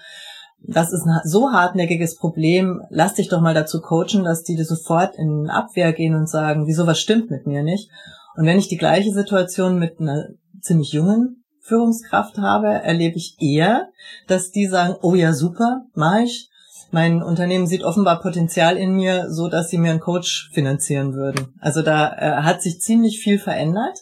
das 0.66 0.94
ist 0.94 1.06
ein 1.06 1.20
so 1.26 1.52
hartnäckiges 1.52 2.16
Problem, 2.16 2.82
lass 2.90 3.16
dich 3.16 3.28
doch 3.28 3.42
mal 3.42 3.54
dazu 3.54 3.82
coachen, 3.82 4.24
dass 4.24 4.44
die 4.44 4.62
sofort 4.64 5.18
in 5.18 5.50
Abwehr 5.50 5.94
gehen 5.94 6.16
und 6.16 6.30
sagen, 6.30 6.68
wieso 6.68 6.88
was 6.88 7.00
stimmt 7.00 7.30
mit 7.30 7.46
mir 7.46 7.64
nicht. 7.64 7.90
Und 8.36 8.46
wenn 8.46 8.58
ich 8.58 8.70
die 8.70 8.78
gleiche 8.78 9.12
Situation 9.12 9.78
mit 9.78 10.00
einer 10.00 10.30
ziemlich 10.62 10.94
jungen 10.94 11.44
Führungskraft 11.62 12.38
habe, 12.38 12.68
erlebe 12.68 13.18
ich 13.18 13.38
eher, 13.40 13.90
dass 14.28 14.52
die 14.52 14.68
sagen, 14.68 14.96
oh 15.02 15.16
ja, 15.16 15.34
super, 15.34 15.86
mach 15.94 16.20
ich. 16.20 16.50
Mein 16.92 17.24
Unternehmen 17.24 17.68
sieht 17.68 17.84
offenbar 17.84 18.22
Potenzial 18.22 18.78
in 18.78 18.94
mir, 18.96 19.32
so 19.32 19.50
dass 19.50 19.70
sie 19.70 19.78
mir 19.78 19.92
einen 19.92 20.00
Coach 20.00 20.52
finanzieren 20.54 21.14
würden. 21.14 21.56
Also 21.60 21.82
da 21.82 22.14
äh, 22.14 22.44
hat 22.44 22.62
sich 22.62 22.82
ziemlich 22.82 23.20
viel 23.20 23.40
verändert. 23.40 23.98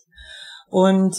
Und 0.70 1.16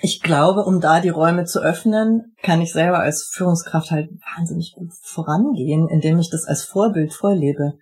ich 0.00 0.22
glaube, 0.22 0.64
um 0.64 0.80
da 0.80 1.00
die 1.00 1.08
Räume 1.08 1.44
zu 1.44 1.60
öffnen, 1.60 2.34
kann 2.42 2.60
ich 2.60 2.72
selber 2.72 3.00
als 3.00 3.24
Führungskraft 3.32 3.90
halt 3.90 4.10
wahnsinnig 4.36 4.74
gut 4.74 4.92
vorangehen, 5.02 5.88
indem 5.88 6.18
ich 6.18 6.30
das 6.30 6.44
als 6.44 6.62
Vorbild 6.64 7.12
vorlebe. 7.12 7.74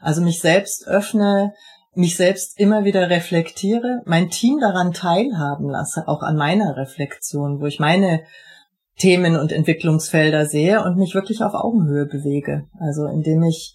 Also 0.00 0.20
mich 0.20 0.40
selbst 0.40 0.86
öffne, 0.86 1.54
mich 1.94 2.16
selbst 2.16 2.58
immer 2.58 2.84
wieder 2.84 3.08
reflektiere, 3.08 4.02
mein 4.04 4.30
Team 4.30 4.58
daran 4.60 4.92
teilhaben 4.92 5.68
lasse, 5.68 6.08
auch 6.08 6.22
an 6.22 6.36
meiner 6.36 6.76
Reflexion, 6.76 7.60
wo 7.60 7.66
ich 7.66 7.80
meine 7.80 8.22
Themen 8.98 9.36
und 9.36 9.52
Entwicklungsfelder 9.52 10.46
sehe 10.46 10.84
und 10.84 10.98
mich 10.98 11.14
wirklich 11.14 11.42
auf 11.42 11.54
Augenhöhe 11.54 12.06
bewege. 12.06 12.66
Also 12.78 13.06
indem 13.06 13.42
ich 13.42 13.74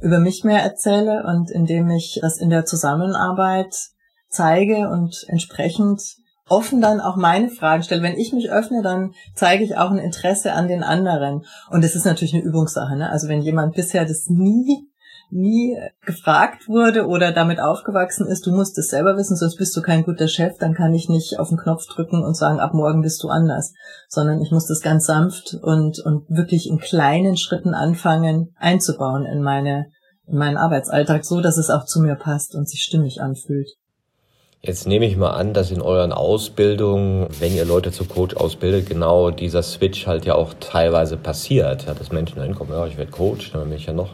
über 0.00 0.18
mich 0.18 0.44
mehr 0.44 0.62
erzähle 0.62 1.24
und 1.26 1.50
indem 1.50 1.90
ich 1.90 2.18
das 2.20 2.38
in 2.38 2.50
der 2.50 2.64
Zusammenarbeit 2.64 3.74
zeige 4.28 4.88
und 4.88 5.24
entsprechend 5.28 6.19
offen 6.50 6.80
dann 6.80 7.00
auch 7.00 7.16
meine 7.16 7.48
Fragen 7.48 7.82
stelle. 7.82 8.02
Wenn 8.02 8.18
ich 8.18 8.32
mich 8.32 8.50
öffne, 8.50 8.82
dann 8.82 9.12
zeige 9.34 9.64
ich 9.64 9.76
auch 9.76 9.90
ein 9.90 9.98
Interesse 9.98 10.52
an 10.52 10.68
den 10.68 10.82
anderen. 10.82 11.44
Und 11.70 11.84
es 11.84 11.94
ist 11.94 12.04
natürlich 12.04 12.34
eine 12.34 12.42
Übungssache. 12.42 12.96
Ne? 12.96 13.08
Also 13.08 13.28
wenn 13.28 13.40
jemand 13.40 13.74
bisher 13.74 14.04
das 14.04 14.28
nie 14.28 14.90
nie 15.32 15.78
gefragt 16.04 16.68
wurde 16.68 17.06
oder 17.06 17.32
damit 17.32 17.60
aufgewachsen 17.60 18.26
ist, 18.26 18.46
du 18.46 18.50
musst 18.50 18.76
es 18.78 18.88
selber 18.88 19.16
wissen, 19.16 19.36
sonst 19.36 19.56
bist 19.56 19.76
du 19.76 19.80
kein 19.80 20.02
guter 20.02 20.28
Chef, 20.28 20.58
dann 20.58 20.74
kann 20.74 20.92
ich 20.92 21.08
nicht 21.08 21.38
auf 21.38 21.48
den 21.48 21.58
Knopf 21.58 21.86
drücken 21.86 22.24
und 22.24 22.36
sagen, 22.36 22.58
ab 22.58 22.74
morgen 22.74 23.02
bist 23.02 23.22
du 23.22 23.28
anders, 23.28 23.72
sondern 24.08 24.40
ich 24.40 24.50
muss 24.50 24.66
das 24.66 24.80
ganz 24.80 25.06
sanft 25.06 25.54
und, 25.62 26.00
und 26.04 26.28
wirklich 26.28 26.68
in 26.68 26.78
kleinen 26.78 27.36
Schritten 27.36 27.74
anfangen 27.74 28.54
einzubauen 28.56 29.24
in 29.24 29.40
meine, 29.40 29.86
in 30.26 30.36
meinen 30.36 30.56
Arbeitsalltag, 30.56 31.24
so 31.24 31.40
dass 31.40 31.58
es 31.58 31.70
auch 31.70 31.84
zu 31.84 32.00
mir 32.00 32.16
passt 32.16 32.54
und 32.54 32.68
sich 32.68 32.82
stimmig 32.82 33.20
anfühlt. 33.20 33.68
Jetzt 34.62 34.86
nehme 34.86 35.06
ich 35.06 35.16
mal 35.16 35.30
an, 35.30 35.54
dass 35.54 35.70
in 35.70 35.80
euren 35.80 36.12
Ausbildungen, 36.12 37.28
wenn 37.38 37.56
ihr 37.56 37.64
Leute 37.64 37.92
zu 37.92 38.04
Coach 38.04 38.36
ausbildet, 38.36 38.90
genau 38.90 39.30
dieser 39.30 39.62
Switch 39.62 40.06
halt 40.06 40.26
ja 40.26 40.34
auch 40.34 40.52
teilweise 40.60 41.16
passiert. 41.16 41.86
Ja, 41.86 41.94
dass 41.94 42.12
Menschen 42.12 42.36
da 42.36 42.42
hinkommen, 42.42 42.74
ja, 42.74 42.86
ich 42.86 42.98
werde 42.98 43.10
Coach, 43.10 43.52
dann 43.52 43.70
bin 43.70 43.78
ich 43.78 43.86
ja 43.86 43.94
noch, 43.94 44.10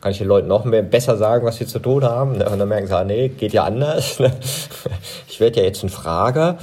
kann 0.00 0.12
ich 0.12 0.16
den 0.16 0.26
Leuten 0.26 0.48
noch 0.48 0.64
mehr 0.64 0.80
besser 0.80 1.18
sagen, 1.18 1.44
was 1.44 1.58
sie 1.58 1.66
zu 1.66 1.80
tun 1.80 2.02
haben. 2.04 2.40
Und 2.40 2.58
dann 2.58 2.66
merken 2.66 2.86
sie, 2.86 2.96
ah, 2.96 3.04
nee, 3.04 3.28
geht 3.28 3.52
ja 3.52 3.64
anders. 3.64 4.18
Ich 5.28 5.38
werde 5.38 5.60
ja 5.60 5.66
jetzt 5.66 5.82
ein 5.82 5.90
Frager. 5.90 6.58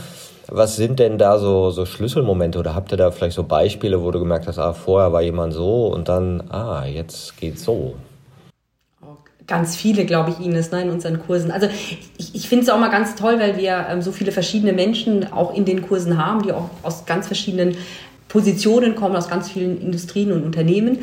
Was 0.47 0.75
sind 0.75 0.99
denn 0.99 1.17
da 1.17 1.37
so, 1.39 1.71
so 1.71 1.85
Schlüsselmomente 1.85 2.57
oder 2.57 2.73
habt 2.73 2.91
ihr 2.91 2.97
da 2.97 3.11
vielleicht 3.11 3.35
so 3.35 3.43
Beispiele, 3.43 4.03
wo 4.03 4.11
du 4.11 4.19
gemerkt 4.19 4.47
hast, 4.47 4.57
ah, 4.57 4.73
vorher 4.73 5.13
war 5.13 5.21
jemand 5.21 5.53
so 5.53 5.87
und 5.87 6.09
dann, 6.09 6.43
ah, 6.49 6.85
jetzt 6.85 7.37
geht's 7.37 7.63
so? 7.63 7.95
Ganz 9.47 9.77
viele, 9.77 10.05
glaube 10.05 10.31
ich, 10.31 10.45
Ines, 10.45 10.71
ne, 10.71 10.81
in 10.81 10.89
unseren 10.89 11.19
Kursen. 11.19 11.51
Also 11.51 11.67
ich, 12.17 12.35
ich 12.35 12.49
finde 12.49 12.65
es 12.65 12.69
auch 12.69 12.79
mal 12.79 12.89
ganz 12.89 13.15
toll, 13.15 13.39
weil 13.39 13.57
wir 13.57 13.87
ähm, 13.89 14.01
so 14.01 14.11
viele 14.11 14.31
verschiedene 14.31 14.73
Menschen 14.73 15.31
auch 15.31 15.55
in 15.55 15.63
den 15.63 15.87
Kursen 15.87 16.23
haben, 16.23 16.43
die 16.43 16.51
auch 16.51 16.69
aus 16.83 17.05
ganz 17.05 17.27
verschiedenen 17.27 17.77
Positionen 18.27 18.95
kommen, 18.95 19.15
aus 19.15 19.29
ganz 19.29 19.49
vielen 19.49 19.79
Industrien 19.81 20.33
und 20.33 20.43
Unternehmen. 20.43 20.99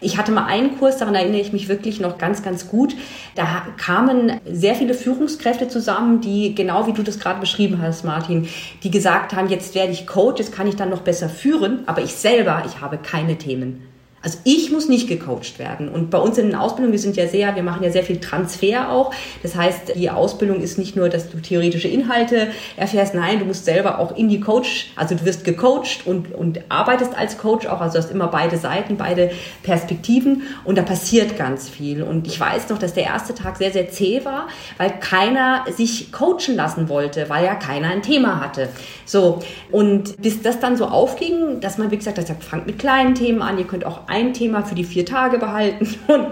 Ich 0.00 0.16
hatte 0.16 0.30
mal 0.30 0.46
einen 0.46 0.78
Kurs, 0.78 0.98
daran 0.98 1.16
erinnere 1.16 1.40
ich 1.40 1.52
mich 1.52 1.68
wirklich 1.68 1.98
noch 1.98 2.18
ganz, 2.18 2.44
ganz 2.44 2.68
gut. 2.68 2.94
Da 3.34 3.66
kamen 3.76 4.40
sehr 4.48 4.76
viele 4.76 4.94
Führungskräfte 4.94 5.66
zusammen, 5.66 6.20
die 6.20 6.54
genau 6.54 6.86
wie 6.86 6.92
du 6.92 7.02
das 7.02 7.18
gerade 7.18 7.40
beschrieben 7.40 7.82
hast, 7.82 8.04
Martin, 8.04 8.46
die 8.84 8.92
gesagt 8.92 9.34
haben, 9.34 9.48
jetzt 9.48 9.74
werde 9.74 9.90
ich 9.90 10.06
Coach, 10.06 10.38
jetzt 10.38 10.52
kann 10.52 10.68
ich 10.68 10.76
dann 10.76 10.90
noch 10.90 11.02
besser 11.02 11.28
führen, 11.28 11.80
aber 11.86 12.00
ich 12.00 12.12
selber, 12.12 12.62
ich 12.64 12.80
habe 12.80 12.98
keine 12.98 13.36
Themen. 13.36 13.82
Also 14.20 14.38
ich 14.44 14.72
muss 14.72 14.88
nicht 14.88 15.08
gecoacht 15.08 15.58
werden. 15.58 15.88
Und 15.88 16.10
bei 16.10 16.18
uns 16.18 16.38
in 16.38 16.46
den 16.46 16.54
Ausbildungen, 16.56 16.92
wir 16.92 16.98
sind 16.98 17.16
ja 17.16 17.28
sehr, 17.28 17.54
wir 17.54 17.62
machen 17.62 17.84
ja 17.84 17.90
sehr 17.90 18.02
viel 18.02 18.18
Transfer 18.18 18.90
auch. 18.90 19.14
Das 19.42 19.54
heißt, 19.54 19.94
die 19.94 20.10
Ausbildung 20.10 20.60
ist 20.60 20.76
nicht 20.76 20.96
nur, 20.96 21.08
dass 21.08 21.30
du 21.30 21.38
theoretische 21.38 21.88
Inhalte 21.88 22.48
erfährst, 22.76 23.14
nein, 23.14 23.38
du 23.38 23.44
musst 23.44 23.64
selber 23.64 23.98
auch 24.00 24.16
in 24.16 24.28
die 24.28 24.40
Coach, 24.40 24.90
also 24.96 25.14
du 25.14 25.24
wirst 25.24 25.44
gecoacht 25.44 26.04
und, 26.04 26.34
und 26.34 26.60
arbeitest 26.68 27.16
als 27.16 27.38
Coach 27.38 27.66
auch. 27.66 27.80
Also 27.80 27.98
du 27.98 28.04
hast 28.04 28.10
immer 28.10 28.26
beide 28.26 28.56
Seiten, 28.56 28.96
beide 28.96 29.30
Perspektiven 29.62 30.42
und 30.64 30.78
da 30.78 30.82
passiert 30.82 31.36
ganz 31.36 31.68
viel. 31.68 32.02
Und 32.02 32.26
ich 32.26 32.38
weiß 32.40 32.70
noch, 32.70 32.78
dass 32.78 32.94
der 32.94 33.04
erste 33.04 33.34
Tag 33.34 33.56
sehr, 33.56 33.70
sehr 33.70 33.90
zäh 33.90 34.24
war, 34.24 34.48
weil 34.78 34.98
keiner 34.98 35.64
sich 35.76 36.10
coachen 36.10 36.56
lassen 36.56 36.88
wollte, 36.88 37.28
weil 37.28 37.44
ja 37.44 37.54
keiner 37.54 37.90
ein 37.90 38.02
Thema 38.02 38.40
hatte. 38.40 38.68
So. 39.04 39.40
Und 39.70 40.20
bis 40.20 40.42
das 40.42 40.60
dann 40.60 40.76
so 40.76 40.86
aufging, 40.86 41.60
dass 41.60 41.78
man, 41.78 41.90
wie 41.90 41.96
gesagt, 41.96 42.18
das 42.18 42.28
sagt, 42.28 42.44
fangt 42.44 42.66
mit 42.66 42.78
kleinen 42.78 43.14
Themen 43.14 43.42
an, 43.42 43.58
ihr 43.58 43.64
könnt 43.64 43.86
auch 43.86 44.08
Thema 44.32 44.62
für 44.62 44.74
die 44.74 44.84
vier 44.84 45.06
Tage 45.06 45.38
behalten 45.38 45.94
und 46.08 46.26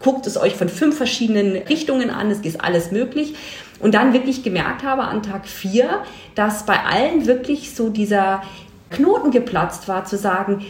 guckt 0.00 0.26
es 0.26 0.36
euch 0.36 0.54
von 0.54 0.68
fünf 0.68 0.96
verschiedenen 0.96 1.56
Richtungen 1.56 2.10
an. 2.10 2.30
Es 2.30 2.40
ist 2.40 2.60
alles 2.60 2.90
möglich. 2.90 3.34
Und 3.78 3.94
dann 3.94 4.12
wirklich 4.12 4.42
gemerkt 4.42 4.84
habe 4.84 5.02
an 5.02 5.22
Tag 5.22 5.46
vier, 5.46 6.02
dass 6.34 6.64
bei 6.64 6.78
allen 6.84 7.26
wirklich 7.26 7.74
so 7.74 7.90
dieser 7.90 8.42
Knoten 8.90 9.30
geplatzt 9.30 9.88
war, 9.88 10.04
zu 10.04 10.16
sagen, 10.16 10.64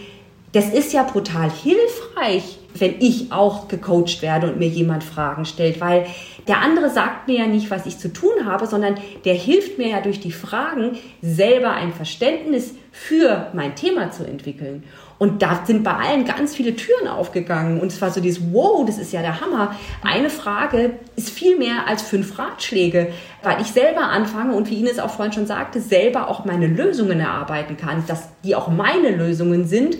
das 0.52 0.72
ist 0.72 0.92
ja 0.92 1.02
brutal 1.02 1.50
hilfreich, 1.50 2.58
wenn 2.74 2.94
ich 3.00 3.30
auch 3.30 3.68
gecoacht 3.68 4.22
werde 4.22 4.50
und 4.50 4.58
mir 4.58 4.68
jemand 4.68 5.04
Fragen 5.04 5.44
stellt, 5.44 5.80
weil 5.80 6.06
der 6.48 6.62
andere 6.62 6.88
sagt 6.88 7.28
mir 7.28 7.40
ja 7.40 7.46
nicht, 7.46 7.70
was 7.70 7.86
ich 7.86 7.98
zu 7.98 8.12
tun 8.12 8.44
habe, 8.44 8.66
sondern 8.66 8.96
der 9.24 9.34
hilft 9.34 9.78
mir 9.78 9.88
ja 9.88 10.00
durch 10.00 10.20
die 10.20 10.32
Fragen 10.32 10.96
selber 11.20 11.72
ein 11.72 11.92
Verständnis 11.92 12.74
für 12.92 13.48
mein 13.52 13.74
Thema 13.76 14.10
zu 14.12 14.24
entwickeln. 14.24 14.84
Und 15.18 15.40
da 15.40 15.62
sind 15.64 15.82
bei 15.82 15.92
allen 15.92 16.24
ganz 16.24 16.54
viele 16.54 16.76
Türen 16.76 17.08
aufgegangen. 17.08 17.80
Und 17.80 17.90
es 17.90 18.02
war 18.02 18.10
so 18.10 18.20
dieses, 18.20 18.52
wow, 18.52 18.84
das 18.84 18.98
ist 18.98 19.12
ja 19.12 19.22
der 19.22 19.40
Hammer. 19.40 19.74
Eine 20.02 20.28
Frage 20.28 20.92
ist 21.16 21.30
viel 21.30 21.56
mehr 21.56 21.86
als 21.86 22.02
fünf 22.02 22.38
Ratschläge, 22.38 23.08
weil 23.42 23.60
ich 23.60 23.68
selber 23.68 24.02
anfange 24.02 24.54
und 24.54 24.70
wie 24.70 24.80
Ines 24.80 24.98
auch 24.98 25.10
vorhin 25.10 25.32
schon 25.32 25.46
sagte, 25.46 25.80
selber 25.80 26.28
auch 26.28 26.44
meine 26.44 26.66
Lösungen 26.66 27.20
erarbeiten 27.20 27.76
kann, 27.76 28.04
dass 28.06 28.28
die 28.44 28.54
auch 28.54 28.68
meine 28.68 29.10
Lösungen 29.10 29.66
sind 29.66 29.96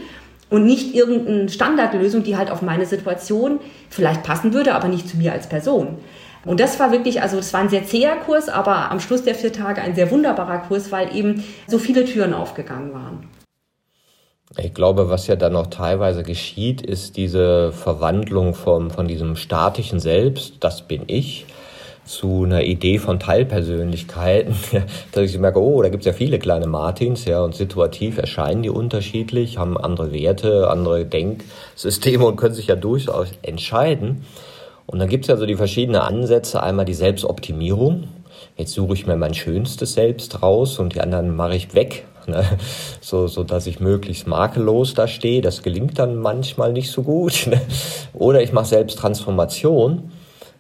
und 0.51 0.67
nicht 0.67 0.95
irgendeine 0.95 1.49
Standardlösung, 1.49 2.23
die 2.23 2.37
halt 2.37 2.51
auf 2.51 2.63
meine 2.63 2.87
Situation 2.87 3.59
vielleicht 3.89 4.23
passen 4.23 4.53
würde, 4.53 4.75
aber 4.75 4.89
nicht 4.89 5.09
zu 5.09 5.17
mir 5.17 5.33
als 5.33 5.49
Person. 5.49 5.99
Und 6.45 6.61
das 6.61 6.79
war 6.79 6.93
wirklich, 6.93 7.23
also 7.23 7.39
es 7.39 7.53
war 7.53 7.61
ein 7.61 7.69
sehr 7.69 7.85
zäher 7.85 8.15
Kurs, 8.17 8.49
aber 8.49 8.91
am 8.93 9.01
Schluss 9.01 9.25
der 9.25 9.35
vier 9.35 9.53
Tage 9.53 9.81
ein 9.81 9.97
sehr 9.97 10.11
wunderbarer 10.13 10.59
Kurs, 10.59 10.93
weil 10.93 11.15
eben 11.17 11.43
so 11.67 11.79
viele 11.79 12.05
Türen 12.05 12.33
aufgegangen 12.35 12.95
waren. 12.95 13.29
Ich 14.57 14.75
glaube, 14.75 15.11
was 15.11 15.27
ja 15.27 15.35
dann 15.35 15.55
noch 15.55 15.67
teilweise 15.67 16.23
geschieht, 16.23 16.81
ist 16.81 17.17
diese 17.17 17.73
Verwandlung 17.73 18.55
vom, 18.55 18.91
von 18.91 19.09
diesem 19.09 19.35
statischen 19.35 19.99
Selbst, 19.99 20.55
das 20.61 20.83
bin 20.83 21.03
ich, 21.09 21.47
zu 22.05 22.45
einer 22.45 22.63
Idee 22.63 22.99
von 22.99 23.19
Teilpersönlichkeiten, 23.19 24.55
dass 25.13 25.25
ich 25.25 25.39
merke, 25.39 25.61
oh, 25.61 25.83
da 25.83 25.89
gibt's 25.89 26.07
ja 26.07 26.13
viele 26.13 26.39
kleine 26.39 26.69
Martins, 26.69 27.25
ja, 27.25 27.43
und 27.43 27.57
situativ 27.57 28.19
erscheinen 28.19 28.63
die 28.63 28.71
unterschiedlich, 28.71 29.59
haben 29.59 29.77
andere 29.77 30.13
Werte, 30.13 30.71
andere 30.71 31.05
Denksysteme 31.05 32.25
und 32.25 32.37
können 32.37 32.55
sich 32.55 32.69
ja 32.69 32.77
durchaus 32.77 33.33
entscheiden. 33.43 34.25
Und 34.87 35.01
dann 35.01 35.09
gibt's 35.09 35.27
ja 35.27 35.37
so 35.37 35.47
die 35.47 35.57
verschiedenen 35.57 36.01
Ansätze, 36.01 36.63
einmal 36.63 36.85
die 36.85 36.95
Selbstoptimierung. 36.95 38.05
Jetzt 38.57 38.75
suche 38.75 38.95
ich 38.95 39.09
mir 39.09 39.17
mein 39.17 39.35
schönstes 39.35 39.95
Selbst 39.95 40.41
raus 40.41 40.79
und 40.79 40.95
die 40.95 41.01
anderen 41.01 41.35
mache 41.35 41.57
ich 41.57 41.75
weg 41.75 42.05
ne? 42.29 42.45
so, 43.01 43.27
so 43.27 43.45
dass 43.45 43.67
ich 43.67 43.81
möglichst 43.81 44.27
makellos 44.27 44.95
da 44.95 45.09
stehe. 45.09 45.43
Das 45.43 45.63
gelingt 45.63 45.99
dann 45.99 46.17
manchmal 46.17 46.73
nicht 46.73 46.91
so 46.91 47.03
gut. 47.03 47.47
Ne? 47.47 47.61
Oder 48.13 48.43
ich 48.43 48.53
mache 48.53 48.67
selbst 48.67 48.99
Transformation, 48.99 50.11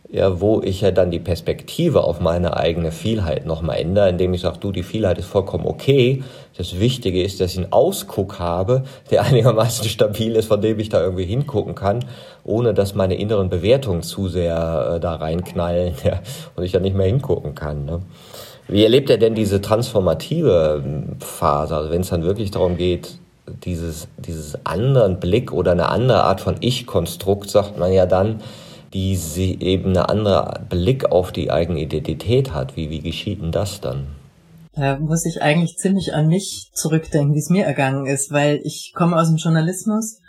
ja, 0.08 0.40
wo 0.40 0.62
ich 0.62 0.82
ja 0.82 0.92
dann 0.92 1.10
die 1.10 1.18
Perspektive 1.18 2.04
auf 2.04 2.20
meine 2.20 2.56
eigene 2.56 2.92
Vielheit 2.92 3.44
nochmal 3.44 3.78
ändere, 3.78 4.08
indem 4.08 4.34
ich 4.34 4.42
sage, 4.42 4.58
du, 4.60 4.70
die 4.70 4.84
Vielheit 4.84 5.18
ist 5.18 5.26
vollkommen 5.26 5.66
okay. 5.66 6.22
Das 6.56 6.78
Wichtige 6.78 7.22
ist, 7.22 7.40
dass 7.40 7.52
ich 7.52 7.58
einen 7.58 7.72
Ausguck 7.72 8.38
habe, 8.38 8.84
der 9.10 9.22
einigermaßen 9.26 9.88
stabil 9.88 10.36
ist, 10.36 10.46
von 10.46 10.60
dem 10.60 10.78
ich 10.78 10.88
da 10.88 11.02
irgendwie 11.02 11.24
hingucken 11.24 11.74
kann, 11.74 12.04
ohne 12.44 12.72
dass 12.72 12.94
meine 12.94 13.16
inneren 13.16 13.48
Bewertungen 13.48 14.02
zu 14.02 14.28
sehr 14.28 14.94
äh, 14.94 15.00
da 15.00 15.16
reinknallen 15.16 15.94
ja, 16.04 16.20
und 16.54 16.64
ich 16.64 16.72
ja 16.72 16.80
nicht 16.80 16.96
mehr 16.96 17.06
hingucken 17.06 17.54
kann. 17.54 17.84
Ne? 17.84 18.00
Wie 18.68 18.82
erlebt 18.82 19.10
er 19.10 19.18
denn 19.18 19.34
diese 19.34 19.60
transformative 19.60 20.82
Phase, 21.20 21.76
also 21.76 21.90
wenn 21.90 22.00
es 22.00 22.10
dann 22.10 22.24
wirklich 22.24 22.50
darum 22.50 22.76
geht, 22.76 23.18
dieses, 23.64 24.08
dieses 24.18 24.58
anderen 24.64 25.20
Blick 25.20 25.52
oder 25.52 25.72
eine 25.72 25.88
andere 25.88 26.24
Art 26.24 26.40
von 26.40 26.56
Ich-Konstrukt, 26.60 27.48
sagt 27.48 27.78
man 27.78 27.92
ja 27.92 28.06
dann, 28.06 28.40
die 28.92 29.16
sie 29.16 29.58
eben 29.60 29.90
eine 29.90 30.08
andere 30.08 30.66
Blick 30.68 31.06
auf 31.06 31.32
die 31.32 31.50
eigene 31.50 31.80
Identität 31.80 32.52
hat. 32.52 32.76
Wie, 32.76 32.90
wie 32.90 33.00
geschieht 33.00 33.42
denn 33.42 33.52
das 33.52 33.80
dann? 33.80 34.06
Da 34.72 34.98
muss 34.98 35.24
ich 35.24 35.40
eigentlich 35.42 35.78
ziemlich 35.78 36.14
an 36.14 36.28
mich 36.28 36.70
zurückdenken, 36.74 37.34
wie 37.34 37.38
es 37.38 37.50
mir 37.50 37.64
ergangen 37.64 38.06
ist, 38.06 38.30
weil 38.30 38.60
ich 38.62 38.92
komme 38.94 39.16
aus 39.16 39.28
dem 39.28 39.38
Journalismus 39.38 40.20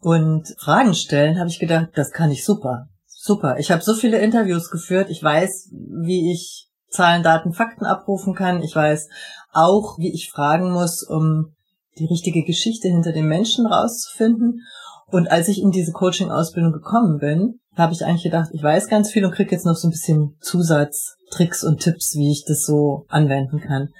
und 0.00 0.54
Fragen 0.58 0.94
stellen, 0.94 1.38
habe 1.38 1.50
ich 1.50 1.58
gedacht, 1.58 1.90
das 1.94 2.10
kann 2.10 2.30
ich 2.30 2.44
super. 2.44 2.88
Super. 3.06 3.58
Ich 3.58 3.70
habe 3.70 3.82
so 3.82 3.92
viele 3.94 4.18
Interviews 4.18 4.70
geführt, 4.70 5.10
ich 5.10 5.22
weiß, 5.22 5.68
wie 5.72 6.32
ich 6.32 6.70
Zahlen, 6.88 7.22
Daten, 7.22 7.52
Fakten 7.52 7.84
abrufen 7.84 8.34
kann. 8.34 8.62
Ich 8.62 8.74
weiß 8.74 9.08
auch, 9.52 9.98
wie 9.98 10.12
ich 10.12 10.30
fragen 10.30 10.72
muss, 10.72 11.02
um 11.02 11.54
die 11.98 12.06
richtige 12.06 12.44
Geschichte 12.44 12.88
hinter 12.88 13.12
dem 13.12 13.28
Menschen 13.28 13.66
rauszufinden. 13.66 14.62
Und 15.10 15.30
als 15.30 15.48
ich 15.48 15.60
in 15.60 15.70
diese 15.70 15.92
Coaching-Ausbildung 15.92 16.72
gekommen 16.72 17.18
bin, 17.18 17.59
habe 17.76 17.92
ich 17.92 18.04
eigentlich 18.04 18.24
gedacht, 18.24 18.50
ich 18.52 18.62
weiß 18.62 18.88
ganz 18.88 19.10
viel 19.10 19.24
und 19.24 19.32
kriege 19.32 19.52
jetzt 19.52 19.66
noch 19.66 19.76
so 19.76 19.88
ein 19.88 19.92
bisschen 19.92 20.36
Zusatztricks 20.40 21.64
und 21.64 21.80
Tipps, 21.80 22.14
wie 22.16 22.32
ich 22.32 22.44
das 22.44 22.64
so 22.64 23.06
anwenden 23.08 23.60
kann. 23.60 23.90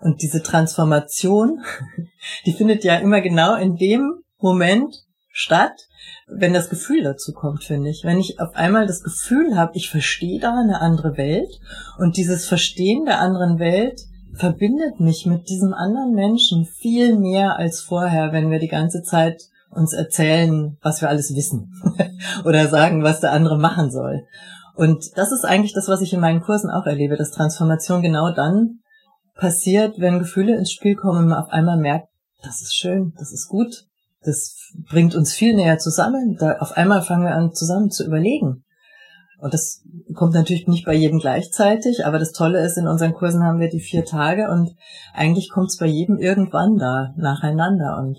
Und 0.00 0.22
diese 0.22 0.42
Transformation, 0.42 1.64
die 2.46 2.52
findet 2.52 2.84
ja 2.84 2.96
immer 2.96 3.20
genau 3.20 3.56
in 3.56 3.76
dem 3.76 4.22
Moment 4.38 5.04
statt, 5.30 5.72
wenn 6.26 6.54
das 6.54 6.70
Gefühl 6.70 7.02
dazu 7.02 7.32
kommt, 7.32 7.64
finde 7.64 7.90
ich. 7.90 8.04
Wenn 8.04 8.18
ich 8.18 8.40
auf 8.40 8.54
einmal 8.54 8.86
das 8.86 9.02
Gefühl 9.02 9.56
habe, 9.56 9.72
ich 9.74 9.90
verstehe 9.90 10.40
da 10.40 10.58
eine 10.58 10.80
andere 10.80 11.16
Welt 11.16 11.60
und 11.98 12.16
dieses 12.16 12.46
Verstehen 12.46 13.04
der 13.04 13.20
anderen 13.20 13.58
Welt 13.58 14.00
verbindet 14.34 15.00
mich 15.00 15.26
mit 15.26 15.48
diesem 15.48 15.74
anderen 15.74 16.14
Menschen 16.14 16.66
viel 16.66 17.16
mehr 17.16 17.56
als 17.56 17.80
vorher, 17.80 18.32
wenn 18.32 18.50
wir 18.50 18.58
die 18.58 18.68
ganze 18.68 19.02
Zeit 19.02 19.44
uns 19.74 19.92
erzählen, 19.92 20.76
was 20.82 21.00
wir 21.00 21.08
alles 21.08 21.34
wissen 21.34 21.72
oder 22.44 22.68
sagen, 22.68 23.02
was 23.02 23.20
der 23.20 23.32
andere 23.32 23.58
machen 23.58 23.90
soll. 23.90 24.22
Und 24.74 25.16
das 25.16 25.30
ist 25.30 25.44
eigentlich 25.44 25.72
das, 25.72 25.88
was 25.88 26.00
ich 26.00 26.12
in 26.12 26.20
meinen 26.20 26.40
Kursen 26.40 26.70
auch 26.70 26.86
erlebe, 26.86 27.16
dass 27.16 27.30
Transformation 27.30 28.02
genau 28.02 28.32
dann 28.32 28.80
passiert, 29.34 29.98
wenn 29.98 30.18
Gefühle 30.18 30.56
ins 30.56 30.72
Spiel 30.72 30.96
kommen 30.96 31.18
und 31.18 31.28
man 31.28 31.38
auf 31.38 31.50
einmal 31.50 31.78
merkt, 31.78 32.08
das 32.42 32.60
ist 32.60 32.74
schön, 32.74 33.12
das 33.18 33.32
ist 33.32 33.48
gut, 33.48 33.86
das 34.22 34.56
bringt 34.88 35.14
uns 35.14 35.32
viel 35.32 35.54
näher 35.54 35.78
zusammen. 35.78 36.36
Da 36.38 36.58
auf 36.58 36.72
einmal 36.76 37.02
fangen 37.02 37.24
wir 37.24 37.34
an, 37.34 37.52
zusammen 37.52 37.90
zu 37.90 38.04
überlegen. 38.04 38.64
Und 39.38 39.52
das 39.52 39.82
kommt 40.14 40.34
natürlich 40.34 40.66
nicht 40.66 40.86
bei 40.86 40.94
jedem 40.94 41.18
gleichzeitig, 41.18 42.06
aber 42.06 42.18
das 42.18 42.32
Tolle 42.32 42.64
ist, 42.64 42.78
in 42.78 42.88
unseren 42.88 43.12
Kursen 43.12 43.42
haben 43.42 43.60
wir 43.60 43.68
die 43.68 43.80
vier 43.80 44.04
Tage 44.04 44.50
und 44.50 44.74
eigentlich 45.12 45.50
kommt 45.50 45.68
es 45.68 45.76
bei 45.76 45.86
jedem 45.86 46.18
irgendwann 46.18 46.78
da 46.78 47.12
nacheinander. 47.16 47.98
Und 47.98 48.18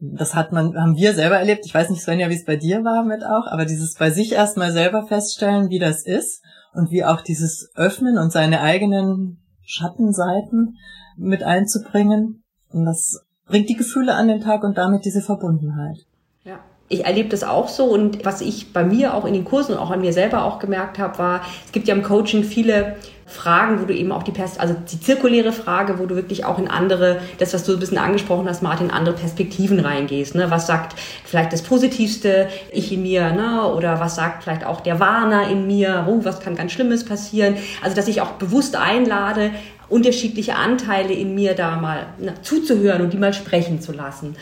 das 0.00 0.34
hat 0.34 0.52
man, 0.52 0.74
haben 0.76 0.96
wir 0.96 1.14
selber 1.14 1.38
erlebt. 1.38 1.66
Ich 1.66 1.74
weiß 1.74 1.90
nicht, 1.90 2.02
Svenja, 2.02 2.30
wie 2.30 2.34
es 2.34 2.46
bei 2.46 2.56
dir 2.56 2.84
war 2.84 3.04
mit 3.04 3.22
auch, 3.24 3.46
aber 3.46 3.66
dieses 3.66 3.94
bei 3.94 4.10
sich 4.10 4.32
erstmal 4.32 4.72
selber 4.72 5.06
feststellen, 5.06 5.68
wie 5.68 5.78
das 5.78 6.04
ist 6.04 6.42
und 6.72 6.90
wie 6.90 7.04
auch 7.04 7.20
dieses 7.20 7.70
Öffnen 7.74 8.16
und 8.16 8.32
seine 8.32 8.62
eigenen 8.62 9.42
Schattenseiten 9.62 10.76
mit 11.16 11.42
einzubringen. 11.42 12.42
Und 12.70 12.86
das 12.86 13.24
bringt 13.46 13.68
die 13.68 13.76
Gefühle 13.76 14.14
an 14.14 14.28
den 14.28 14.40
Tag 14.40 14.64
und 14.64 14.78
damit 14.78 15.04
diese 15.04 15.20
Verbundenheit. 15.20 16.06
Ja. 16.44 16.60
Ich 16.88 17.04
erlebe 17.04 17.28
das 17.28 17.44
auch 17.44 17.68
so 17.68 17.84
und 17.84 18.24
was 18.24 18.40
ich 18.40 18.72
bei 18.72 18.82
mir 18.82 19.14
auch 19.14 19.24
in 19.24 19.32
den 19.32 19.44
Kursen 19.44 19.74
und 19.74 19.78
auch 19.78 19.92
an 19.92 20.00
mir 20.00 20.12
selber 20.12 20.44
auch 20.44 20.58
gemerkt 20.58 20.98
habe, 20.98 21.18
war, 21.18 21.42
es 21.64 21.70
gibt 21.70 21.86
ja 21.86 21.94
im 21.94 22.02
Coaching 22.02 22.42
viele 22.42 22.96
Fragen, 23.30 23.80
wo 23.80 23.84
du 23.84 23.94
eben 23.94 24.10
auch 24.10 24.24
die 24.24 24.32
Pers 24.32 24.58
also 24.58 24.74
die 24.74 24.98
zirkuläre 24.98 25.52
Frage, 25.52 26.00
wo 26.00 26.06
du 26.06 26.16
wirklich 26.16 26.44
auch 26.44 26.58
in 26.58 26.66
andere, 26.66 27.20
das 27.38 27.54
was 27.54 27.62
du 27.62 27.74
ein 27.74 27.78
bisschen 27.78 27.98
angesprochen 27.98 28.48
hast, 28.48 28.60
Martin, 28.60 28.88
in 28.88 28.92
andere 28.92 29.14
Perspektiven 29.14 29.78
reingehst. 29.78 30.34
Ne? 30.34 30.50
Was 30.50 30.66
sagt 30.66 30.96
vielleicht 31.24 31.52
das 31.52 31.62
positivste 31.62 32.48
Ich 32.72 32.92
in 32.92 33.02
mir, 33.02 33.30
ne? 33.30 33.72
Oder 33.72 34.00
was 34.00 34.16
sagt 34.16 34.42
vielleicht 34.42 34.66
auch 34.66 34.80
der 34.80 34.98
Warner 34.98 35.48
in 35.48 35.68
mir? 35.68 36.06
Oh, 36.08 36.24
was 36.24 36.40
kann 36.40 36.56
ganz 36.56 36.72
Schlimmes 36.72 37.04
passieren? 37.04 37.56
Also 37.82 37.94
dass 37.94 38.08
ich 38.08 38.20
auch 38.20 38.32
bewusst 38.32 38.74
einlade, 38.74 39.52
unterschiedliche 39.88 40.56
Anteile 40.56 41.12
in 41.12 41.36
mir 41.36 41.54
da 41.54 41.76
mal 41.76 42.06
na, 42.18 42.32
zuzuhören 42.42 43.02
und 43.02 43.12
die 43.12 43.18
mal 43.18 43.32
sprechen 43.32 43.80
zu 43.80 43.92
lassen. 43.92 44.34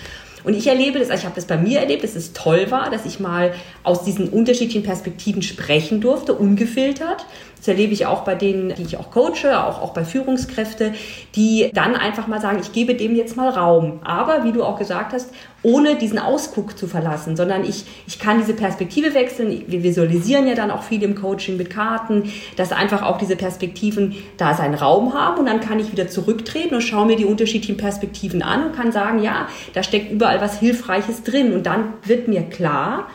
Und 0.49 0.55
ich 0.55 0.67
erlebe 0.67 0.99
das, 0.99 1.11
also 1.11 1.21
ich 1.21 1.25
habe 1.27 1.35
das 1.35 1.45
bei 1.45 1.59
mir 1.59 1.81
erlebt, 1.81 2.03
dass 2.05 2.15
es 2.15 2.33
toll 2.33 2.71
war, 2.71 2.89
dass 2.89 3.05
ich 3.05 3.21
mal 3.21 3.53
aus 3.83 4.05
diesen 4.05 4.31
unterschiedlichen 4.31 4.83
Perspektiven 4.83 5.43
sprechen 5.43 6.01
durfte, 6.01 6.33
ungefiltert. 6.33 7.27
Das 7.59 7.69
erlebe 7.69 7.93
ich 7.93 8.07
auch 8.07 8.23
bei 8.23 8.35
denen, 8.35 8.75
die 8.75 8.83
ich 8.83 8.97
auch 8.97 9.11
coache, 9.11 9.53
auch, 9.53 9.83
auch 9.83 9.93
bei 9.93 10.05
Führungskräfte, 10.05 10.95
die 11.35 11.71
dann 11.75 11.95
einfach 11.95 12.27
mal 12.27 12.41
sagen, 12.41 12.59
ich 12.61 12.73
gebe 12.73 12.95
dem 12.95 13.15
jetzt 13.15 13.37
mal 13.37 13.49
Raum. 13.49 14.01
Aber, 14.05 14.45
wie 14.45 14.53
du 14.53 14.65
auch 14.65 14.79
gesagt 14.79 15.13
hast, 15.13 15.31
ohne 15.63 15.97
diesen 15.97 16.21
Ausguck 16.21 16.79
zu 16.79 16.87
verlassen, 16.87 17.37
sondern 17.37 17.65
ich, 17.65 17.85
ich 18.07 18.21
kann 18.21 18.39
diese 18.39 18.55
Perspektive 18.55 19.13
wechseln. 19.15 19.65
Wir 19.67 19.83
visualisieren 19.83 20.47
ja 20.47 20.55
dann 20.55 20.71
auch 20.71 20.85
viel 20.85 21.03
im 21.03 21.17
Coaching 21.17 21.57
mit 21.57 21.69
Karten, 21.69 22.33
dass 22.57 22.71
einfach 22.71 23.03
auch 23.03 23.19
diese 23.19 23.35
Perspektiven 23.35 24.15
da 24.37 24.55
seinen 24.55 24.75
Raum 24.75 25.15
haben 25.15 25.41
und 25.41 25.47
dann 25.47 25.61
kann 25.61 25.81
ich 25.81 25.91
wieder 25.91 26.07
zurücktreten 26.07 26.77
und 26.77 26.83
schaue 26.83 27.07
mir 27.07 27.17
die 27.17 27.25
unterschiedlichen 27.25 27.77
Perspektiven 27.77 28.43
an 28.43 28.67
und 28.67 28.77
kann 28.77 28.93
sagen, 28.93 29.21
ja, 29.21 29.49
da 29.75 29.83
steckt 29.83 30.13
überall 30.13 30.41
was 30.41 30.61
Hilfreiches 30.61 31.25
drin 31.25 31.53
und 31.53 31.67
dann 31.67 31.95
wird 32.05 32.29
mir 32.29 32.43
klar, 32.43 33.09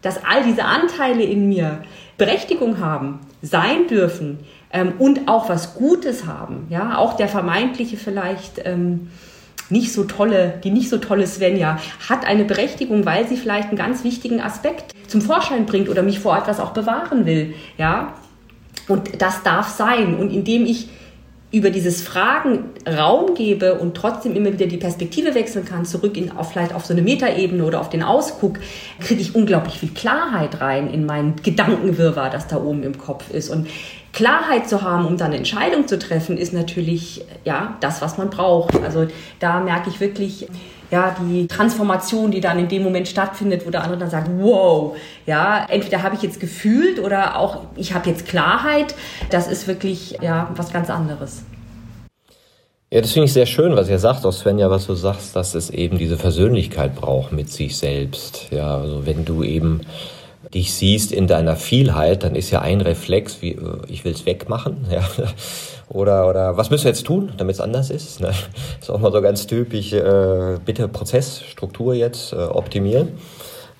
dass 0.00 0.24
all 0.24 0.44
diese 0.44 0.64
Anteile 0.64 1.22
in 1.22 1.48
mir 1.48 1.82
Berechtigung 2.16 2.78
haben, 2.78 3.20
sein 3.42 3.88
dürfen 3.88 4.38
ähm, 4.72 4.94
und 4.98 5.28
auch 5.28 5.48
was 5.48 5.74
Gutes 5.74 6.26
haben. 6.26 6.66
Ja, 6.70 6.96
auch 6.96 7.14
der 7.16 7.28
vermeintliche 7.28 7.96
vielleicht 7.96 8.62
ähm, 8.64 9.10
nicht 9.68 9.92
so 9.92 10.04
tolle, 10.04 10.60
die 10.62 10.70
nicht 10.70 10.88
so 10.88 10.98
tolle 10.98 11.26
Svenja 11.26 11.78
hat 12.08 12.26
eine 12.26 12.44
Berechtigung, 12.44 13.04
weil 13.04 13.26
sie 13.26 13.36
vielleicht 13.36 13.68
einen 13.68 13.76
ganz 13.76 14.04
wichtigen 14.04 14.40
Aspekt 14.40 14.94
zum 15.08 15.20
Vorschein 15.20 15.66
bringt 15.66 15.88
oder 15.88 16.02
mich 16.02 16.20
vor 16.20 16.36
etwas 16.36 16.60
auch 16.60 16.72
bewahren 16.72 17.26
will. 17.26 17.54
Ja, 17.78 18.14
und 18.88 19.20
das 19.20 19.42
darf 19.42 19.68
sein. 19.68 20.16
Und 20.16 20.30
indem 20.30 20.64
ich 20.64 20.88
über 21.52 21.68
dieses 21.68 22.00
Fragen 22.00 22.70
Raum 22.88 23.34
gebe 23.34 23.74
und 23.74 23.94
trotzdem 23.94 24.34
immer 24.34 24.54
wieder 24.54 24.66
die 24.66 24.78
Perspektive 24.78 25.34
wechseln 25.34 25.66
kann, 25.66 25.84
zurück 25.84 26.16
in, 26.16 26.32
auf 26.32 26.50
vielleicht 26.50 26.74
auf 26.74 26.86
so 26.86 26.94
eine 26.94 27.02
Metaebene 27.02 27.62
oder 27.64 27.80
auf 27.80 27.90
den 27.90 28.02
Ausguck, 28.02 28.58
kriege 29.00 29.20
ich 29.20 29.34
unglaublich 29.34 29.78
viel 29.78 29.90
Klarheit 29.90 30.62
rein 30.62 30.90
in 30.90 31.04
mein 31.04 31.36
Gedankenwirrwarr, 31.42 32.30
das 32.30 32.48
da 32.48 32.56
oben 32.56 32.82
im 32.82 32.96
Kopf 32.96 33.30
ist. 33.30 33.50
Und 33.50 33.68
Klarheit 34.14 34.68
zu 34.68 34.82
haben, 34.82 35.06
um 35.06 35.18
dann 35.18 35.28
eine 35.28 35.36
Entscheidung 35.36 35.86
zu 35.86 35.98
treffen, 35.98 36.38
ist 36.38 36.54
natürlich 36.54 37.24
ja 37.44 37.76
das, 37.80 38.00
was 38.00 38.16
man 38.16 38.30
braucht. 38.30 38.82
Also 38.82 39.06
da 39.38 39.60
merke 39.60 39.90
ich 39.90 40.00
wirklich, 40.00 40.48
ja, 40.92 41.16
die 41.18 41.48
Transformation, 41.48 42.30
die 42.30 42.42
dann 42.42 42.58
in 42.58 42.68
dem 42.68 42.82
Moment 42.82 43.08
stattfindet, 43.08 43.66
wo 43.66 43.70
der 43.70 43.82
andere 43.82 43.98
dann 43.98 44.10
sagt, 44.10 44.28
wow, 44.38 44.94
ja, 45.26 45.64
entweder 45.70 46.02
habe 46.02 46.14
ich 46.14 46.22
jetzt 46.22 46.38
gefühlt 46.38 47.00
oder 47.00 47.38
auch 47.38 47.62
ich 47.76 47.94
habe 47.94 48.10
jetzt 48.10 48.26
Klarheit, 48.26 48.94
das 49.30 49.48
ist 49.48 49.66
wirklich, 49.66 50.18
ja, 50.20 50.50
was 50.54 50.70
ganz 50.70 50.90
anderes. 50.90 51.44
Ja, 52.90 53.00
das 53.00 53.12
finde 53.12 53.24
ich 53.24 53.32
sehr 53.32 53.46
schön, 53.46 53.74
was 53.74 53.88
ihr 53.88 53.98
sagt, 53.98 54.26
auch 54.26 54.32
Svenja, 54.32 54.68
was 54.68 54.86
du 54.86 54.94
sagst, 54.94 55.34
dass 55.34 55.54
es 55.54 55.70
eben 55.70 55.96
diese 55.96 56.18
Versöhnlichkeit 56.18 56.94
braucht 56.94 57.32
mit 57.32 57.50
sich 57.50 57.78
selbst. 57.78 58.48
Ja, 58.50 58.76
also 58.76 59.06
wenn 59.06 59.24
du 59.24 59.42
eben 59.42 59.80
dich 60.54 60.74
siehst 60.74 61.12
in 61.12 61.26
deiner 61.26 61.56
Vielheit, 61.56 62.24
dann 62.24 62.34
ist 62.34 62.50
ja 62.50 62.60
ein 62.60 62.80
Reflex, 62.80 63.40
wie 63.40 63.56
ich 63.88 64.04
will 64.04 64.12
es 64.12 64.26
wegmachen, 64.26 64.86
ja. 64.90 65.02
Oder, 65.88 66.26
oder 66.28 66.56
was 66.56 66.70
müssen 66.70 66.84
wir 66.84 66.90
jetzt 66.90 67.04
tun, 67.04 67.32
damit 67.36 67.56
es 67.56 67.60
anders 67.60 67.90
ist? 67.90 68.20
Ne? 68.20 68.30
Ist 68.80 68.90
auch 68.90 68.98
mal 68.98 69.12
so 69.12 69.20
ganz 69.20 69.46
typisch, 69.46 69.92
äh, 69.92 70.58
bitte 70.64 70.88
Prozessstruktur 70.88 71.92
jetzt 71.92 72.32
äh, 72.32 72.36
optimieren. 72.36 73.08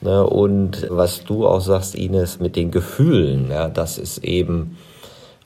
Ne? 0.02 0.22
Und 0.26 0.86
was 0.90 1.24
du 1.24 1.46
auch 1.46 1.60
sagst, 1.60 1.94
Ines, 1.94 2.38
mit 2.38 2.54
den 2.56 2.70
Gefühlen, 2.70 3.50
ja, 3.50 3.68
das 3.68 3.96
ist 3.96 4.18
eben, 4.24 4.76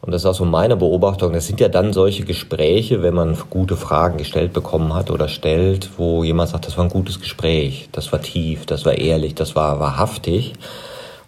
und 0.01 0.13
das 0.13 0.23
ist 0.23 0.27
auch 0.27 0.35
so 0.35 0.45
meine 0.45 0.77
Beobachtung, 0.77 1.35
das 1.35 1.47
sind 1.47 1.61
ja 1.61 1.69
dann 1.69 1.93
solche 1.93 2.25
Gespräche, 2.25 3.03
wenn 3.03 3.15
man 3.15 3.37
gute 3.51 3.77
Fragen 3.77 4.17
gestellt 4.19 4.53
bekommen 4.53 4.93
hat 4.93 5.11
oder 5.11 5.29
stellt, 5.29 5.91
wo 5.99 6.25
jemand 6.25 6.49
sagt, 6.49 6.67
das 6.67 6.77
war 6.77 6.85
ein 6.85 6.91
gutes 6.91 7.21
Gespräch, 7.21 7.91
das 7.93 8.11
war 8.13 8.21
tief, 8.21 8.67
das 8.67 8.85
war 8.85 8.95
ehrlich, 8.95 9.35
das 9.35 9.55
war 9.55 9.79
wahrhaftig. 9.79 10.55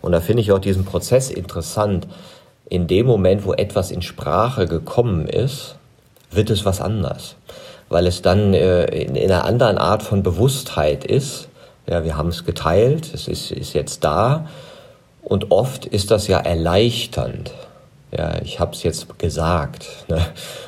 Und 0.00 0.12
da 0.12 0.20
finde 0.20 0.42
ich 0.42 0.52
auch 0.52 0.58
diesen 0.58 0.84
Prozess 0.84 1.30
interessant 1.30 2.06
in 2.68 2.86
dem 2.86 3.06
Moment, 3.06 3.44
wo 3.44 3.54
etwas 3.54 3.90
in 3.90 4.02
Sprache 4.02 4.66
gekommen 4.66 5.26
ist, 5.26 5.76
wird 6.30 6.50
es 6.50 6.64
was 6.64 6.80
anders. 6.80 7.36
Weil 7.88 8.06
es 8.06 8.20
dann 8.22 8.52
äh, 8.52 8.84
in, 8.86 9.16
in 9.16 9.30
einer 9.30 9.44
anderen 9.44 9.78
Art 9.78 10.02
von 10.02 10.22
Bewusstheit 10.22 11.04
ist. 11.04 11.48
Ja, 11.86 12.04
wir 12.04 12.16
haben 12.16 12.28
es 12.28 12.44
geteilt, 12.44 13.12
es 13.14 13.28
ist, 13.28 13.50
ist 13.50 13.72
jetzt 13.72 14.04
da. 14.04 14.46
Und 15.22 15.50
oft 15.50 15.86
ist 15.86 16.10
das 16.10 16.28
ja 16.28 16.38
erleichternd. 16.38 17.52
Ja, 18.16 18.40
ich 18.42 18.60
habe 18.60 18.72
es 18.72 18.82
jetzt 18.82 19.18
gesagt. 19.18 19.86
Ne? 20.08 20.16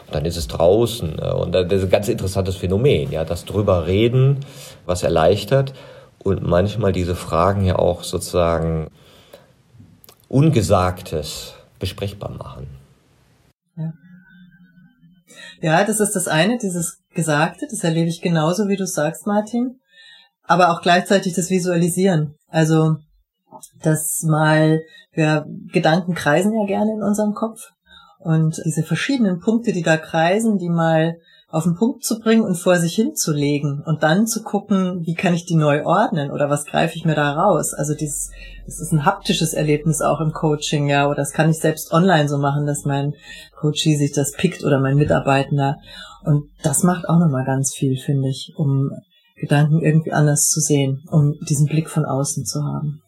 Und 0.07 0.15
dann 0.15 0.25
ist 0.25 0.37
es 0.37 0.49
draußen. 0.49 1.17
Ne? 1.17 1.37
Und 1.37 1.53
das 1.53 1.71
ist 1.71 1.85
ein 1.85 1.91
ganz 1.91 2.09
interessantes 2.09 2.57
Phänomen, 2.57 3.11
ja, 3.13 3.25
das 3.25 3.45
drüber 3.45 3.87
reden, 3.87 4.41
was 4.87 5.03
erleichtert. 5.03 5.73
Und 6.23 6.47
manchmal 6.47 6.93
diese 6.93 7.15
Fragen 7.15 7.65
ja 7.65 7.79
auch 7.79 8.03
sozusagen 8.03 8.89
Ungesagtes 10.31 11.55
besprechbar 11.81 12.31
machen. 12.31 12.69
Ja. 13.77 13.93
ja, 15.61 15.85
das 15.85 15.99
ist 15.99 16.15
das 16.15 16.29
eine, 16.29 16.57
dieses 16.57 17.03
Gesagte, 17.13 17.67
das 17.69 17.83
erlebe 17.83 18.09
ich 18.09 18.23
genauso, 18.23 18.69
wie 18.69 18.77
du 18.77 18.87
sagst, 18.87 19.27
Martin. 19.27 19.81
Aber 20.45 20.71
auch 20.71 20.83
gleichzeitig 20.83 21.35
das 21.35 21.51
Visualisieren. 21.51 22.37
Also, 22.47 22.99
das 23.83 24.23
mal, 24.23 24.81
wir 25.13 25.47
Gedanken 25.73 26.15
kreisen 26.15 26.55
ja 26.55 26.65
gerne 26.65 26.93
in 26.93 27.03
unserem 27.03 27.35
Kopf. 27.35 27.73
Und 28.21 28.63
diese 28.65 28.85
verschiedenen 28.85 29.41
Punkte, 29.41 29.73
die 29.73 29.83
da 29.83 29.97
kreisen, 29.97 30.59
die 30.59 30.69
mal 30.69 31.17
auf 31.51 31.65
den 31.65 31.75
Punkt 31.75 32.05
zu 32.05 32.21
bringen 32.21 32.43
und 32.43 32.55
vor 32.55 32.77
sich 32.79 32.95
hinzulegen 32.95 33.83
und 33.85 34.03
dann 34.05 34.27
zu 34.27 34.43
gucken, 34.43 35.05
wie 35.05 35.15
kann 35.15 35.35
ich 35.35 35.47
die 35.47 35.57
neu 35.57 35.85
ordnen 35.85 36.31
oder 36.31 36.49
was 36.49 36.65
greife 36.65 36.97
ich 36.97 37.05
mir 37.05 37.17
da 37.17 37.33
raus. 37.33 37.75
Also 37.75 37.95
dieses, 37.95 38.31
das 38.67 38.81
ist 38.81 38.93
ein 38.93 39.05
haptisches 39.05 39.53
Erlebnis 39.53 40.01
auch 40.01 40.21
im 40.21 40.33
Coaching, 40.33 40.89
ja, 40.89 41.07
oder 41.07 41.17
das 41.17 41.33
kann 41.33 41.51
ich 41.51 41.59
selbst 41.59 41.93
online 41.93 42.29
so 42.29 42.39
machen, 42.39 42.67
dass 42.67 42.85
mein 42.85 43.15
Coachie 43.59 43.97
sich 43.97 44.13
das 44.13 44.33
pickt 44.33 44.65
oder 44.65 44.79
mein 44.79 44.97
Mitarbeitender. 44.97 45.79
Und 46.25 46.51
das 46.63 46.85
macht 46.85 47.09
auch 47.09 47.19
nochmal 47.19 47.45
ganz 47.45 47.75
viel, 47.75 47.97
finde 47.97 48.29
ich, 48.29 48.53
um 48.57 48.91
Gedanken 49.37 49.81
irgendwie 49.81 50.13
anders 50.13 50.45
zu 50.45 50.61
sehen, 50.61 51.03
um 51.11 51.35
diesen 51.49 51.67
Blick 51.67 51.91
von 51.91 52.05
außen 52.05 52.45
zu 52.45 52.63
haben. 52.63 53.03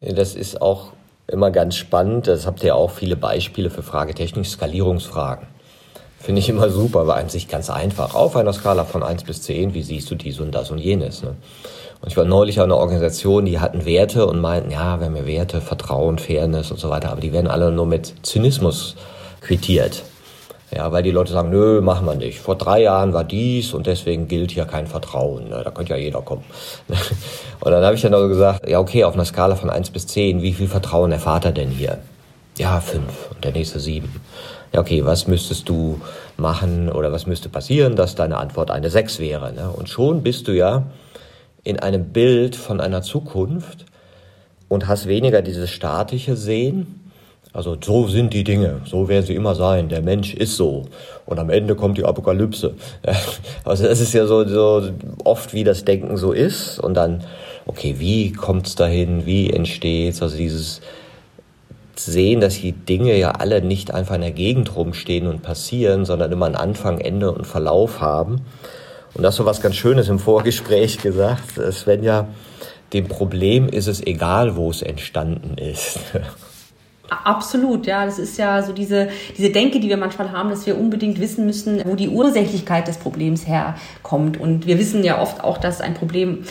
Das 0.00 0.36
ist 0.36 0.62
auch 0.62 0.92
immer 1.26 1.50
ganz 1.50 1.74
spannend. 1.74 2.28
Das 2.28 2.46
habt 2.46 2.62
ihr 2.62 2.76
auch 2.76 2.92
viele 2.92 3.16
Beispiele 3.16 3.70
für 3.70 3.82
Fragetechnik, 3.82 4.46
Skalierungsfragen. 4.46 5.48
Finde 6.20 6.40
ich 6.40 6.48
immer 6.48 6.68
super, 6.68 7.06
war 7.06 7.16
an 7.16 7.28
sich 7.28 7.48
ganz 7.48 7.70
einfach. 7.70 8.14
Auf 8.14 8.36
einer 8.36 8.52
Skala 8.52 8.84
von 8.84 9.02
eins 9.02 9.22
bis 9.22 9.42
zehn, 9.42 9.72
wie 9.72 9.82
siehst 9.82 10.10
du 10.10 10.14
dies 10.16 10.40
und 10.40 10.52
das 10.52 10.70
und 10.70 10.78
jenes? 10.78 11.22
Ne? 11.22 11.36
Und 12.00 12.08
ich 12.08 12.16
war 12.16 12.24
neulich 12.24 12.58
an 12.58 12.64
einer 12.64 12.76
Organisation, 12.76 13.44
die 13.44 13.60
hatten 13.60 13.84
Werte 13.84 14.26
und 14.26 14.40
meinten, 14.40 14.70
ja, 14.70 14.98
wir 15.00 15.06
haben 15.06 15.16
ja 15.16 15.26
Werte, 15.26 15.60
Vertrauen, 15.60 16.18
Fairness 16.18 16.70
und 16.70 16.78
so 16.78 16.90
weiter, 16.90 17.10
aber 17.10 17.20
die 17.20 17.32
werden 17.32 17.46
alle 17.46 17.70
nur 17.70 17.86
mit 17.86 18.14
Zynismus 18.22 18.96
quittiert. 19.40 20.02
Ja, 20.74 20.92
weil 20.92 21.02
die 21.02 21.12
Leute 21.12 21.32
sagen, 21.32 21.48
nö, 21.48 21.80
machen 21.80 22.04
wir 22.04 22.14
nicht. 22.14 22.40
Vor 22.40 22.56
drei 22.56 22.82
Jahren 22.82 23.14
war 23.14 23.24
dies 23.24 23.72
und 23.72 23.86
deswegen 23.86 24.28
gilt 24.28 24.50
hier 24.50 24.66
kein 24.66 24.86
Vertrauen. 24.86 25.48
Ne? 25.48 25.62
Da 25.64 25.70
könnte 25.70 25.92
ja 25.94 25.98
jeder 25.98 26.20
kommen. 26.20 26.44
und 27.60 27.70
dann 27.70 27.82
habe 27.82 27.94
ich 27.94 28.02
dann 28.02 28.12
auch 28.12 28.28
gesagt, 28.28 28.68
ja, 28.68 28.78
okay, 28.78 29.04
auf 29.04 29.14
einer 29.14 29.24
Skala 29.24 29.54
von 29.56 29.70
eins 29.70 29.88
bis 29.88 30.06
zehn, 30.06 30.42
wie 30.42 30.52
viel 30.52 30.68
Vertrauen 30.68 31.10
erfahrt 31.10 31.46
er 31.46 31.52
denn 31.52 31.70
hier? 31.70 31.98
Ja, 32.58 32.80
fünf 32.80 33.30
und 33.30 33.42
der 33.44 33.52
nächste 33.52 33.80
sieben 33.80 34.12
ja, 34.72 34.80
okay, 34.80 35.04
was 35.04 35.26
müsstest 35.26 35.68
du 35.68 36.00
machen 36.36 36.90
oder 36.90 37.12
was 37.12 37.26
müsste 37.26 37.48
passieren, 37.48 37.96
dass 37.96 38.14
deine 38.14 38.36
Antwort 38.36 38.70
eine 38.70 38.90
6 38.90 39.18
wäre. 39.18 39.52
Ne? 39.52 39.70
Und 39.70 39.88
schon 39.88 40.22
bist 40.22 40.48
du 40.48 40.52
ja 40.52 40.84
in 41.64 41.78
einem 41.78 42.06
Bild 42.10 42.56
von 42.56 42.80
einer 42.80 43.02
Zukunft 43.02 43.86
und 44.68 44.86
hast 44.86 45.06
weniger 45.06 45.42
dieses 45.42 45.70
statische 45.70 46.36
Sehen. 46.36 47.00
Also 47.54 47.76
so 47.82 48.06
sind 48.06 48.34
die 48.34 48.44
Dinge, 48.44 48.82
so 48.84 49.08
werden 49.08 49.24
sie 49.24 49.34
immer 49.34 49.54
sein, 49.54 49.88
der 49.88 50.02
Mensch 50.02 50.34
ist 50.34 50.56
so. 50.56 50.84
Und 51.24 51.38
am 51.38 51.48
Ende 51.48 51.74
kommt 51.74 51.96
die 51.96 52.04
Apokalypse. 52.04 52.74
Also 53.64 53.84
das 53.84 54.00
ist 54.00 54.12
ja 54.12 54.26
so, 54.26 54.46
so 54.46 54.90
oft, 55.24 55.52
wie 55.52 55.64
das 55.64 55.84
Denken 55.84 56.16
so 56.16 56.32
ist. 56.32 56.78
Und 56.78 56.94
dann, 56.94 57.24
okay, 57.66 57.96
wie 57.98 58.32
kommt's 58.32 58.76
dahin, 58.76 59.26
wie 59.26 59.50
entsteht's? 59.50 60.22
Also 60.22 60.36
dieses 60.36 60.80
sehen, 62.00 62.40
dass 62.40 62.60
die 62.60 62.72
Dinge 62.72 63.16
ja 63.16 63.32
alle 63.32 63.62
nicht 63.62 63.92
einfach 63.92 64.14
in 64.14 64.22
der 64.22 64.32
Gegend 64.32 64.74
rumstehen 64.74 65.26
und 65.26 65.42
passieren, 65.42 66.04
sondern 66.04 66.32
immer 66.32 66.46
einen 66.46 66.56
Anfang, 66.56 66.98
Ende 66.98 67.32
und 67.32 67.46
Verlauf 67.46 68.00
haben. 68.00 68.42
Und 69.14 69.22
das 69.22 69.36
so 69.36 69.44
was 69.44 69.60
ganz 69.60 69.76
Schönes 69.76 70.08
im 70.08 70.18
Vorgespräch 70.18 70.98
gesagt. 70.98 71.60
Svenja, 71.72 72.28
dem 72.92 73.08
Problem 73.08 73.68
ist 73.68 73.86
es 73.86 74.04
egal, 74.06 74.56
wo 74.56 74.70
es 74.70 74.82
entstanden 74.82 75.58
ist. 75.58 75.98
Absolut, 77.10 77.86
ja. 77.86 78.04
Das 78.04 78.18
ist 78.18 78.36
ja 78.38 78.62
so 78.62 78.72
diese, 78.72 79.08
diese 79.36 79.50
Denke, 79.50 79.80
die 79.80 79.88
wir 79.88 79.96
manchmal 79.96 80.30
haben, 80.32 80.50
dass 80.50 80.66
wir 80.66 80.78
unbedingt 80.78 81.20
wissen 81.20 81.46
müssen, 81.46 81.82
wo 81.86 81.94
die 81.94 82.08
Ursächlichkeit 82.08 82.86
des 82.86 82.98
Problems 82.98 83.46
herkommt. 83.46 84.38
Und 84.38 84.66
wir 84.66 84.78
wissen 84.78 85.02
ja 85.04 85.20
oft 85.20 85.42
auch, 85.42 85.58
dass 85.58 85.80
ein 85.80 85.94
Problem 85.94 86.44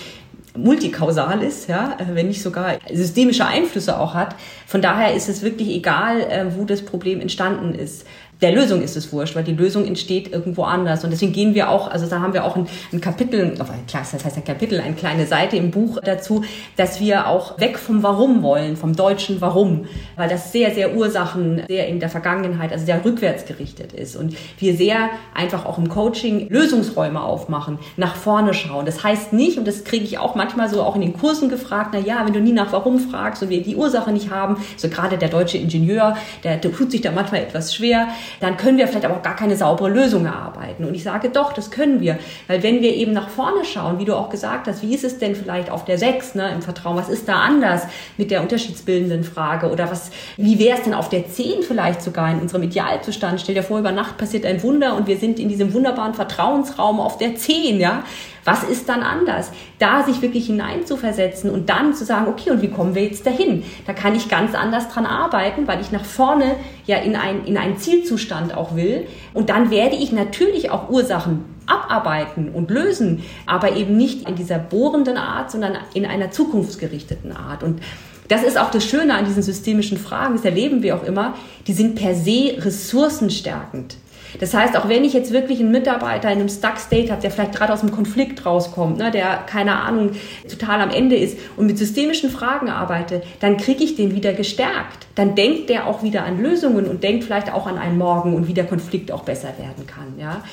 multikausal 0.58 1.42
ist, 1.44 1.70
ja, 1.70 1.98
äh, 2.00 2.16
wenn 2.16 2.28
nicht 2.28 2.42
sogar 2.42 2.78
systemische 2.92 3.46
Einflüsse 3.46 4.00
auch 4.00 4.14
hat. 4.14 4.36
Von 4.66 4.82
daher 4.82 5.14
ist 5.14 5.30
es 5.30 5.42
wirklich 5.42 5.70
egal, 5.70 6.22
äh, 6.22 6.46
wo 6.56 6.66
das 6.66 6.84
Problem 6.84 7.22
entstanden 7.22 7.74
ist. 7.76 8.06
Der 8.42 8.52
Lösung 8.52 8.82
ist 8.82 8.96
es 8.96 9.12
wurscht, 9.12 9.36
weil 9.36 9.44
die 9.44 9.54
Lösung 9.54 9.86
entsteht 9.86 10.32
irgendwo 10.32 10.64
anders. 10.64 11.04
Und 11.04 11.12
deswegen 11.12 11.34
gehen 11.34 11.56
wir 11.56 11.70
auch, 11.70 11.90
also 11.90 12.06
da 12.06 12.20
haben 12.22 12.34
wir 12.34 12.46
auch 12.46 12.56
ein, 12.56 12.68
ein 12.94 13.02
Kapitel, 13.02 13.52
klar, 13.52 14.06
das 14.12 14.26
heißt 14.26 14.38
ein 14.38 14.44
Kapitel, 14.44 14.80
eine 14.80 14.96
kleine 14.96 15.26
Seite 15.26 15.58
im 15.58 15.72
Buch 15.72 16.00
dazu, 16.04 16.44
dass 16.76 17.00
wir 17.00 17.28
auch 17.28 17.60
weg 17.60 17.80
vom 17.80 18.04
Warum 18.04 18.44
wollen, 18.44 18.78
vom 18.78 18.96
deutschen 18.96 19.42
Warum, 19.42 19.86
weil 20.16 20.30
das 20.30 20.52
sehr, 20.52 20.74
sehr 20.74 20.96
Ursachen, 20.96 21.64
sehr 21.68 21.88
in 21.88 22.00
der 22.00 22.10
Vergangenheit, 22.10 22.72
also 22.72 22.86
sehr 22.86 23.04
rückwärts 23.04 23.46
gerichtet 23.46 23.94
ist. 23.94 24.16
Und 24.16 24.36
wir 24.60 24.76
sehr 24.76 25.10
einfach 25.34 25.66
auch 25.66 25.80
im 25.80 25.90
Coaching 25.90 26.48
Lösungsräume 26.50 27.22
aufmachen, 27.22 27.80
nach 27.98 28.16
vorne 28.16 28.54
schauen. 28.54 28.86
Das 28.86 29.04
heißt 29.04 29.34
nicht, 29.34 29.58
und 29.58 29.68
das 29.68 29.84
kriege 29.84 30.06
ich 30.06 30.20
auch 30.20 30.36
manchmal 30.36 30.70
so 30.70 30.84
auch 30.84 30.96
in 30.96 31.02
den 31.02 31.14
Kursen 31.14 31.50
gefragt, 31.50 31.90
na 31.94 32.00
ja, 32.00 32.26
wenn 32.26 32.34
du 32.34 32.40
nie 32.40 32.54
nach 32.54 32.72
Warum 32.72 33.00
fragst 33.00 33.42
und 33.42 33.50
wir 33.50 33.64
die 33.64 33.76
Ursache 33.76 34.12
nicht 34.12 34.30
haben, 34.30 34.58
so 34.76 34.90
gerade 34.90 35.18
der 35.18 35.30
deutsche 35.30 35.58
Ingenieur, 35.58 36.16
der, 36.44 36.58
der 36.58 36.72
tut 36.72 36.92
sich 36.92 37.02
da 37.02 37.12
manchmal 37.12 37.42
etwas 37.42 37.74
schwer, 37.74 38.10
dann 38.40 38.58
können 38.58 38.78
wir 38.78 38.88
vielleicht 38.88 39.06
aber 39.06 39.16
auch 39.16 39.22
gar 39.22 39.36
keine 39.36 39.56
saubere 39.56 39.90
Lösung 39.90 40.26
erarbeiten. 40.26 40.86
Und 40.86 40.94
ich 40.94 41.04
sage 41.04 41.30
doch, 41.30 41.54
das 41.54 41.72
können 41.72 42.02
wir. 42.02 42.18
Weil 42.48 42.64
wenn 42.64 42.82
wir 42.82 42.94
eben 42.94 43.14
nach 43.14 43.30
vorne 43.30 43.66
schauen, 43.66 44.00
wie 44.00 44.06
du 44.06 44.16
auch 44.16 44.30
gesagt 44.30 44.68
hast, 44.68 44.82
wie 44.82 44.94
ist 44.94 45.04
es 45.04 45.18
denn 45.18 45.36
vielleicht 45.36 45.70
auf 45.70 45.86
der 45.86 45.98
6 45.98 46.36
ne, 46.36 46.52
im 46.52 46.62
Vertrauen, 46.62 46.98
was 46.98 47.10
ist 47.10 47.28
da 47.28 47.40
anders 47.40 47.84
mit 48.18 48.32
der 48.32 48.42
unterschiedsbildenden 48.42 49.24
Frage 49.24 49.72
oder 49.72 49.90
was, 49.90 50.12
wie 50.38 50.60
wäre 50.60 50.78
es 50.78 50.84
denn 50.84 50.94
auf 50.94 51.10
der 51.10 51.28
10 51.28 51.64
vielleicht 51.64 52.02
sogar 52.02 52.32
in 52.32 52.40
unserem 52.40 52.64
Idealzustand? 52.64 53.42
Stell 53.42 53.56
dir 53.56 53.64
vor, 53.64 53.80
über 53.80 53.92
Nacht 53.92 54.18
passiert 54.18 54.46
ein 54.46 54.62
Wunder 54.64 54.96
und 54.96 55.08
wir 55.08 55.18
sind 55.18 55.40
in 55.40 55.50
diesem 55.50 55.74
wunderbaren 55.74 56.14
Vertrauensraum 56.14 57.00
auf 57.00 57.18
der 57.18 57.36
10, 57.36 57.80
ja. 57.80 58.04
Was 58.48 58.64
ist 58.64 58.88
dann 58.88 59.04
anders? 59.04 59.52
Da 59.78 60.04
sich 60.04 60.22
wirklich 60.22 60.46
hineinzuversetzen 60.46 61.50
und 61.50 61.70
dann 61.70 61.94
zu 61.94 62.06
sagen, 62.06 62.28
okay, 62.30 62.50
und 62.50 62.62
wie 62.62 62.70
kommen 62.70 62.96
wir 62.96 63.04
jetzt 63.04 63.26
dahin? 63.26 63.66
Da 63.86 63.92
kann 63.92 64.16
ich 64.16 64.30
ganz 64.30 64.56
anders 64.56 64.88
dran 64.88 65.06
arbeiten, 65.06 65.68
weil 65.68 65.82
ich 65.82 65.92
nach 65.92 66.06
vorne 66.06 66.56
ja 66.86 66.96
in, 67.00 67.18
ein, 67.18 67.44
in 67.44 67.58
einen 67.58 67.78
Zielzustand 67.78 68.56
auch 68.56 68.74
will. 68.74 69.06
Und 69.34 69.50
dann 69.50 69.70
werde 69.70 69.98
ich 69.98 70.14
natürlich 70.14 70.72
auch 70.72 70.90
Ursachen 70.90 71.44
abarbeiten 71.66 72.48
und 72.54 72.72
lösen, 72.72 73.22
aber 73.46 73.76
eben 73.76 73.98
nicht 73.98 74.30
in 74.30 74.36
dieser 74.36 74.60
bohrenden 74.60 75.18
Art, 75.18 75.52
sondern 75.52 75.74
in 75.94 76.06
einer 76.06 76.32
zukunftsgerichteten 76.32 77.36
Art. 77.36 77.64
Und 77.64 77.82
das 78.30 78.44
ist 78.44 78.58
auch 78.58 78.72
das 78.72 78.86
Schöne 78.86 79.14
an 79.16 79.26
diesen 79.26 79.44
systemischen 79.44 79.98
Fragen, 79.98 80.36
das 80.36 80.46
erleben 80.46 80.84
wir 80.84 80.96
auch 80.96 81.04
immer, 81.04 81.36
die 81.68 81.74
sind 81.74 81.96
per 81.96 82.16
se 82.16 82.56
ressourcenstärkend. 82.60 83.98
Das 84.40 84.54
heißt, 84.54 84.78
auch 84.78 84.88
wenn 84.90 85.04
ich 85.04 85.14
jetzt 85.14 85.32
wirklich 85.32 85.60
einen 85.60 85.72
Mitarbeiter 85.72 86.32
in 86.32 86.40
einem 86.40 86.50
Stuck-State 86.50 87.12
habe, 87.12 87.22
der 87.22 87.32
vielleicht 87.32 87.56
gerade 87.56 87.74
aus 87.74 87.82
dem 87.82 87.92
Konflikt 87.92 88.46
rauskommt, 88.46 88.98
ne, 88.98 89.12
der, 89.12 89.44
keine 89.46 89.78
Ahnung, 89.78 90.12
total 90.50 90.82
am 90.82 90.90
Ende 90.90 91.16
ist 91.16 91.38
und 91.56 91.68
mit 91.68 91.78
systemischen 91.78 92.30
Fragen 92.30 92.70
arbeite, 92.70 93.22
dann 93.40 93.58
kriege 93.58 93.84
ich 93.84 93.96
den 93.96 94.16
wieder 94.16 94.34
gestärkt. 94.34 95.08
Dann 95.16 95.36
denkt 95.36 95.70
der 95.70 95.88
auch 95.88 96.04
wieder 96.04 96.24
an 96.24 96.42
Lösungen 96.42 96.86
und 96.86 97.04
denkt 97.04 97.24
vielleicht 97.24 97.54
auch 97.54 97.68
an 97.68 97.78
einen 97.78 97.98
Morgen 97.98 98.36
und 98.36 98.48
wie 98.48 98.54
der 98.54 98.66
Konflikt 98.66 99.12
auch 99.12 99.24
besser 99.24 99.50
werden 99.58 99.88
kann. 99.88 100.20
Ja. 100.20 100.44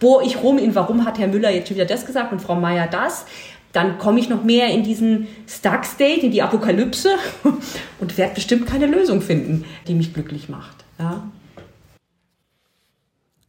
Bohr 0.00 0.22
ich 0.22 0.42
rum 0.42 0.58
in, 0.58 0.74
warum 0.74 1.04
hat 1.04 1.18
Herr 1.18 1.28
Müller 1.28 1.50
jetzt 1.50 1.68
schon 1.68 1.76
wieder 1.76 1.86
das 1.86 2.04
gesagt 2.04 2.32
und 2.32 2.40
Frau 2.40 2.54
Meier 2.54 2.86
das? 2.86 3.26
dann 3.74 3.98
komme 3.98 4.20
ich 4.20 4.28
noch 4.28 4.44
mehr 4.44 4.68
in 4.68 4.84
diesen 4.84 5.26
Stuck-State, 5.48 6.20
in 6.20 6.30
die 6.30 6.42
Apokalypse 6.42 7.16
und 8.00 8.16
werde 8.16 8.34
bestimmt 8.34 8.66
keine 8.66 8.86
Lösung 8.86 9.20
finden, 9.20 9.64
die 9.88 9.94
mich 9.94 10.14
glücklich 10.14 10.48
macht. 10.48 10.84
Ja. 10.98 11.24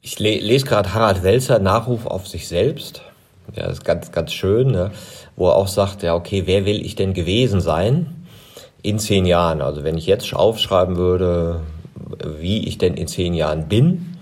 Ich 0.08 0.20
le 0.20 0.38
lese 0.38 0.68
gerade 0.68 0.94
Harald 0.94 1.24
Welzer 1.24 1.58
Nachruf 1.58 2.06
auf 2.06 2.28
sich 2.28 2.48
selbst. 2.48 3.02
Ja, 3.56 3.64
das 3.64 3.80
ist 3.80 3.86
ganz, 3.86 4.12
ganz 4.12 4.34
schön, 4.34 4.68
ne? 4.68 4.92
wo 5.36 5.48
er 5.48 5.56
auch 5.56 5.68
sagt, 5.68 6.04
ja, 6.04 6.14
okay, 6.14 6.44
wer 6.46 6.64
will 6.68 6.86
ich 6.86 6.94
denn 6.94 7.16
gewesen 7.16 7.60
sein 7.60 8.28
in 8.84 9.00
zehn 9.00 9.26
Jahren? 9.26 9.64
Also 9.64 9.84
wenn 9.84 9.98
ich 9.98 10.06
jetzt 10.06 10.32
aufschreiben 10.32 10.96
würde, 10.96 11.62
wie 12.40 12.68
ich 12.68 12.78
denn 12.78 12.94
in 12.94 13.08
zehn 13.08 13.34
Jahren 13.34 13.68
bin 13.68 14.18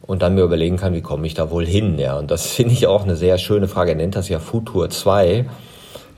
und 0.00 0.22
dann 0.22 0.36
mir 0.36 0.42
überlegen 0.42 0.78
kann, 0.78 0.94
wie 0.94 1.02
komme 1.02 1.26
ich 1.26 1.34
da 1.34 1.50
wohl 1.50 1.66
hin? 1.66 1.98
Ja, 1.98 2.18
und 2.18 2.30
das 2.30 2.46
finde 2.54 2.72
ich 2.72 2.86
auch 2.86 3.02
eine 3.02 3.14
sehr 3.14 3.36
schöne 3.36 3.68
Frage. 3.68 3.90
Er 3.90 3.96
nennt 3.96 4.16
das 4.16 4.30
ja 4.30 4.38
Futur 4.38 4.88
2. 4.88 5.44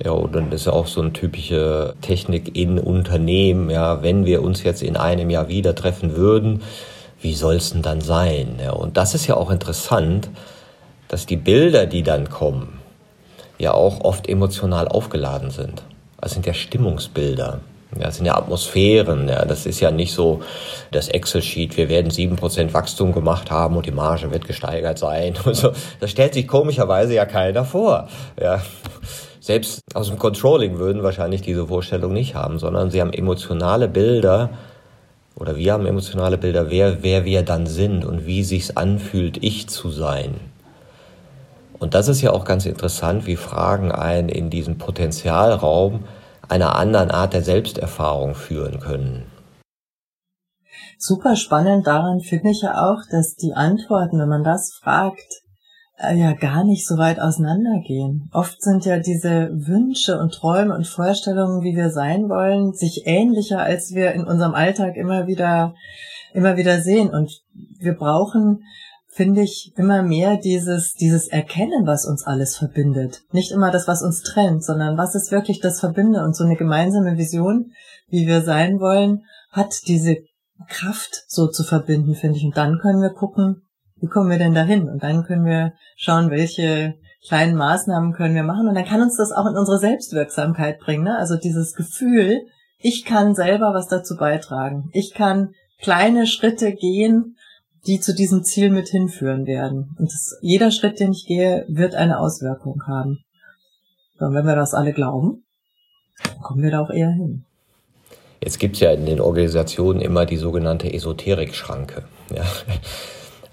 Ja, 0.04 0.12
und 0.12 0.32
dann 0.32 0.52
ist 0.52 0.66
ja 0.66 0.72
auch 0.74 0.86
so 0.86 1.00
eine 1.00 1.12
typische 1.12 1.94
Technik 2.02 2.56
in 2.56 2.78
Unternehmen. 2.78 3.68
Ja, 3.68 4.04
wenn 4.04 4.26
wir 4.26 4.44
uns 4.44 4.62
jetzt 4.62 4.80
in 4.80 4.96
einem 4.96 5.28
Jahr 5.28 5.48
wieder 5.48 5.74
treffen 5.74 6.14
würden, 6.14 6.62
wie 7.22 7.34
soll's 7.34 7.72
denn 7.72 7.82
dann 7.82 8.00
sein? 8.00 8.60
Und 8.74 8.96
das 8.96 9.14
ist 9.14 9.26
ja 9.26 9.36
auch 9.36 9.50
interessant, 9.50 10.28
dass 11.08 11.26
die 11.26 11.36
Bilder, 11.36 11.86
die 11.86 12.02
dann 12.02 12.28
kommen, 12.28 12.80
ja 13.58 13.74
auch 13.74 14.00
oft 14.00 14.28
emotional 14.28 14.88
aufgeladen 14.88 15.50
sind. 15.50 15.82
Das 16.20 16.32
sind 16.32 16.46
ja 16.46 16.54
Stimmungsbilder. 16.54 17.60
Ja, 17.96 18.06
das 18.06 18.16
sind 18.16 18.26
ja 18.26 18.36
Atmosphären. 18.36 19.28
Ja, 19.28 19.44
das 19.44 19.66
ist 19.66 19.80
ja 19.80 19.90
nicht 19.90 20.12
so 20.12 20.40
das 20.90 21.08
Excel-Sheet, 21.08 21.76
wir 21.76 21.88
werden 21.88 22.10
sieben 22.10 22.36
Prozent 22.36 22.72
Wachstum 22.74 23.12
gemacht 23.12 23.50
haben 23.50 23.76
und 23.76 23.86
die 23.86 23.92
Marge 23.92 24.30
wird 24.30 24.46
gesteigert 24.46 24.98
sein. 24.98 25.34
Und 25.44 25.54
so. 25.56 25.72
Das 26.00 26.10
stellt 26.10 26.34
sich 26.34 26.48
komischerweise 26.48 27.14
ja 27.14 27.26
keiner 27.26 27.64
vor. 27.64 28.08
Ja. 28.40 28.62
Selbst 29.40 29.82
aus 29.94 30.08
dem 30.08 30.18
Controlling 30.18 30.78
würden 30.78 31.02
wahrscheinlich 31.02 31.42
diese 31.42 31.66
Vorstellung 31.66 32.12
nicht 32.12 32.34
haben, 32.34 32.58
sondern 32.58 32.90
sie 32.90 33.00
haben 33.00 33.12
emotionale 33.12 33.88
Bilder, 33.88 34.50
oder 35.36 35.56
wir 35.56 35.72
haben 35.72 35.86
emotionale 35.86 36.38
Bilder, 36.38 36.70
wer, 36.70 37.02
wer 37.02 37.24
wir 37.24 37.42
dann 37.42 37.66
sind 37.66 38.04
und 38.04 38.26
wie 38.26 38.42
sich's 38.44 38.76
anfühlt, 38.76 39.42
ich 39.42 39.68
zu 39.68 39.90
sein. 39.90 40.34
Und 41.78 41.94
das 41.94 42.08
ist 42.08 42.22
ja 42.22 42.32
auch 42.32 42.44
ganz 42.44 42.64
interessant, 42.64 43.26
wie 43.26 43.36
Fragen 43.36 43.90
einen 43.90 44.28
in 44.28 44.50
diesen 44.50 44.78
Potenzialraum 44.78 46.04
einer 46.48 46.76
anderen 46.76 47.10
Art 47.10 47.34
der 47.34 47.42
Selbsterfahrung 47.42 48.34
führen 48.34 48.78
können. 48.78 49.24
Super 50.98 51.34
spannend 51.34 51.86
daran 51.86 52.20
finde 52.20 52.50
ich 52.50 52.62
ja 52.62 52.88
auch, 52.88 53.00
dass 53.10 53.34
die 53.34 53.54
Antworten, 53.54 54.20
wenn 54.20 54.28
man 54.28 54.44
das 54.44 54.72
fragt, 54.80 55.41
ja 55.98 56.32
gar 56.32 56.64
nicht 56.64 56.86
so 56.86 56.98
weit 56.98 57.20
auseinandergehen. 57.20 58.28
Oft 58.32 58.60
sind 58.62 58.84
ja 58.84 58.98
diese 58.98 59.50
Wünsche 59.52 60.18
und 60.18 60.32
Träume 60.32 60.74
und 60.74 60.86
Vorstellungen, 60.86 61.62
wie 61.62 61.76
wir 61.76 61.90
sein 61.90 62.28
wollen, 62.28 62.72
sich 62.72 63.02
ähnlicher, 63.06 63.60
als 63.60 63.94
wir 63.94 64.12
in 64.12 64.24
unserem 64.24 64.54
Alltag 64.54 64.96
immer 64.96 65.26
wieder, 65.26 65.74
immer 66.32 66.56
wieder 66.56 66.80
sehen. 66.80 67.10
Und 67.10 67.42
wir 67.78 67.94
brauchen, 67.94 68.64
finde 69.08 69.42
ich, 69.42 69.72
immer 69.76 70.02
mehr 70.02 70.38
dieses, 70.38 70.94
dieses 70.94 71.28
Erkennen, 71.28 71.86
was 71.86 72.06
uns 72.06 72.26
alles 72.26 72.56
verbindet. 72.56 73.22
Nicht 73.30 73.52
immer 73.52 73.70
das, 73.70 73.86
was 73.86 74.02
uns 74.02 74.22
trennt, 74.22 74.64
sondern 74.64 74.96
was 74.96 75.14
ist 75.14 75.30
wirklich 75.30 75.60
das 75.60 75.78
Verbinde 75.78 76.24
und 76.24 76.34
so 76.34 76.44
eine 76.44 76.56
gemeinsame 76.56 77.16
Vision, 77.16 77.72
wie 78.08 78.26
wir 78.26 78.42
sein 78.42 78.80
wollen, 78.80 79.24
hat 79.50 79.74
diese 79.86 80.16
Kraft 80.68 81.24
so 81.28 81.48
zu 81.48 81.62
verbinden, 81.62 82.14
finde 82.14 82.38
ich. 82.38 82.44
Und 82.44 82.56
dann 82.56 82.78
können 82.78 83.02
wir 83.02 83.10
gucken, 83.10 83.62
wie 84.02 84.08
kommen 84.08 84.30
wir 84.30 84.38
denn 84.38 84.52
dahin? 84.52 84.88
Und 84.88 85.02
dann 85.02 85.24
können 85.24 85.44
wir 85.44 85.74
schauen, 85.96 86.30
welche 86.30 86.94
kleinen 87.26 87.56
Maßnahmen 87.56 88.12
können 88.12 88.34
wir 88.34 88.42
machen. 88.42 88.68
Und 88.68 88.74
dann 88.74 88.84
kann 88.84 89.00
uns 89.00 89.16
das 89.16 89.30
auch 89.30 89.46
in 89.46 89.56
unsere 89.56 89.78
Selbstwirksamkeit 89.78 90.80
bringen. 90.80 91.04
Ne? 91.04 91.16
Also 91.16 91.36
dieses 91.36 91.74
Gefühl, 91.74 92.40
ich 92.78 93.04
kann 93.04 93.36
selber 93.36 93.72
was 93.72 93.86
dazu 93.86 94.16
beitragen. 94.16 94.90
Ich 94.92 95.14
kann 95.14 95.54
kleine 95.80 96.26
Schritte 96.26 96.72
gehen, 96.72 97.36
die 97.86 98.00
zu 98.00 98.12
diesem 98.12 98.42
Ziel 98.42 98.70
mit 98.70 98.88
hinführen 98.88 99.46
werden. 99.46 99.94
Und 99.98 100.12
das, 100.12 100.36
jeder 100.40 100.72
Schritt, 100.72 100.98
den 100.98 101.12
ich 101.12 101.26
gehe, 101.26 101.64
wird 101.68 101.94
eine 101.94 102.18
Auswirkung 102.18 102.82
haben. 102.88 103.20
Und 104.18 104.34
wenn 104.34 104.46
wir 104.46 104.56
das 104.56 104.74
alle 104.74 104.92
glauben, 104.92 105.44
kommen 106.42 106.62
wir 106.62 106.72
da 106.72 106.80
auch 106.80 106.90
eher 106.90 107.10
hin. 107.10 107.44
Jetzt 108.42 108.58
gibt's 108.58 108.80
ja 108.80 108.90
in 108.90 109.06
den 109.06 109.20
Organisationen 109.20 110.00
immer 110.00 110.26
die 110.26 110.38
sogenannte 110.38 110.92
Esoterik-Schranke. 110.92 112.02
Ja. 112.34 112.42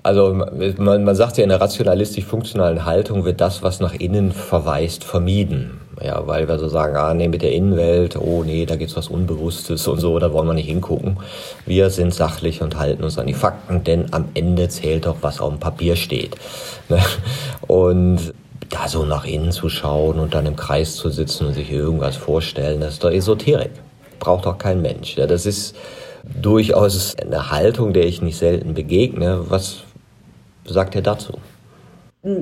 Also 0.01 0.33
man, 0.33 1.03
man 1.03 1.15
sagt 1.15 1.37
ja 1.37 1.43
in 1.43 1.49
der 1.49 1.59
rationalistisch-funktionalen 1.59 2.85
Haltung 2.85 3.25
wird 3.25 3.41
das, 3.41 3.63
was 3.63 3.79
nach 3.79 3.93
innen 3.93 4.31
verweist, 4.31 5.03
vermieden. 5.03 5.81
Ja, 6.01 6.25
weil 6.25 6.47
wir 6.47 6.57
so 6.59 6.69
sagen, 6.69 6.95
ah 6.95 7.13
nee, 7.13 7.27
mit 7.27 7.41
der 7.41 7.51
Innenwelt, 7.51 8.15
oh 8.15 8.43
nee, 8.43 8.65
da 8.65 8.77
gibt's 8.77 8.95
was 8.95 9.09
Unbewusstes 9.09 9.85
und 9.89 9.99
so, 9.99 10.17
da 10.17 10.31
wollen 10.31 10.47
wir 10.47 10.53
nicht 10.53 10.69
hingucken. 10.69 11.17
Wir 11.65 11.89
sind 11.89 12.13
sachlich 12.13 12.61
und 12.61 12.77
halten 12.77 13.03
uns 13.03 13.17
an 13.17 13.27
die 13.27 13.33
Fakten, 13.33 13.83
denn 13.83 14.05
am 14.11 14.29
Ende 14.33 14.69
zählt 14.69 15.05
doch, 15.05 15.17
was 15.21 15.41
auf 15.41 15.49
dem 15.49 15.59
Papier 15.59 15.97
steht. 15.97 16.37
Ne? 16.87 16.99
Und 17.67 18.33
da 18.69 18.87
so 18.87 19.03
nach 19.03 19.25
innen 19.25 19.51
zu 19.51 19.67
schauen 19.67 20.19
und 20.19 20.33
dann 20.33 20.45
im 20.45 20.55
Kreis 20.55 20.95
zu 20.95 21.09
sitzen 21.09 21.47
und 21.47 21.53
sich 21.53 21.71
irgendwas 21.71 22.15
vorstellen, 22.15 22.79
das 22.79 22.93
ist 22.93 23.03
doch 23.03 23.11
Esoterik. 23.11 23.71
Braucht 24.19 24.45
doch 24.45 24.57
kein 24.57 24.81
Mensch. 24.81 25.17
Ja, 25.17 25.27
das 25.27 25.45
ist 25.45 25.75
durchaus 26.23 27.15
eine 27.17 27.51
Haltung, 27.51 27.93
der 27.93 28.05
ich 28.05 28.21
nicht 28.21 28.37
selten 28.37 28.73
begegne. 28.73 29.49
Was 29.49 29.83
sagt 30.73 30.95
er 30.95 31.01
dazu? 31.01 31.33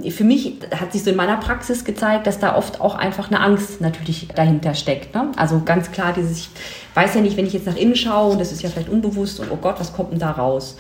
Für 0.10 0.24
mich 0.24 0.56
hat 0.72 0.92
sich 0.92 1.04
so 1.04 1.12
in 1.12 1.16
meiner 1.16 1.38
Praxis 1.38 1.86
gezeigt, 1.86 2.26
dass 2.26 2.40
da 2.40 2.56
oft 2.56 2.82
auch 2.82 2.96
einfach 2.96 3.30
eine 3.30 3.40
Angst 3.40 3.80
natürlich 3.80 4.28
dahinter 4.30 4.74
steckt. 4.74 5.14
Ne? 5.14 5.32
Also 5.36 5.62
ganz 5.64 5.92
klar, 5.92 6.14
dieses, 6.14 6.40
ich 6.40 6.50
weiß 6.96 7.14
ja 7.14 7.22
nicht, 7.22 7.38
wenn 7.38 7.46
ich 7.46 7.54
jetzt 7.54 7.68
nach 7.68 7.76
innen 7.76 7.96
schaue, 7.96 8.32
und 8.32 8.42
das 8.42 8.52
ist 8.52 8.64
ja 8.64 8.70
vielleicht 8.70 8.90
unbewusst, 8.90 9.40
und 9.40 9.52
oh 9.52 9.58
Gott, 9.58 9.80
was 9.80 9.94
kommt 9.94 10.14
denn 10.14 10.20
da 10.20 10.32
raus? 10.32 10.78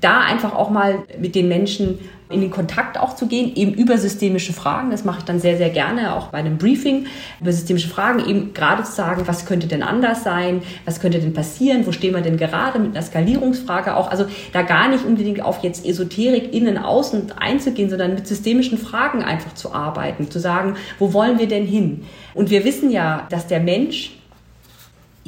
Da 0.00 0.20
einfach 0.20 0.54
auch 0.54 0.70
mal 0.70 1.04
mit 1.18 1.34
den 1.34 1.48
Menschen 1.48 1.98
in 2.30 2.40
den 2.40 2.50
Kontakt 2.50 2.98
auch 3.00 3.16
zu 3.16 3.26
gehen, 3.26 3.54
eben 3.54 3.72
über 3.72 3.96
systemische 3.96 4.52
Fragen. 4.52 4.90
Das 4.90 5.04
mache 5.04 5.20
ich 5.20 5.24
dann 5.24 5.40
sehr, 5.40 5.56
sehr 5.56 5.70
gerne, 5.70 6.14
auch 6.14 6.28
bei 6.28 6.38
einem 6.38 6.58
Briefing 6.58 7.06
über 7.40 7.52
systemische 7.52 7.88
Fragen, 7.88 8.24
eben 8.28 8.52
gerade 8.52 8.82
zu 8.82 8.92
sagen, 8.92 9.22
was 9.26 9.46
könnte 9.46 9.66
denn 9.66 9.82
anders 9.82 10.24
sein, 10.24 10.62
was 10.84 11.00
könnte 11.00 11.20
denn 11.20 11.32
passieren, 11.32 11.86
wo 11.86 11.92
stehen 11.92 12.14
wir 12.14 12.20
denn 12.20 12.36
gerade 12.36 12.78
mit 12.78 12.94
einer 12.94 13.04
Skalierungsfrage 13.04 13.96
auch. 13.96 14.10
Also 14.10 14.26
da 14.52 14.62
gar 14.62 14.88
nicht 14.88 15.04
unbedingt 15.04 15.40
auf 15.42 15.62
jetzt 15.62 15.86
Esoterik 15.86 16.52
innen, 16.52 16.76
außen 16.76 17.32
einzugehen, 17.38 17.88
sondern 17.88 18.14
mit 18.14 18.26
systemischen 18.26 18.78
Fragen 18.78 19.22
einfach 19.22 19.54
zu 19.54 19.72
arbeiten, 19.72 20.30
zu 20.30 20.38
sagen, 20.38 20.74
wo 20.98 21.12
wollen 21.14 21.38
wir 21.38 21.48
denn 21.48 21.64
hin? 21.64 22.04
Und 22.34 22.50
wir 22.50 22.64
wissen 22.64 22.90
ja, 22.90 23.26
dass 23.30 23.46
der 23.46 23.60
Mensch 23.60 24.17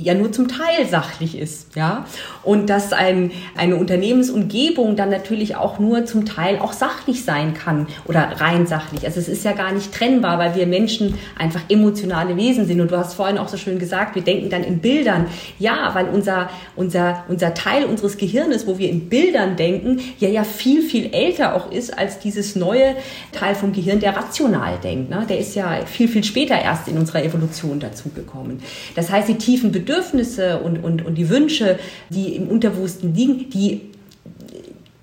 ja 0.03 0.15
nur 0.15 0.33
zum 0.33 0.49
Teil 0.49 0.87
sachlich 0.89 1.39
ist, 1.39 1.77
ja. 1.77 2.07
Und 2.43 2.71
dass 2.71 2.93
ein, 2.93 3.31
eine 3.57 3.77
Unternehmensumgebung 3.77 4.97
dann 4.97 5.11
natürlich 5.11 5.57
auch 5.57 5.79
nur 5.79 6.07
zum 6.07 6.25
Teil 6.25 6.59
auch 6.59 6.73
sachlich 6.73 7.25
sein 7.25 7.55
kann 7.55 7.87
oder 8.07 8.41
rein 8.41 8.67
sachlich. 8.67 9.05
Also 9.05 9.21
es 9.21 9.29
ist 9.29 9.45
ja 9.45 9.53
gar 9.53 9.73
nicht 9.73 9.93
trennbar, 9.93 10.39
weil 10.39 10.55
wir 10.55 10.67
Menschen 10.67 11.19
einfach 11.39 11.61
emotionale 11.69 12.37
Wesen 12.37 12.67
sind. 12.67 12.81
Und 12.81 12.91
du 12.91 12.97
hast 12.97 13.15
vorhin 13.15 13.39
auch 13.39 13.49
so 13.49 13.57
schön 13.57 13.79
gesagt, 13.79 14.15
wir 14.15 14.23
denken 14.23 14.51
dann 14.51 14.65
in 14.65 14.79
Bildern. 14.79 15.27
Ja, 15.59 15.91
weil 15.95 16.07
unser, 16.07 16.51
unser, 16.77 17.25
unser 17.29 17.55
Teil 17.55 17.85
unseres 17.85 18.17
Gehirnes, 18.17 18.67
wo 18.67 18.79
wir 18.79 18.89
in 18.89 19.09
Bildern 19.09 19.57
denken, 19.57 20.01
ja 20.19 20.29
ja 20.29 20.45
viel, 20.45 20.83
viel 20.83 21.13
älter 21.13 21.55
auch 21.55 21.71
ist 21.71 21.97
als 21.97 22.19
dieses 22.19 22.57
neue 22.57 22.97
Teil 23.33 23.55
vom 23.55 23.73
Gehirn, 23.73 24.01
der 24.01 24.17
rational 24.17 24.79
denkt. 24.83 25.11
Ne? 25.11 25.27
Der 25.29 25.39
ist 25.39 25.55
ja 25.55 25.85
viel, 25.87 26.09
viel 26.09 26.25
später 26.25 26.61
erst 26.61 26.89
in 26.89 26.97
unserer 26.99 27.25
Evolution 27.25 27.81
dazugekommen. 27.81 28.63
Das 28.95 29.11
heißt, 29.11 29.29
die 29.29 29.37
tiefen 29.37 29.73
Bedürfnisse 29.73 29.90
Bedürfnisse 29.91 30.61
und, 30.61 30.85
und, 30.85 31.05
und 31.05 31.17
die 31.17 31.29
Wünsche, 31.29 31.79
die 32.11 32.37
im 32.37 32.49
Unterbewussten 32.49 33.13
liegen, 33.15 33.51
die 33.51 33.81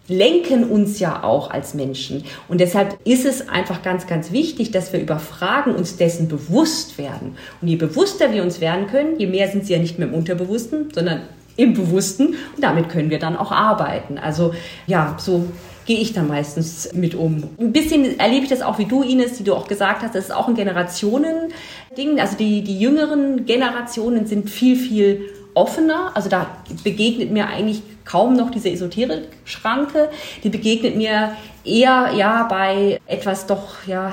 lenken 0.08 0.64
uns 0.64 1.00
ja 1.00 1.24
auch 1.24 1.52
als 1.52 1.74
Menschen. 1.74 2.24
Und 2.48 2.62
deshalb 2.62 2.98
ist 3.06 3.26
es 3.26 3.50
einfach 3.50 3.84
ganz, 3.84 4.08
ganz 4.08 4.32
wichtig, 4.32 4.72
dass 4.72 4.94
wir 4.94 5.02
über 5.02 5.20
Fragen 5.20 5.76
uns 5.76 5.98
dessen 5.98 6.30
bewusst 6.30 6.98
werden. 6.98 7.36
Und 7.62 7.68
je 7.68 7.76
bewusster 7.76 8.32
wir 8.32 8.42
uns 8.44 8.62
werden 8.62 8.88
können, 8.88 9.20
je 9.20 9.28
mehr 9.28 9.50
sind 9.50 9.66
sie 9.66 9.74
ja 9.74 9.80
nicht 9.80 10.00
mehr 10.00 10.08
im 10.08 10.14
Unterbewussten, 10.14 10.88
sondern 10.96 11.24
im 11.58 11.74
Bewussten. 11.74 12.28
Und 12.28 12.62
damit 12.62 12.90
können 12.90 13.10
wir 13.10 13.20
dann 13.20 13.36
auch 13.36 13.52
arbeiten. 13.52 14.18
Also 14.18 14.54
ja, 14.86 15.16
so 15.18 15.48
gehe 15.86 16.00
ich 16.00 16.14
da 16.14 16.22
meistens 16.22 16.94
mit 16.94 17.16
um. 17.16 17.44
Ein 17.60 17.72
bisschen 17.72 18.20
erlebe 18.20 18.44
ich 18.44 18.50
das 18.50 18.62
auch 18.62 18.78
wie 18.78 18.86
du, 18.86 19.04
Ines, 19.04 19.38
die 19.38 19.44
du 19.44 19.56
auch 19.56 19.68
gesagt 19.68 20.04
hast, 20.04 20.16
das 20.16 20.26
ist 20.26 20.32
auch 20.32 20.48
ein 20.48 20.56
Generationending. 20.56 22.20
Also 22.20 22.38
die, 22.38 22.62
die 22.62 22.80
jüngeren 22.80 23.46
Generationen 23.46 24.28
sind 24.28 24.50
viel, 24.50 24.76
viel 24.76 25.30
offener. 25.54 26.12
Also 26.14 26.30
da 26.30 26.48
begegnet 26.84 27.32
mir 27.32 27.48
eigentlich 27.48 27.82
kaum 28.06 28.36
noch 28.36 28.52
diese 28.52 28.70
Esoterik-Schranke. 28.70 30.10
Die 30.44 30.50
begegnet 30.50 30.96
mir 30.96 31.32
eher 31.64 32.12
ja 32.16 32.44
bei 32.50 33.00
etwas 33.08 33.48
doch 33.48 33.88
ja 33.88 34.12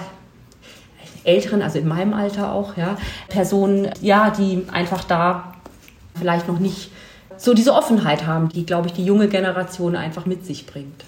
älteren, 1.24 1.62
also 1.62 1.78
in 1.78 1.88
meinem 1.88 2.14
Alter 2.14 2.52
auch, 2.52 2.76
ja, 2.76 2.96
Personen, 3.28 3.90
ja, 4.00 4.30
die 4.30 4.62
einfach 4.70 5.04
da 5.04 5.54
vielleicht 6.14 6.46
noch 6.48 6.58
nicht 6.58 6.90
so 7.36 7.54
diese 7.54 7.72
Offenheit 7.72 8.26
haben, 8.26 8.48
die, 8.48 8.66
glaube 8.66 8.88
ich, 8.88 8.94
die 8.94 9.04
junge 9.04 9.28
Generation 9.28 9.96
einfach 9.96 10.26
mit 10.26 10.44
sich 10.44 10.66
bringt. 10.66 11.04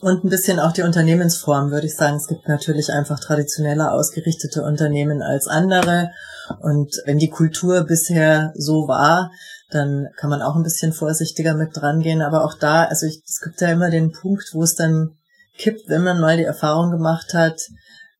Und 0.00 0.24
ein 0.24 0.30
bisschen 0.30 0.60
auch 0.60 0.72
die 0.72 0.82
Unternehmensform, 0.82 1.72
würde 1.72 1.86
ich 1.86 1.96
sagen. 1.96 2.16
Es 2.16 2.28
gibt 2.28 2.46
natürlich 2.46 2.92
einfach 2.92 3.18
traditioneller 3.18 3.92
ausgerichtete 3.92 4.62
Unternehmen 4.62 5.22
als 5.22 5.48
andere. 5.48 6.12
Und 6.60 6.94
wenn 7.04 7.18
die 7.18 7.30
Kultur 7.30 7.82
bisher 7.82 8.52
so 8.56 8.86
war, 8.86 9.32
dann 9.70 10.08
kann 10.16 10.30
man 10.30 10.40
auch 10.40 10.54
ein 10.54 10.62
bisschen 10.62 10.92
vorsichtiger 10.92 11.54
mit 11.54 11.76
dran 11.76 12.00
gehen. 12.00 12.22
Aber 12.22 12.44
auch 12.44 12.54
da, 12.54 12.84
also 12.84 13.06
ich, 13.06 13.22
es 13.26 13.40
gibt 13.40 13.60
ja 13.60 13.70
immer 13.70 13.90
den 13.90 14.12
Punkt, 14.12 14.50
wo 14.52 14.62
es 14.62 14.76
dann 14.76 15.16
kippt, 15.56 15.88
wenn 15.88 16.04
man 16.04 16.20
mal 16.20 16.36
die 16.36 16.44
Erfahrung 16.44 16.92
gemacht 16.92 17.34
hat, 17.34 17.60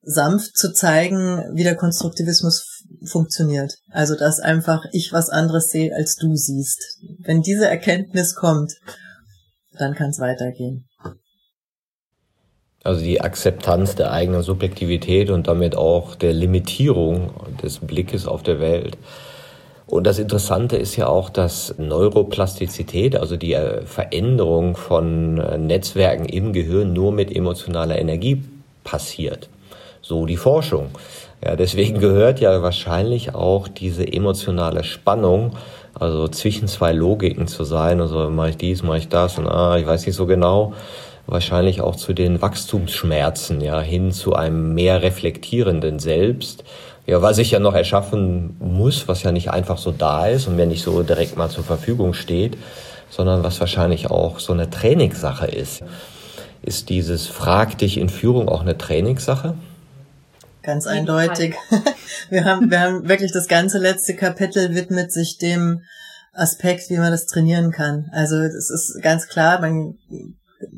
sanft 0.08 0.56
zu 0.56 0.72
zeigen, 0.72 1.44
wie 1.52 1.64
der 1.64 1.76
Konstruktivismus 1.76 2.82
funktioniert. 3.04 3.74
Also, 3.90 4.16
dass 4.16 4.40
einfach 4.40 4.84
ich 4.92 5.12
was 5.12 5.28
anderes 5.28 5.68
sehe, 5.68 5.94
als 5.94 6.16
du 6.16 6.34
siehst. 6.34 6.80
Wenn 7.18 7.42
diese 7.42 7.68
Erkenntnis 7.68 8.34
kommt, 8.34 8.72
dann 9.78 9.94
kann 9.94 10.08
es 10.10 10.18
weitergehen. 10.18 10.88
Also 12.84 13.02
die 13.02 13.20
Akzeptanz 13.20 13.96
der 13.96 14.12
eigenen 14.12 14.42
Subjektivität 14.42 15.28
und 15.28 15.46
damit 15.46 15.76
auch 15.76 16.14
der 16.14 16.32
Limitierung 16.32 17.30
des 17.62 17.80
Blickes 17.80 18.26
auf 18.26 18.42
der 18.42 18.60
Welt. 18.60 18.96
Und 19.86 20.06
das 20.06 20.18
Interessante 20.18 20.78
ist 20.78 20.96
ja 20.96 21.06
auch, 21.06 21.28
dass 21.28 21.74
Neuroplastizität, 21.76 23.14
also 23.14 23.36
die 23.36 23.52
äh, 23.52 23.84
Veränderung 23.84 24.74
von 24.74 25.38
äh, 25.38 25.58
Netzwerken 25.58 26.24
im 26.24 26.54
Gehirn 26.54 26.94
nur 26.94 27.12
mit 27.12 27.34
emotionaler 27.34 27.98
Energie 27.98 28.42
passiert. 28.84 29.50
So 30.08 30.24
die 30.24 30.38
Forschung. 30.38 30.88
Ja, 31.44 31.54
deswegen 31.54 32.00
gehört 32.00 32.40
ja 32.40 32.62
wahrscheinlich 32.62 33.34
auch 33.34 33.68
diese 33.68 34.10
emotionale 34.10 34.82
Spannung, 34.82 35.52
also 35.92 36.28
zwischen 36.28 36.66
zwei 36.66 36.92
Logiken 36.92 37.46
zu 37.46 37.62
sein, 37.64 38.00
also 38.00 38.30
mache 38.30 38.48
ich 38.48 38.56
dies, 38.56 38.82
mache 38.82 38.96
ich 38.96 39.08
das 39.08 39.36
und 39.36 39.46
ah, 39.46 39.76
ich 39.76 39.86
weiß 39.86 40.06
nicht 40.06 40.16
so 40.16 40.24
genau, 40.24 40.72
wahrscheinlich 41.26 41.82
auch 41.82 41.94
zu 41.94 42.14
den 42.14 42.40
Wachstumsschmerzen, 42.40 43.60
ja, 43.60 43.82
hin 43.82 44.10
zu 44.10 44.34
einem 44.34 44.72
mehr 44.72 45.02
reflektierenden 45.02 45.98
Selbst, 45.98 46.64
ja, 47.06 47.20
was 47.20 47.36
ich 47.36 47.50
ja 47.50 47.58
noch 47.58 47.74
erschaffen 47.74 48.56
muss, 48.60 49.08
was 49.08 49.24
ja 49.24 49.30
nicht 49.30 49.50
einfach 49.50 49.76
so 49.76 49.92
da 49.92 50.26
ist 50.26 50.46
und 50.48 50.56
mir 50.56 50.64
nicht 50.64 50.82
so 50.82 51.02
direkt 51.02 51.36
mal 51.36 51.50
zur 51.50 51.64
Verfügung 51.64 52.14
steht, 52.14 52.56
sondern 53.10 53.44
was 53.44 53.60
wahrscheinlich 53.60 54.10
auch 54.10 54.38
so 54.38 54.54
eine 54.54 54.70
Trainingssache 54.70 55.48
ist. 55.48 55.82
Ist 56.62 56.88
dieses 56.88 57.26
Frag 57.26 57.76
dich 57.76 57.98
in 57.98 58.08
Führung 58.08 58.48
auch 58.48 58.62
eine 58.62 58.78
Trainingssache? 58.78 59.54
Ganz 60.68 60.86
eindeutig. 60.86 61.54
Wir 62.28 62.44
haben, 62.44 62.70
wir 62.70 62.80
haben 62.80 63.08
wirklich 63.08 63.32
das 63.32 63.48
ganze 63.48 63.78
letzte 63.78 64.14
Kapitel 64.14 64.74
widmet 64.74 65.10
sich 65.10 65.38
dem 65.38 65.80
Aspekt, 66.34 66.90
wie 66.90 66.98
man 66.98 67.10
das 67.10 67.24
trainieren 67.24 67.70
kann. 67.70 68.10
Also 68.12 68.36
es 68.36 68.68
ist 68.68 69.00
ganz 69.00 69.28
klar, 69.28 69.62
man 69.62 69.96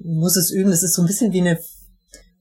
muss 0.05 0.37
es 0.37 0.53
üben. 0.53 0.71
Das 0.71 0.85
ist 0.85 0.95
so 0.95 1.03
ein 1.03 1.09
bisschen 1.09 1.33
wie 1.33 1.41
eine 1.41 1.59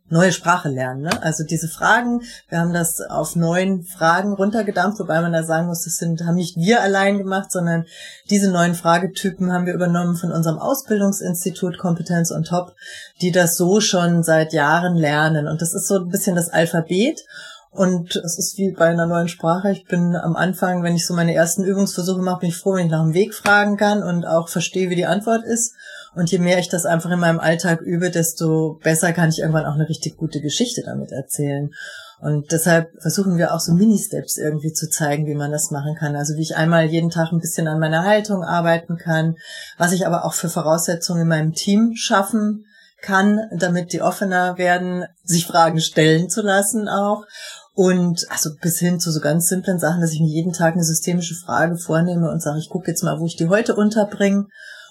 neue 0.10 0.32
Sprache 0.32 0.70
lernen. 0.70 1.02
Ne? 1.02 1.24
Also 1.24 1.44
diese 1.44 1.68
Fragen, 1.68 2.22
wir 2.50 2.60
haben 2.60 2.74
das 2.74 3.02
auf 3.02 3.36
neun 3.36 3.84
Fragen 3.84 4.34
runtergedampft, 4.34 5.00
wobei 5.00 5.22
man 5.22 5.34
da 5.34 5.44
sagen 5.44 5.68
muss, 5.68 5.84
das 5.84 5.98
sind, 5.98 6.26
haben 6.26 6.36
nicht 6.36 6.58
wir 6.58 6.82
allein 6.82 7.18
gemacht, 7.18 7.52
sondern 7.52 7.86
diese 8.30 8.52
neuen 8.52 8.76
Fragetypen 8.76 9.52
haben 9.52 9.66
wir 9.66 9.74
übernommen 9.74 10.16
von 10.16 10.32
unserem 10.32 10.60
Ausbildungsinstitut 10.60 11.78
Kompetenz 11.78 12.32
on 12.32 12.44
Top, 12.44 12.76
die 13.22 13.32
das 13.32 13.58
so 13.58 13.80
schon 13.82 14.24
seit 14.24 14.54
Jahren 14.54 14.96
lernen. 14.96 15.48
Und 15.48 15.62
das 15.62 15.74
ist 15.74 15.88
so 15.88 15.96
ein 15.96 16.10
bisschen 16.10 16.36
das 16.36 16.50
Alphabet. 16.50 17.26
Und 17.72 18.16
es 18.16 18.40
ist 18.40 18.58
wie 18.58 18.72
bei 18.72 18.88
einer 18.88 19.06
neuen 19.06 19.28
Sprache. 19.28 19.72
Ich 19.72 19.86
bin 19.86 20.16
am 20.16 20.36
Anfang, 20.36 20.82
wenn 20.82 20.96
ich 20.96 21.06
so 21.06 21.14
meine 21.14 21.36
ersten 21.36 21.64
Übungsversuche 21.64 22.22
mache, 22.22 22.40
bin 22.40 22.50
ich 22.50 22.58
froh, 22.58 22.74
wenn 22.74 22.88
ich 22.88 22.92
nach 22.92 23.04
dem 23.04 23.14
Weg 23.14 23.36
fragen 23.36 23.78
kann 23.78 24.02
und 24.02 24.26
auch 24.26 24.50
verstehe, 24.50 24.90
wie 24.90 24.96
die 24.96 25.06
Antwort 25.06 25.44
ist. 25.44 25.76
Und 26.16 26.32
je 26.32 26.40
mehr 26.40 26.60
ich 26.60 26.70
das 26.70 26.86
einfach 26.86 27.12
in 27.12 27.20
meinem 27.20 27.40
Alltag 27.40 27.82
übe, 27.82 28.10
desto 28.10 28.80
besser 28.84 29.14
kann 29.14 29.30
ich 29.30 29.40
irgendwann 29.40 29.66
auch 29.66 29.76
eine 29.76 29.88
richtig 29.88 30.18
gute 30.18 30.42
Geschichte 30.42 30.82
damit 30.84 31.12
erzählen. 31.12 31.72
Und 32.20 32.52
deshalb 32.52 32.90
versuchen 33.02 33.38
wir 33.38 33.54
auch 33.54 33.60
so 33.60 33.74
Mini-Steps 33.74 34.38
irgendwie 34.38 34.74
zu 34.74 34.90
zeigen, 34.90 35.26
wie 35.26 35.36
man 35.36 35.52
das 35.52 35.72
machen 35.72 35.96
kann. 35.96 36.16
Also 36.16 36.36
wie 36.36 36.42
ich 36.42 36.58
einmal 36.58 36.86
jeden 36.86 37.10
Tag 37.10 37.32
ein 37.32 37.40
bisschen 37.40 37.68
an 37.68 37.80
meiner 37.80 38.04
Haltung 38.04 38.44
arbeiten 38.44 38.98
kann, 38.98 39.36
was 39.78 39.94
ich 39.94 40.06
aber 40.06 40.26
auch 40.26 40.34
für 40.34 40.50
Voraussetzungen 40.50 41.22
in 41.22 41.28
meinem 41.28 41.54
Team 41.54 41.96
schaffen 41.96 42.66
kann, 43.02 43.40
damit 43.56 43.94
die 43.94 44.02
offener 44.02 44.58
werden, 44.58 45.06
sich 45.24 45.46
Fragen 45.46 45.80
stellen 45.80 46.30
zu 46.30 46.42
lassen 46.42 46.90
auch. 46.90 47.26
Und 47.74 48.30
also 48.30 48.50
bis 48.60 48.80
hin 48.80 49.00
zu 49.00 49.12
so 49.12 49.22
ganz 49.22 49.48
simplen 49.48 49.80
Sachen, 49.80 50.02
dass 50.02 50.12
ich 50.12 50.20
mir 50.20 50.28
jeden 50.28 50.52
Tag 50.52 50.74
eine 50.74 50.84
systemische 50.84 51.36
Frage 51.36 51.78
vornehme 51.78 52.30
und 52.30 52.42
sage, 52.42 52.60
ich 52.60 52.70
gucke 52.70 52.90
jetzt 52.90 53.04
mal, 53.04 53.22
wo 53.22 53.26
ich 53.26 53.38
die 53.38 53.48
heute 53.48 53.76
unterbringe 53.76 54.48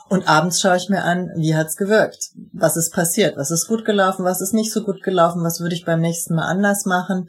und 0.08 0.28
abends 0.28 0.60
schaue 0.60 0.76
ich 0.76 0.88
mir 0.88 1.04
an, 1.04 1.30
wie 1.36 1.54
hat's 1.54 1.76
gewirkt? 1.76 2.30
Was 2.52 2.76
ist 2.76 2.92
passiert? 2.92 3.36
Was 3.36 3.50
ist 3.50 3.68
gut 3.68 3.84
gelaufen? 3.84 4.24
Was 4.24 4.40
ist 4.40 4.54
nicht 4.54 4.72
so 4.72 4.82
gut 4.82 5.02
gelaufen? 5.02 5.44
Was 5.44 5.60
würde 5.60 5.74
ich 5.74 5.84
beim 5.84 6.00
nächsten 6.00 6.34
Mal 6.34 6.46
anders 6.46 6.86
machen? 6.86 7.28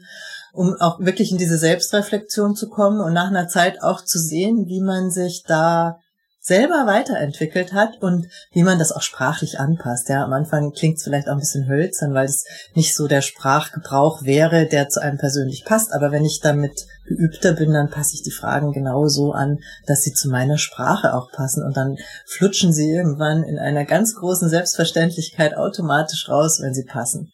Um 0.52 0.74
auch 0.80 0.98
wirklich 0.98 1.30
in 1.30 1.38
diese 1.38 1.58
Selbstreflexion 1.58 2.56
zu 2.56 2.68
kommen 2.68 3.00
und 3.00 3.12
nach 3.12 3.28
einer 3.28 3.48
Zeit 3.48 3.82
auch 3.82 4.02
zu 4.02 4.18
sehen, 4.18 4.66
wie 4.66 4.80
man 4.80 5.10
sich 5.10 5.44
da 5.46 6.00
selber 6.42 6.86
weiterentwickelt 6.86 7.74
hat 7.74 8.02
und 8.02 8.26
wie 8.52 8.62
man 8.62 8.78
das 8.78 8.92
auch 8.92 9.02
sprachlich 9.02 9.60
anpasst. 9.60 10.08
Ja, 10.08 10.24
am 10.24 10.32
Anfang 10.32 10.72
klingt 10.72 10.96
es 10.96 11.04
vielleicht 11.04 11.28
auch 11.28 11.34
ein 11.34 11.40
bisschen 11.40 11.68
hölzern, 11.68 12.14
weil 12.14 12.24
es 12.24 12.46
nicht 12.74 12.96
so 12.96 13.06
der 13.06 13.20
Sprachgebrauch 13.20 14.24
wäre, 14.24 14.66
der 14.66 14.88
zu 14.88 15.02
einem 15.02 15.18
persönlich 15.18 15.64
passt. 15.66 15.92
Aber 15.92 16.12
wenn 16.12 16.24
ich 16.24 16.40
damit 16.40 16.86
geübter 17.06 17.52
bin, 17.52 17.74
dann 17.74 17.90
passe 17.90 18.14
ich 18.14 18.22
die 18.22 18.30
Fragen 18.30 18.72
genau 18.72 19.06
so 19.06 19.32
an, 19.32 19.58
dass 19.86 20.02
sie 20.02 20.14
zu 20.14 20.30
meiner 20.30 20.56
Sprache 20.56 21.14
auch 21.14 21.30
passen 21.30 21.62
und 21.62 21.76
dann 21.76 21.98
flutschen 22.26 22.72
sie 22.72 22.90
irgendwann 22.90 23.42
in 23.42 23.58
einer 23.58 23.84
ganz 23.84 24.14
großen 24.14 24.48
Selbstverständlichkeit 24.48 25.56
automatisch 25.56 26.28
raus, 26.30 26.60
wenn 26.62 26.72
sie 26.72 26.84
passen. 26.84 27.32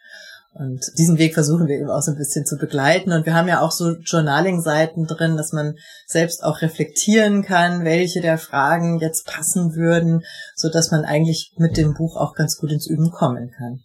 Und 0.58 0.86
diesen 0.96 1.18
Weg 1.18 1.34
versuchen 1.34 1.66
wir 1.66 1.78
eben 1.78 1.90
auch 1.90 2.00
so 2.00 2.12
ein 2.12 2.16
bisschen 2.16 2.46
zu 2.46 2.56
begleiten. 2.56 3.12
Und 3.12 3.26
wir 3.26 3.34
haben 3.34 3.48
ja 3.48 3.60
auch 3.60 3.72
so 3.72 3.96
Journaling-Seiten 3.96 5.06
drin, 5.06 5.36
dass 5.36 5.52
man 5.52 5.76
selbst 6.06 6.42
auch 6.42 6.62
reflektieren 6.62 7.42
kann, 7.42 7.84
welche 7.84 8.22
der 8.22 8.38
Fragen 8.38 8.98
jetzt 8.98 9.26
passen 9.26 9.74
würden, 9.74 10.24
so 10.54 10.70
dass 10.70 10.90
man 10.90 11.04
eigentlich 11.04 11.52
mit 11.58 11.76
dem 11.76 11.92
Buch 11.92 12.16
auch 12.16 12.34
ganz 12.34 12.56
gut 12.56 12.72
ins 12.72 12.86
Üben 12.86 13.10
kommen 13.10 13.50
kann. 13.50 13.80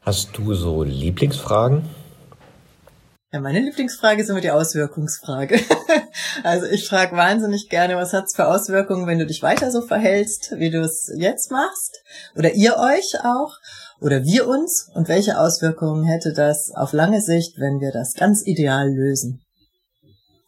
Hast 0.00 0.36
du 0.38 0.54
so 0.54 0.84
Lieblingsfragen? 0.84 1.84
Ja, 3.30 3.40
meine 3.40 3.60
Lieblingsfrage 3.60 4.20
ist 4.20 4.28
immer 4.28 4.42
die 4.42 4.50
Auswirkungsfrage. 4.50 5.58
also 6.44 6.66
ich 6.66 6.86
frage 6.86 7.16
wahnsinnig 7.16 7.68
gerne, 7.68 7.96
was 7.96 8.12
hat's 8.12 8.36
für 8.36 8.46
Auswirkungen, 8.46 9.06
wenn 9.06 9.18
du 9.18 9.26
dich 9.26 9.42
weiter 9.42 9.70
so 9.70 9.80
verhältst, 9.80 10.52
wie 10.58 10.70
du 10.70 10.80
es 10.80 11.10
jetzt 11.16 11.50
machst? 11.50 12.02
Oder 12.36 12.52
ihr 12.52 12.76
euch 12.76 13.24
auch? 13.24 13.56
Oder 14.02 14.24
wir 14.24 14.48
uns? 14.48 14.90
Und 14.94 15.08
welche 15.08 15.38
Auswirkungen 15.38 16.04
hätte 16.04 16.32
das 16.32 16.72
auf 16.74 16.92
lange 16.92 17.20
Sicht, 17.20 17.58
wenn 17.58 17.80
wir 17.80 17.92
das 17.92 18.14
ganz 18.14 18.44
ideal 18.44 18.92
lösen? 18.92 19.40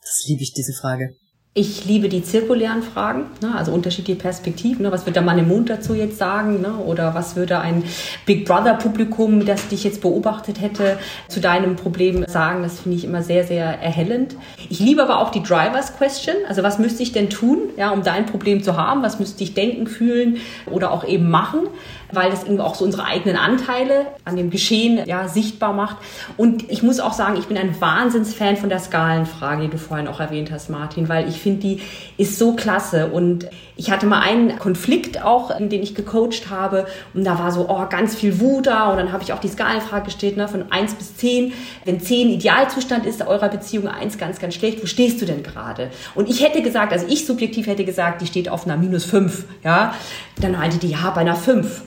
Das 0.03 0.25
liebe 0.27 0.43
ich, 0.43 0.53
diese 0.53 0.73
Frage. 0.73 1.15
Ich 1.57 1.85
liebe 1.85 2.09
die 2.09 2.25
zirkulären 2.25 2.83
Fragen, 2.83 3.27
ne, 3.41 3.55
also 3.57 3.71
unterschiedliche 3.71 4.19
Perspektiven. 4.19 4.83
Ne, 4.83 4.91
was 4.91 5.07
wird 5.07 5.15
der 5.15 5.23
Mann 5.23 5.39
im 5.39 5.47
Mond 5.47 5.71
dazu 5.71 5.95
jetzt 5.95 6.19
sagen? 6.19 6.63
Ne, 6.63 6.75
oder 6.79 7.15
was 7.15 7.37
würde 7.37 7.61
ein 7.61 7.85
Big 8.27 8.45
Brother 8.45 8.75
Publikum, 8.75 9.47
das 9.47 9.69
dich 9.69 9.85
jetzt 9.85 10.01
beobachtet 10.01 10.61
hätte, 10.61 10.99
zu 11.29 11.39
deinem 11.39 11.77
Problem 11.77 12.25
sagen? 12.27 12.65
Das 12.65 12.81
finde 12.81 12.99
ich 12.99 13.05
immer 13.05 13.23
sehr, 13.23 13.45
sehr 13.45 13.67
erhellend. 13.67 14.35
Ich 14.69 14.81
liebe 14.81 15.01
aber 15.01 15.21
auch 15.21 15.31
die 15.31 15.45
Drivers 15.45 15.97
Question. 15.97 16.35
Also 16.49 16.65
was 16.65 16.81
müsste 16.81 17.05
ich 17.05 17.13
denn 17.13 17.31
tun, 17.31 17.61
ja, 17.77 17.91
um 17.91 18.03
dein 18.03 18.27
Problem 18.27 18.65
zu 18.65 18.77
haben? 18.77 19.05
Was 19.05 19.21
müsste 19.21 19.45
ich 19.45 19.55
denken, 19.55 19.87
fühlen 19.87 20.39
oder 20.69 20.91
auch 20.91 21.05
eben 21.05 21.31
machen? 21.31 21.69
Weil 22.15 22.31
das 22.31 22.45
eben 22.45 22.61
auch 22.61 22.75
so 22.75 22.85
unsere 22.85 23.05
eigenen 23.05 23.37
Anteile 23.37 24.07
an 24.25 24.37
dem 24.37 24.51
Geschehen 24.51 25.05
ja, 25.07 25.29
sichtbar 25.29 25.73
macht. 25.73 25.97
Und 26.37 26.71
ich 26.71 26.83
muss 26.83 27.01
auch 27.01 27.13
sagen, 27.13 27.37
ich 27.39 27.47
bin 27.47 27.57
ein 27.57 27.81
Wahnsinnsfan 27.81 28.57
von 28.57 28.69
der 28.69 28.79
Skalenfrage, 28.79 29.63
die 29.63 29.69
du 29.69 29.79
vorhin 29.79 30.09
auch 30.09 30.21
erwähnt 30.21 30.51
hast, 30.51 30.71
Martin, 30.71 31.09
weil 31.09 31.29
ich 31.29 31.41
finde, 31.41 31.61
die 31.61 31.81
ist 32.17 32.39
so 32.39 32.55
klasse. 32.55 33.09
Und 33.09 33.49
ich 33.77 33.91
hatte 33.91 34.07
mal 34.07 34.21
einen 34.21 34.59
Konflikt 34.59 35.23
auch, 35.23 35.51
in 35.59 35.69
den 35.69 35.83
ich 35.83 35.95
gecoacht 35.95 36.51
habe. 36.51 36.87
Und 37.13 37.25
da 37.25 37.39
war 37.39 37.51
so, 37.51 37.67
oh, 37.69 37.87
ganz 37.89 38.15
viel 38.15 38.41
Wut 38.41 38.67
da. 38.67 38.91
Und 38.91 38.99
dann 38.99 39.13
habe 39.13 39.23
ich 39.23 39.33
auch 39.33 39.41
die 39.41 39.49
Skalenfrage 39.49 40.07
gestellt, 40.07 40.37
ne, 40.37 40.47
von 40.47 40.71
1 40.71 40.95
bis 40.95 41.17
10. 41.17 41.53
Wenn 41.85 42.01
10 42.01 42.31
Idealzustand 42.31 43.07
ist 43.07 43.27
eurer 43.27 43.49
Beziehung, 43.49 43.89
1 43.89 44.19
ganz, 44.19 44.39
ganz 44.39 44.55
schlecht, 44.55 44.83
wo 44.83 44.87
stehst 44.87 45.21
du 45.21 45.27
denn 45.27 45.43
gerade? 45.43 45.91
Und 46.15 46.29
ich 46.29 46.43
hätte 46.43 46.63
gesagt, 46.63 46.93
also 46.93 47.07
ich 47.09 47.27
subjektiv 47.27 47.67
hätte 47.67 47.85
gesagt, 47.85 48.21
die 48.21 48.27
steht 48.27 48.49
auf 48.49 48.65
einer 48.65 48.77
minus 48.77 49.05
5. 49.05 49.45
Ja? 49.65 49.95
Dann 50.41 50.53
meinte 50.53 50.79
die, 50.79 50.91
ja, 50.91 51.11
bei 51.11 51.23
einer 51.23 51.37
5. 51.37 51.83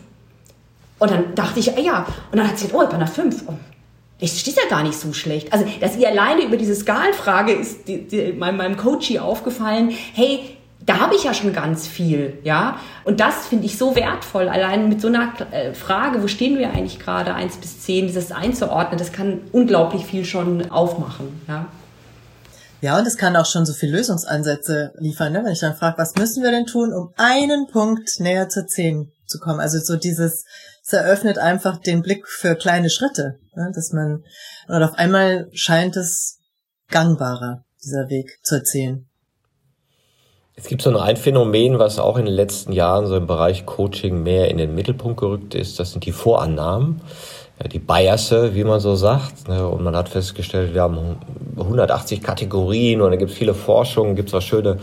Und 0.99 1.11
dann 1.11 1.35
dachte 1.35 1.59
ich, 1.59 1.67
ja, 1.67 2.05
und 2.31 2.37
dann 2.37 2.47
hat 2.47 2.57
sie 2.57 2.67
gesagt, 2.67 2.83
oh, 2.83 2.89
bei 2.89 2.95
einer 2.95 3.07
5. 3.07 3.43
Oh, 3.47 3.53
das 4.19 4.39
steht 4.39 4.55
ja 4.55 4.67
gar 4.69 4.83
nicht 4.83 4.99
so 4.99 5.13
schlecht. 5.13 5.53
Also, 5.53 5.65
dass 5.79 5.95
ihr 5.95 6.09
alleine 6.09 6.43
über 6.43 6.57
diese 6.57 6.75
Skalenfrage 6.75 7.51
ist 7.51 7.87
die, 7.87 8.07
die, 8.07 8.33
meinem, 8.33 8.57
meinem 8.57 8.77
Coachie 8.77 9.19
aufgefallen, 9.19 9.91
hey, 10.13 10.57
da 10.85 10.99
habe 10.99 11.15
ich 11.15 11.23
ja 11.25 11.33
schon 11.33 11.53
ganz 11.53 11.85
viel, 11.85 12.39
ja. 12.43 12.79
Und 13.03 13.19
das 13.19 13.47
finde 13.47 13.65
ich 13.65 13.77
so 13.77 13.95
wertvoll. 13.95 14.47
Allein 14.47 14.87
mit 14.89 15.01
so 15.01 15.09
einer 15.09 15.33
äh, 15.51 15.73
Frage, 15.73 16.23
wo 16.23 16.27
stehen 16.27 16.57
wir 16.57 16.69
eigentlich 16.69 16.99
gerade, 16.99 17.33
1 17.33 17.57
bis 17.57 17.81
10, 17.81 18.07
dieses 18.07 18.31
einzuordnen, 18.31 18.97
das 18.97 19.11
kann 19.11 19.41
unglaublich 19.51 20.05
viel 20.05 20.23
schon 20.25 20.71
aufmachen, 20.71 21.41
ja. 21.47 21.67
Ja, 22.79 22.99
und 22.99 23.07
es 23.07 23.17
kann 23.17 23.35
auch 23.35 23.47
schon 23.47 23.65
so 23.65 23.73
viel 23.73 23.91
Lösungsansätze 23.91 24.93
liefern, 24.99 25.33
ne? 25.33 25.43
wenn 25.43 25.51
ich 25.51 25.59
dann 25.59 25.75
frage, 25.75 25.97
was 25.97 26.15
müssen 26.15 26.43
wir 26.43 26.51
denn 26.51 26.67
tun, 26.67 26.93
um 26.93 27.11
einen 27.17 27.65
Punkt 27.67 28.19
näher 28.19 28.49
zur 28.49 28.67
10 28.67 29.11
zu 29.25 29.39
kommen? 29.39 29.59
Also 29.59 29.79
so 29.79 29.95
dieses, 29.95 30.45
es 30.87 30.93
eröffnet 30.93 31.37
einfach 31.37 31.79
den 31.79 32.01
Blick 32.01 32.27
für 32.29 32.55
kleine 32.55 32.89
Schritte, 32.89 33.39
ne? 33.55 33.71
dass 33.75 33.91
man, 33.91 34.23
und 34.69 34.83
auf 34.83 34.93
einmal 34.93 35.49
scheint 35.51 35.97
es 35.97 36.39
gangbarer, 36.89 37.65
dieser 37.83 38.07
Weg 38.09 38.39
zu 38.41 38.55
erzählen. 38.55 39.05
Es 40.55 40.65
gibt 40.65 40.81
so 40.81 40.97
ein 40.97 41.17
Phänomen, 41.17 41.77
was 41.77 41.99
auch 41.99 42.17
in 42.17 42.25
den 42.25 42.33
letzten 42.33 42.71
Jahren 42.71 43.05
so 43.05 43.17
im 43.17 43.27
Bereich 43.27 43.65
Coaching 43.65 44.23
mehr 44.23 44.49
in 44.49 44.57
den 44.57 44.73
Mittelpunkt 44.73 45.19
gerückt 45.19 45.53
ist. 45.53 45.77
Das 45.77 45.91
sind 45.91 46.05
die 46.05 46.13
Vorannahmen 46.13 47.01
die 47.65 47.79
Biasse, 47.79 48.53
wie 48.53 48.63
man 48.63 48.79
so 48.79 48.95
sagt. 48.95 49.47
Ne? 49.47 49.67
Und 49.67 49.83
man 49.83 49.95
hat 49.95 50.09
festgestellt, 50.09 50.73
wir 50.73 50.83
haben 50.83 51.17
180 51.57 52.21
Kategorien 52.21 53.01
und 53.01 53.11
da 53.11 53.17
gibt 53.17 53.31
es 53.31 53.37
viele 53.37 53.55
Forschungen, 53.55 54.15
gibt 54.15 54.29
es 54.29 54.35
auch 54.35 54.41
schöne 54.41 54.77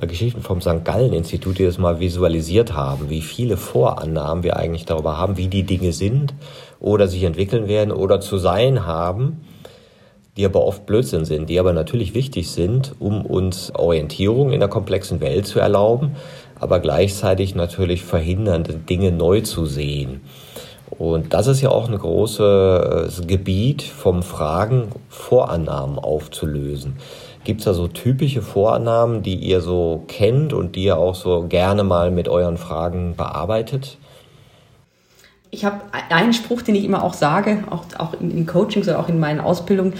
Geschichten 0.00 0.42
vom 0.42 0.60
St. 0.60 0.84
Gallen-Institut, 0.84 1.58
die 1.58 1.64
das 1.64 1.78
mal 1.78 2.00
visualisiert 2.00 2.74
haben, 2.74 3.10
wie 3.10 3.20
viele 3.20 3.56
Vorannahmen 3.56 4.42
wir 4.42 4.56
eigentlich 4.56 4.84
darüber 4.84 5.18
haben, 5.18 5.36
wie 5.36 5.48
die 5.48 5.64
Dinge 5.64 5.92
sind 5.92 6.34
oder 6.80 7.08
sich 7.08 7.22
entwickeln 7.24 7.68
werden 7.68 7.92
oder 7.92 8.20
zu 8.20 8.38
sein 8.38 8.86
haben, 8.86 9.42
die 10.36 10.44
aber 10.46 10.64
oft 10.64 10.86
Blödsinn 10.86 11.24
sind, 11.24 11.50
die 11.50 11.60
aber 11.60 11.72
natürlich 11.72 12.14
wichtig 12.14 12.50
sind, 12.50 12.94
um 12.98 13.26
uns 13.26 13.74
Orientierung 13.74 14.52
in 14.52 14.60
der 14.60 14.68
komplexen 14.68 15.20
Welt 15.20 15.46
zu 15.46 15.60
erlauben, 15.60 16.16
aber 16.58 16.80
gleichzeitig 16.80 17.54
natürlich 17.54 18.02
verhindern, 18.02 18.64
Dinge 18.88 19.12
neu 19.12 19.42
zu 19.42 19.66
sehen. 19.66 20.22
Und 20.98 21.32
das 21.32 21.46
ist 21.46 21.60
ja 21.62 21.70
auch 21.70 21.88
ein 21.88 21.98
großes 21.98 23.20
äh, 23.20 23.26
Gebiet 23.26 23.82
vom 23.82 24.22
Fragen 24.22 24.88
Vorannahmen 25.08 25.98
aufzulösen. 25.98 26.96
Gibt 27.44 27.60
es 27.60 27.64
da 27.64 27.74
so 27.74 27.88
typische 27.88 28.40
Vorannahmen, 28.40 29.22
die 29.22 29.34
ihr 29.34 29.60
so 29.60 30.04
kennt 30.06 30.52
und 30.52 30.76
die 30.76 30.84
ihr 30.84 30.96
auch 30.96 31.16
so 31.16 31.46
gerne 31.48 31.82
mal 31.82 32.10
mit 32.10 32.28
euren 32.28 32.56
Fragen 32.56 33.16
bearbeitet? 33.16 33.98
Ich 35.54 35.66
habe 35.66 35.80
einen 36.08 36.32
Spruch, 36.32 36.62
den 36.62 36.74
ich 36.76 36.84
immer 36.84 37.02
auch 37.04 37.12
sage, 37.12 37.64
auch, 37.68 37.84
auch 37.98 38.14
in, 38.14 38.30
in 38.30 38.46
Coachings 38.46 38.88
oder 38.88 38.98
auch 38.98 39.10
in 39.10 39.20
meinen 39.20 39.38
Ausbildungen, 39.38 39.92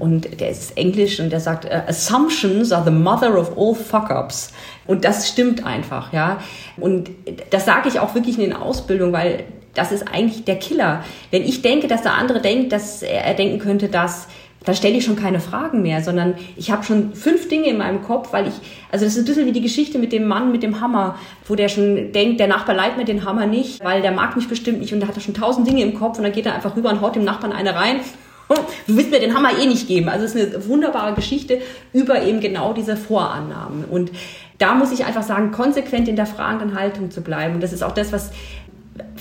und 0.00 0.40
der 0.40 0.50
ist 0.50 0.76
Englisch 0.76 1.20
und 1.20 1.30
der 1.30 1.38
sagt, 1.38 1.64
äh, 1.64 1.82
Assumptions 1.86 2.72
are 2.72 2.84
the 2.84 2.90
mother 2.90 3.38
of 3.38 3.56
all 3.56 3.74
fuck-ups. 3.74 4.52
Und 4.86 5.04
das 5.04 5.28
stimmt 5.28 5.64
einfach, 5.64 6.12
ja. 6.12 6.38
Und 6.76 7.10
das 7.50 7.66
sage 7.66 7.88
ich 7.88 8.00
auch 8.00 8.16
wirklich 8.16 8.36
in 8.36 8.42
den 8.42 8.52
Ausbildungen, 8.52 9.12
weil 9.12 9.44
das 9.74 9.92
ist 9.92 10.08
eigentlich 10.12 10.44
der 10.44 10.56
Killer. 10.56 11.04
Wenn 11.30 11.42
ich 11.42 11.62
denke, 11.62 11.86
dass 11.86 12.02
der 12.02 12.14
andere 12.14 12.40
denkt, 12.40 12.72
dass 12.72 13.02
er 13.02 13.34
denken 13.34 13.60
könnte, 13.60 13.88
dass 13.88 14.26
da 14.66 14.74
stelle 14.74 14.96
ich 14.96 15.04
schon 15.04 15.16
keine 15.16 15.38
Fragen 15.38 15.80
mehr, 15.80 16.02
sondern 16.02 16.34
ich 16.56 16.72
habe 16.72 16.82
schon 16.82 17.14
fünf 17.14 17.48
Dinge 17.48 17.68
in 17.68 17.78
meinem 17.78 18.02
Kopf, 18.02 18.32
weil 18.32 18.48
ich, 18.48 18.54
also 18.90 19.04
das 19.04 19.14
ist 19.14 19.20
ein 19.20 19.24
bisschen 19.24 19.46
wie 19.46 19.52
die 19.52 19.62
Geschichte 19.62 19.98
mit 19.98 20.12
dem 20.12 20.26
Mann 20.26 20.50
mit 20.50 20.64
dem 20.64 20.80
Hammer, 20.80 21.14
wo 21.46 21.54
der 21.54 21.68
schon 21.68 22.12
denkt, 22.12 22.40
der 22.40 22.48
Nachbar 22.48 22.74
leiht 22.74 22.96
mir 22.96 23.04
den 23.04 23.24
Hammer 23.24 23.46
nicht, 23.46 23.82
weil 23.84 24.02
der 24.02 24.10
mag 24.10 24.34
mich 24.34 24.48
bestimmt 24.48 24.80
nicht 24.80 24.92
und 24.92 24.98
da 24.98 25.06
hat 25.06 25.14
er 25.14 25.20
schon 25.20 25.34
tausend 25.34 25.68
Dinge 25.68 25.82
im 25.82 25.94
Kopf 25.94 26.18
und 26.18 26.24
dann 26.24 26.32
geht 26.32 26.46
er 26.46 26.54
einfach 26.54 26.74
rüber 26.74 26.90
und 26.90 27.00
haut 27.00 27.14
dem 27.14 27.24
Nachbarn 27.24 27.52
eine 27.52 27.74
rein. 27.74 28.00
Du 28.86 28.96
willst 28.96 29.10
mir 29.10 29.18
den 29.18 29.34
Hammer 29.34 29.58
eh 29.58 29.66
nicht 29.66 29.88
geben. 29.88 30.08
Also 30.08 30.24
es 30.24 30.36
ist 30.36 30.54
eine 30.54 30.68
wunderbare 30.68 31.14
Geschichte 31.14 31.60
über 31.92 32.22
eben 32.22 32.38
genau 32.38 32.72
diese 32.72 32.96
Vorannahmen. 32.96 33.84
Und 33.84 34.12
da 34.58 34.74
muss 34.74 34.92
ich 34.92 35.04
einfach 35.04 35.24
sagen, 35.24 35.50
konsequent 35.50 36.06
in 36.06 36.14
der 36.14 36.26
fragenden 36.26 36.78
Haltung 36.78 37.10
zu 37.10 37.22
bleiben. 37.22 37.54
Und 37.56 37.62
das 37.62 37.72
ist 37.72 37.82
auch 37.82 37.92
das, 37.92 38.12
was 38.12 38.30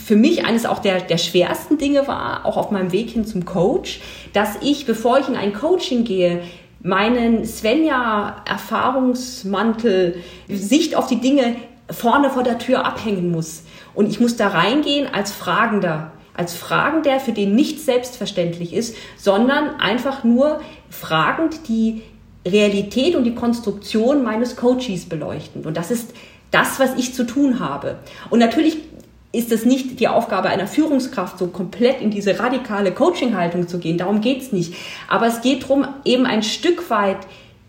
für 0.06 0.16
mich 0.16 0.45
eines 0.45 0.66
auch 0.68 0.78
der, 0.78 1.01
der 1.01 1.18
schwersten 1.18 1.80
Dinge 1.80 2.08
war, 2.08 2.45
auch 2.45 2.58
auf 2.58 2.70
meinem 2.70 2.91
Weg 2.91 3.10
hin 3.10 3.26
zum 3.26 3.43
Coach, 3.43 4.01
dass 4.34 4.49
ich, 4.62 4.86
bevor 4.86 5.18
ich 5.18 5.28
in 5.28 5.36
ein 5.36 5.51
Coaching 5.51 6.03
gehe, 6.03 6.43
meinen 6.84 7.43
Svenja-Erfahrungsmantel, 7.43 10.18
Sicht 10.47 10.95
auf 10.95 11.08
die 11.08 11.20
Dinge 11.20 11.56
vorne 11.89 12.30
vor 12.30 12.43
der 12.43 12.60
Tür 12.60 12.86
abhängen 12.86 13.32
muss. 13.32 13.64
Und 13.95 14.08
ich 14.08 14.20
muss 14.20 14.38
da 14.38 14.49
reingehen 14.49 15.12
als 15.12 15.32
Fragender, 15.32 16.12
als 16.36 16.53
Fragender, 16.53 17.20
für 17.20 17.32
den 17.32 17.56
nichts 17.56 17.86
selbstverständlich 17.86 18.74
ist, 18.74 18.95
sondern 19.18 19.80
einfach 19.80 20.24
nur 20.24 20.62
fragend 20.91 21.68
die 21.68 22.03
Realität 22.47 23.16
und 23.16 23.24
die 23.24 23.34
Konstruktion 23.34 24.24
meines 24.24 24.56
Coaches 24.56 25.10
beleuchten. 25.10 25.66
Und 25.66 25.78
das 25.78 25.89
ist 25.89 26.14
das, 26.51 26.80
was 26.80 26.93
ich 26.95 27.16
zu 27.16 27.26
tun 27.26 27.60
habe. 27.60 27.95
Und 28.30 28.38
natürlich 28.38 28.78
ist 29.36 29.52
es 29.52 29.66
nicht 29.66 30.00
die 30.00 30.08
Aufgabe 30.08 30.50
einer 30.50 30.68
Führungskraft, 30.68 31.38
so 31.38 31.48
komplett 31.48 32.02
in 32.02 32.10
diese 32.10 32.40
radikale 32.40 32.92
Coaching-Haltung 32.92 33.68
zu 33.68 33.80
gehen. 33.80 33.98
Darum 33.98 34.22
geht 34.22 34.42
es 34.42 34.52
nicht. 34.52 34.74
Aber 35.08 35.28
es 35.28 35.42
geht 35.42 35.64
darum, 35.64 35.88
eben 36.06 36.26
ein 36.26 36.44
Stück 36.44 36.90
weit 36.90 37.18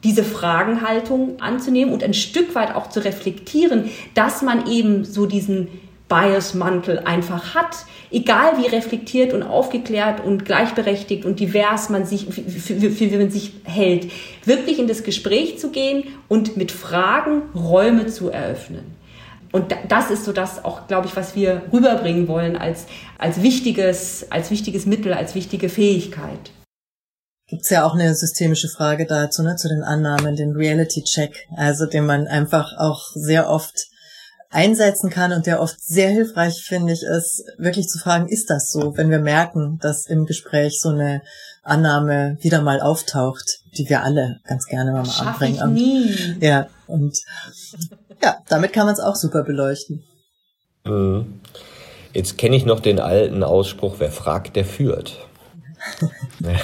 diese 0.05 0.23
Fragenhaltung 0.23 1.41
anzunehmen 1.41 1.93
und 1.93 2.05
ein 2.05 2.15
Stück 2.15 2.55
weit 2.55 2.75
auch 2.75 2.89
zu 2.89 3.05
reflektieren, 3.05 3.91
dass 4.15 4.43
man 4.43 4.69
eben 4.71 5.05
so 5.05 5.27
diesen 5.27 5.69
Bias-Mantel 6.09 7.01
einfach 7.01 7.55
hat. 7.55 7.85
Egal 8.13 8.59
wie 8.59 8.69
reflektiert 8.69 9.33
und 9.33 9.43
aufgeklärt 9.43 10.25
und 10.25 10.45
gleichberechtigt 10.45 11.25
und 11.25 11.41
divers 11.41 11.89
man 11.89 12.07
sich, 12.07 12.27
für, 12.27 12.81
für, 12.81 12.91
für 12.91 13.19
man 13.19 13.31
sich 13.31 13.53
hält, 13.65 14.13
wirklich 14.45 14.79
in 14.79 14.87
das 14.87 15.03
Gespräch 15.03 15.59
zu 15.59 15.71
gehen 15.71 16.05
und 16.29 16.57
mit 16.57 16.71
Fragen 16.71 17.43
Räume 17.55 18.07
zu 18.07 18.31
eröffnen. 18.31 18.95
Und 19.57 19.75
das 19.89 20.11
ist 20.11 20.27
so 20.27 20.35
das 20.35 20.63
auch, 20.67 20.87
glaube 20.87 21.07
ich, 21.07 21.17
was 21.17 21.35
wir 21.35 21.63
rüberbringen 21.73 22.29
wollen 22.29 22.57
als, 22.57 22.85
als, 23.17 23.41
wichtiges, 23.41 24.27
als 24.29 24.51
wichtiges 24.51 24.85
Mittel, 24.85 25.15
als 25.15 25.35
wichtige 25.35 25.71
Fähigkeit. 25.71 26.51
Gibt's 27.49 27.71
ja 27.71 27.87
auch 27.87 27.95
eine 27.95 28.15
systemische 28.15 28.69
Frage 28.69 29.07
dazu, 29.07 29.43
ne, 29.43 29.57
zu 29.57 29.69
den 29.69 29.83
Annahmen, 29.83 30.37
den 30.37 30.53
Reality-Check, 30.53 31.49
also 31.57 31.87
den 31.87 32.05
man 32.05 32.27
einfach 32.27 32.77
auch 32.77 33.13
sehr 33.15 33.49
oft 33.49 33.87
einsetzen 34.51 35.09
kann 35.09 35.33
und 35.33 35.47
der 35.47 35.63
oft 35.63 35.81
sehr 35.81 36.11
hilfreich, 36.11 36.63
finde 36.63 36.93
ich, 36.93 37.03
ist 37.03 37.43
wirklich 37.57 37.89
zu 37.89 37.99
fragen, 37.99 38.29
ist 38.29 38.51
das 38.51 38.71
so, 38.71 38.95
wenn 38.99 39.09
wir 39.09 39.21
merken, 39.21 39.79
dass 39.81 40.05
im 40.05 40.27
Gespräch 40.27 40.83
so 40.83 40.91
eine 40.91 41.23
Annahme 41.63 42.37
wieder 42.43 42.61
mal 42.61 42.83
auftaucht, 42.83 43.61
die 43.79 43.89
wir 43.89 44.03
alle 44.03 44.39
ganz 44.45 44.67
gerne 44.67 44.93
mal 44.93 45.07
Schaff 45.07 45.41
anbringen. 45.41 45.77
Ich 45.77 46.29
nie. 46.29 46.47
Ja, 46.47 46.69
und 46.87 47.17
ja, 48.23 48.37
damit 48.49 48.73
kann 48.73 48.87
man 48.87 48.95
es 48.95 49.01
auch 49.01 49.17
super 49.17 49.43
beleuchten. 49.43 50.05
Mhm. 50.85 51.41
Jetzt 52.13 52.39
kenne 52.39 52.57
ich 52.57 52.65
noch 52.65 52.81
den 52.81 53.01
alten 53.01 53.43
Ausspruch, 53.43 53.97
wer 53.99 54.11
fragt, 54.11 54.57
der 54.57 54.65
führt. 54.65 55.19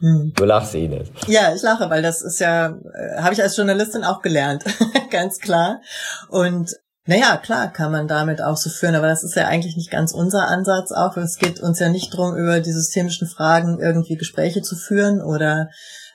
Hm. 0.00 0.32
Du 0.34 0.44
lachst, 0.44 0.74
Ines. 0.74 1.08
Ja, 1.26 1.54
ich 1.54 1.62
lache, 1.62 1.90
weil 1.90 2.02
das 2.02 2.22
ist 2.22 2.40
ja, 2.40 2.68
äh, 2.68 3.20
habe 3.20 3.34
ich 3.34 3.42
als 3.42 3.56
Journalistin 3.56 4.02
auch 4.02 4.22
gelernt, 4.22 4.64
ganz 5.10 5.38
klar. 5.38 5.80
Und 6.28 6.74
naja, 7.06 7.36
klar 7.36 7.72
kann 7.72 7.92
man 7.92 8.08
damit 8.08 8.42
auch 8.42 8.56
so 8.56 8.70
führen, 8.70 8.94
aber 8.94 9.08
das 9.08 9.24
ist 9.24 9.34
ja 9.34 9.46
eigentlich 9.46 9.76
nicht 9.76 9.90
ganz 9.90 10.12
unser 10.12 10.48
Ansatz 10.48 10.92
auch. 10.92 11.16
Es 11.16 11.36
geht 11.36 11.60
uns 11.60 11.78
ja 11.80 11.88
nicht 11.88 12.14
drum, 12.14 12.36
über 12.36 12.60
die 12.60 12.72
systemischen 12.72 13.28
Fragen 13.28 13.78
irgendwie 13.80 14.16
Gespräche 14.16 14.62
zu 14.62 14.76
führen 14.76 15.20
oder 15.20 15.68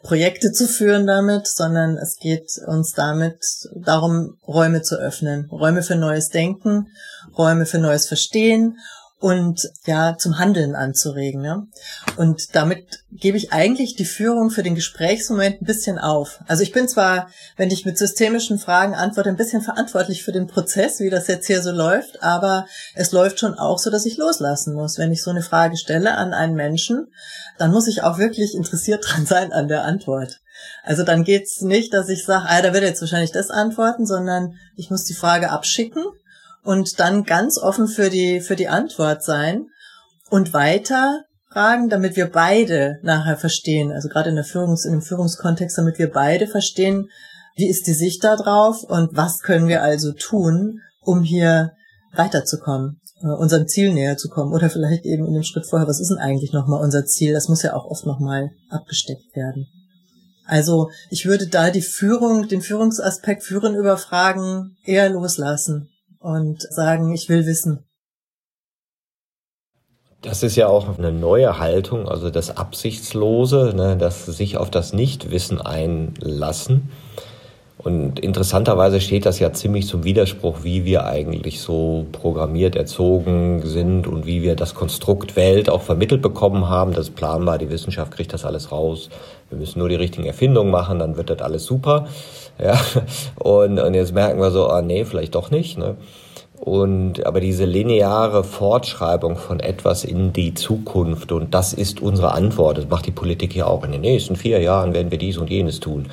Projekte 0.06 0.52
zu 0.52 0.68
führen 0.68 1.08
damit, 1.08 1.48
sondern 1.48 1.98
es 1.98 2.18
geht 2.18 2.60
uns 2.68 2.94
damit 2.94 3.40
darum, 3.76 4.38
Räume 4.48 4.84
zu 4.84 4.98
öffnen. 4.98 5.50
Räume 5.52 5.82
für 5.82 5.96
neues 5.96 6.30
Denken, 6.30 6.90
Räume 7.36 7.66
für 7.66 7.80
neues 7.80 8.08
Verstehen 8.08 8.78
und 9.26 9.72
ja 9.88 10.20
zum 10.20 10.38
Handeln 10.38 10.76
anzuregen. 10.76 11.44
Ja? 11.44 11.66
Und 12.16 12.56
damit 12.56 13.00
gebe 13.12 13.38
ich 13.38 13.52
eigentlich 13.52 13.96
die 13.96 14.06
Führung 14.06 14.52
für 14.52 14.62
den 14.62 14.76
Gesprächsmoment 14.76 15.64
ein 15.64 15.66
bisschen 15.66 15.98
auf. 15.98 16.42
Also 16.46 16.62
ich 16.62 16.72
bin 16.72 16.88
zwar, 16.88 17.28
wenn 17.58 17.72
ich 17.72 17.86
mit 17.86 17.98
systemischen 17.98 18.60
Fragen 18.60 18.94
antworte, 18.94 19.30
ein 19.30 19.36
bisschen 19.36 19.64
verantwortlich 19.64 20.24
für 20.24 20.32
den 20.32 20.46
Prozess, 20.46 21.00
wie 21.00 21.10
das 21.10 21.28
jetzt 21.28 21.48
hier 21.48 21.64
so 21.64 21.72
läuft, 21.72 22.22
aber 22.22 22.68
es 22.94 23.14
läuft 23.14 23.40
schon 23.40 23.56
auch 23.56 23.80
so, 23.80 23.90
dass 23.90 24.06
ich 24.06 24.18
loslassen 24.18 24.76
muss. 24.76 25.00
Wenn 25.00 25.12
ich 25.12 25.24
so 25.24 25.32
eine 25.32 25.42
Frage 25.42 25.76
stelle 25.76 26.14
an 26.14 26.36
einen 26.36 26.54
Menschen, 26.54 27.08
dann 27.58 27.72
muss 27.72 27.88
ich 27.88 28.04
auch 28.04 28.20
wirklich 28.20 28.54
interessiert 28.54 29.04
dran 29.08 29.26
sein 29.26 29.52
an 29.52 29.68
der 29.68 29.86
Antwort. 29.86 30.40
Also 30.84 31.02
dann 31.02 31.24
geht's 31.24 31.62
nicht, 31.62 31.96
dass 31.96 32.10
ich 32.10 32.26
sage, 32.26 32.46
ah, 32.48 32.62
da 32.62 32.74
wird 32.74 32.84
jetzt 32.84 33.02
wahrscheinlich 33.02 33.32
das 33.32 33.50
antworten, 33.50 34.06
sondern 34.06 34.54
ich 34.76 34.92
muss 34.92 35.04
die 35.04 35.16
Frage 35.16 35.50
abschicken 35.50 36.04
und 36.66 37.00
dann 37.00 37.24
ganz 37.24 37.58
offen 37.58 37.88
für 37.88 38.10
die, 38.10 38.42
für 38.42 38.56
die 38.56 38.68
Antwort 38.68 39.24
sein 39.24 39.68
und 40.30 40.54
weiter 40.54 41.24
fragen, 41.52 41.90
damit 41.90 42.16
wir 42.18 42.30
beide 42.30 42.98
nachher 43.04 43.38
verstehen, 43.38 43.92
also 43.92 44.10
gerade 44.10 44.30
in 44.30 44.36
der 44.36 44.44
Führungs, 44.44 44.84
in 44.84 44.92
dem 44.92 45.02
Führungskontext, 45.02 45.78
damit 45.78 46.00
wir 46.00 46.12
beide 46.12 46.48
verstehen, 46.48 47.10
wie 47.56 47.70
ist 47.70 47.88
die 47.88 47.94
Sicht 47.94 48.24
da 48.24 48.36
drauf 48.36 48.84
und 48.84 49.16
was 49.16 49.40
können 49.40 49.68
wir 49.68 49.82
also 49.82 50.12
tun, 50.12 50.82
um 51.00 51.22
hier 51.22 51.72
weiterzukommen, 52.14 53.00
äh, 53.22 53.28
unserem 53.28 53.68
Ziel 53.68 53.94
näher 53.94 54.18
zu 54.18 54.28
kommen 54.28 54.52
oder 54.52 54.70
vielleicht 54.70 55.06
eben 55.06 55.26
in 55.28 55.34
dem 55.34 55.44
Schritt 55.44 55.68
vorher, 55.68 55.88
was 55.88 56.02
ist 56.02 56.10
denn 56.10 56.18
eigentlich 56.18 56.52
nochmal 56.52 56.84
unser 56.84 57.06
Ziel? 57.06 57.32
Das 57.32 57.48
muss 57.48 57.62
ja 57.62 57.74
auch 57.74 57.86
oft 57.86 58.06
nochmal 58.06 58.50
abgesteckt 58.70 59.36
werden. 59.36 59.68
Also 60.48 60.90
ich 61.10 61.26
würde 61.26 61.48
da 61.48 61.70
die 61.70 61.82
Führung, 61.82 62.48
den 62.48 62.62
Führungsaspekt 62.62 63.44
Führen 63.44 63.76
über 63.76 63.98
Fragen 63.98 64.76
eher 64.84 65.10
loslassen 65.10 65.90
und 66.26 66.64
sagen, 66.64 67.14
ich 67.14 67.30
will 67.30 67.46
wissen. 67.46 67.86
Das 70.24 70.42
ist 70.42 70.56
ja 70.56 70.68
auch 70.68 70.98
eine 70.98 71.12
neue 71.12 71.60
Haltung, 71.60 72.10
also 72.10 72.32
das 72.32 72.58
Absichtslose, 72.58 73.74
ne, 73.76 73.96
das 73.96 74.26
sich 74.26 74.58
auf 74.58 74.72
das 74.72 74.92
Nichtwissen 74.92 75.62
einlassen. 75.62 76.90
Und 77.78 78.20
interessanterweise 78.20 79.00
steht 79.00 79.28
das 79.28 79.38
ja 79.38 79.54
ziemlich 79.54 79.86
zum 79.86 80.04
Widerspruch, 80.04 80.64
wie 80.64 80.86
wir 80.86 81.06
eigentlich 81.06 81.62
so 81.62 82.08
programmiert 82.12 82.76
erzogen 82.76 83.62
sind 83.64 84.08
und 84.08 84.26
wie 84.26 84.42
wir 84.42 84.56
das 84.56 84.74
Konstrukt 84.74 85.36
Welt 85.36 85.70
auch 85.70 85.84
vermittelt 85.84 86.24
bekommen 86.24 86.68
haben. 86.68 86.94
Das 86.94 87.10
ist 87.10 87.16
planbar, 87.16 87.60
die 87.60 87.70
Wissenschaft 87.70 88.12
kriegt 88.12 88.34
das 88.34 88.46
alles 88.46 88.72
raus. 88.72 89.10
Wir 89.50 89.60
müssen 89.60 89.78
nur 89.78 89.90
die 89.90 89.96
richtigen 89.96 90.26
Erfindungen 90.26 90.72
machen, 90.72 90.98
dann 90.98 91.18
wird 91.18 91.30
das 91.30 91.42
alles 91.42 91.66
super. 91.66 92.08
Ja, 92.58 92.80
und, 93.36 93.80
und 93.80 93.94
jetzt 93.94 94.14
merken 94.14 94.40
wir 94.40 94.52
so, 94.52 94.68
ah 94.68 94.82
nee, 94.82 95.06
vielleicht 95.06 95.36
doch 95.36 95.52
nicht. 95.52 95.78
Ne? 95.78 95.98
Und 96.60 97.26
aber 97.26 97.42
diese 97.42 97.66
lineare 97.66 98.44
Fortschreibung 98.44 99.36
von 99.36 99.60
etwas 99.60 100.04
in 100.04 100.32
die 100.32 100.54
Zukunft 100.54 101.32
und 101.32 101.54
das 101.54 101.74
ist 101.74 102.02
unsere 102.02 102.32
Antwort. 102.32 102.78
Das 102.78 102.88
macht 102.88 103.06
die 103.06 103.12
Politik 103.12 103.56
ja 103.56 103.68
auch. 103.68 103.84
In 103.84 103.92
den 103.92 104.02
nächsten 104.02 104.36
vier 104.36 104.62
Jahren 104.62 104.94
werden 104.94 105.12
wir 105.12 105.18
dies 105.18 105.38
und 105.38 105.50
jenes 105.50 105.80
tun. 105.80 106.08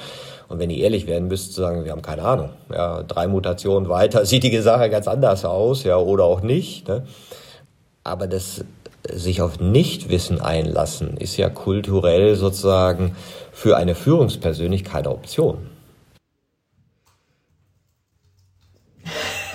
Und 0.48 0.58
wenn 0.58 0.68
ihr 0.68 0.84
ehrlich 0.84 1.06
werden 1.06 1.28
müsst, 1.28 1.54
sagen, 1.54 1.84
wir 1.84 1.92
haben 1.92 2.02
keine 2.02 2.22
Ahnung. 2.22 2.50
Ja, 2.70 3.02
drei 3.04 3.28
Mutationen 3.28 3.88
weiter 3.88 4.26
sieht 4.26 4.42
die 4.42 4.58
Sache 4.58 4.90
ganz 4.90 5.06
anders 5.08 5.44
aus, 5.44 5.84
ja, 5.84 5.96
oder 5.96 6.24
auch 6.24 6.42
nicht. 6.42 6.88
Ne? 6.88 7.04
Aber 8.04 8.26
das 8.26 8.64
sich 9.10 9.42
auf 9.42 9.58
Nichtwissen 9.60 10.40
einlassen 10.40 11.16
ist 11.16 11.36
ja 11.36 11.48
kulturell 11.48 12.36
sozusagen 12.36 13.16
für 13.52 13.76
eine 13.76 13.94
Führungspersönlichkeit 13.94 14.92
keine 14.92 15.10
Option. 15.10 15.71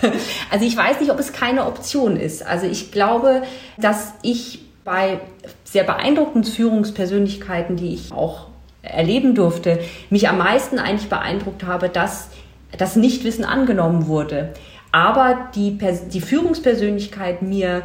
Also 0.49 0.65
ich 0.65 0.75
weiß 0.75 0.99
nicht, 0.99 1.11
ob 1.11 1.19
es 1.19 1.33
keine 1.33 1.65
Option 1.65 2.17
ist. 2.17 2.45
Also 2.45 2.65
ich 2.65 2.91
glaube, 2.91 3.43
dass 3.77 4.13
ich 4.21 4.59
bei 4.83 5.19
sehr 5.63 5.83
beeindruckenden 5.83 6.51
Führungspersönlichkeiten, 6.51 7.75
die 7.75 7.93
ich 7.93 8.11
auch 8.11 8.47
erleben 8.81 9.35
durfte, 9.35 9.79
mich 10.09 10.29
am 10.29 10.37
meisten 10.37 10.79
eigentlich 10.79 11.09
beeindruckt 11.09 11.65
habe, 11.65 11.89
dass 11.89 12.29
das 12.77 12.95
Nichtwissen 12.95 13.43
angenommen 13.43 14.07
wurde. 14.07 14.53
Aber 14.91 15.49
die, 15.55 15.77
die 16.11 16.21
Führungspersönlichkeit 16.21 17.41
mir 17.41 17.83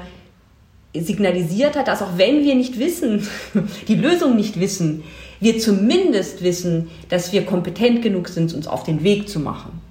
signalisiert 0.94 1.76
hat, 1.76 1.88
dass 1.88 2.02
auch 2.02 2.16
wenn 2.18 2.44
wir 2.44 2.54
nicht 2.54 2.78
wissen, 2.78 3.26
die 3.88 3.96
Lösung 3.96 4.36
nicht 4.36 4.60
wissen, 4.60 5.02
wir 5.40 5.58
zumindest 5.58 6.42
wissen, 6.42 6.88
dass 7.08 7.32
wir 7.32 7.44
kompetent 7.44 8.02
genug 8.02 8.28
sind, 8.28 8.54
uns 8.54 8.68
auf 8.68 8.84
den 8.84 9.02
Weg 9.02 9.28
zu 9.28 9.40
machen. 9.40 9.81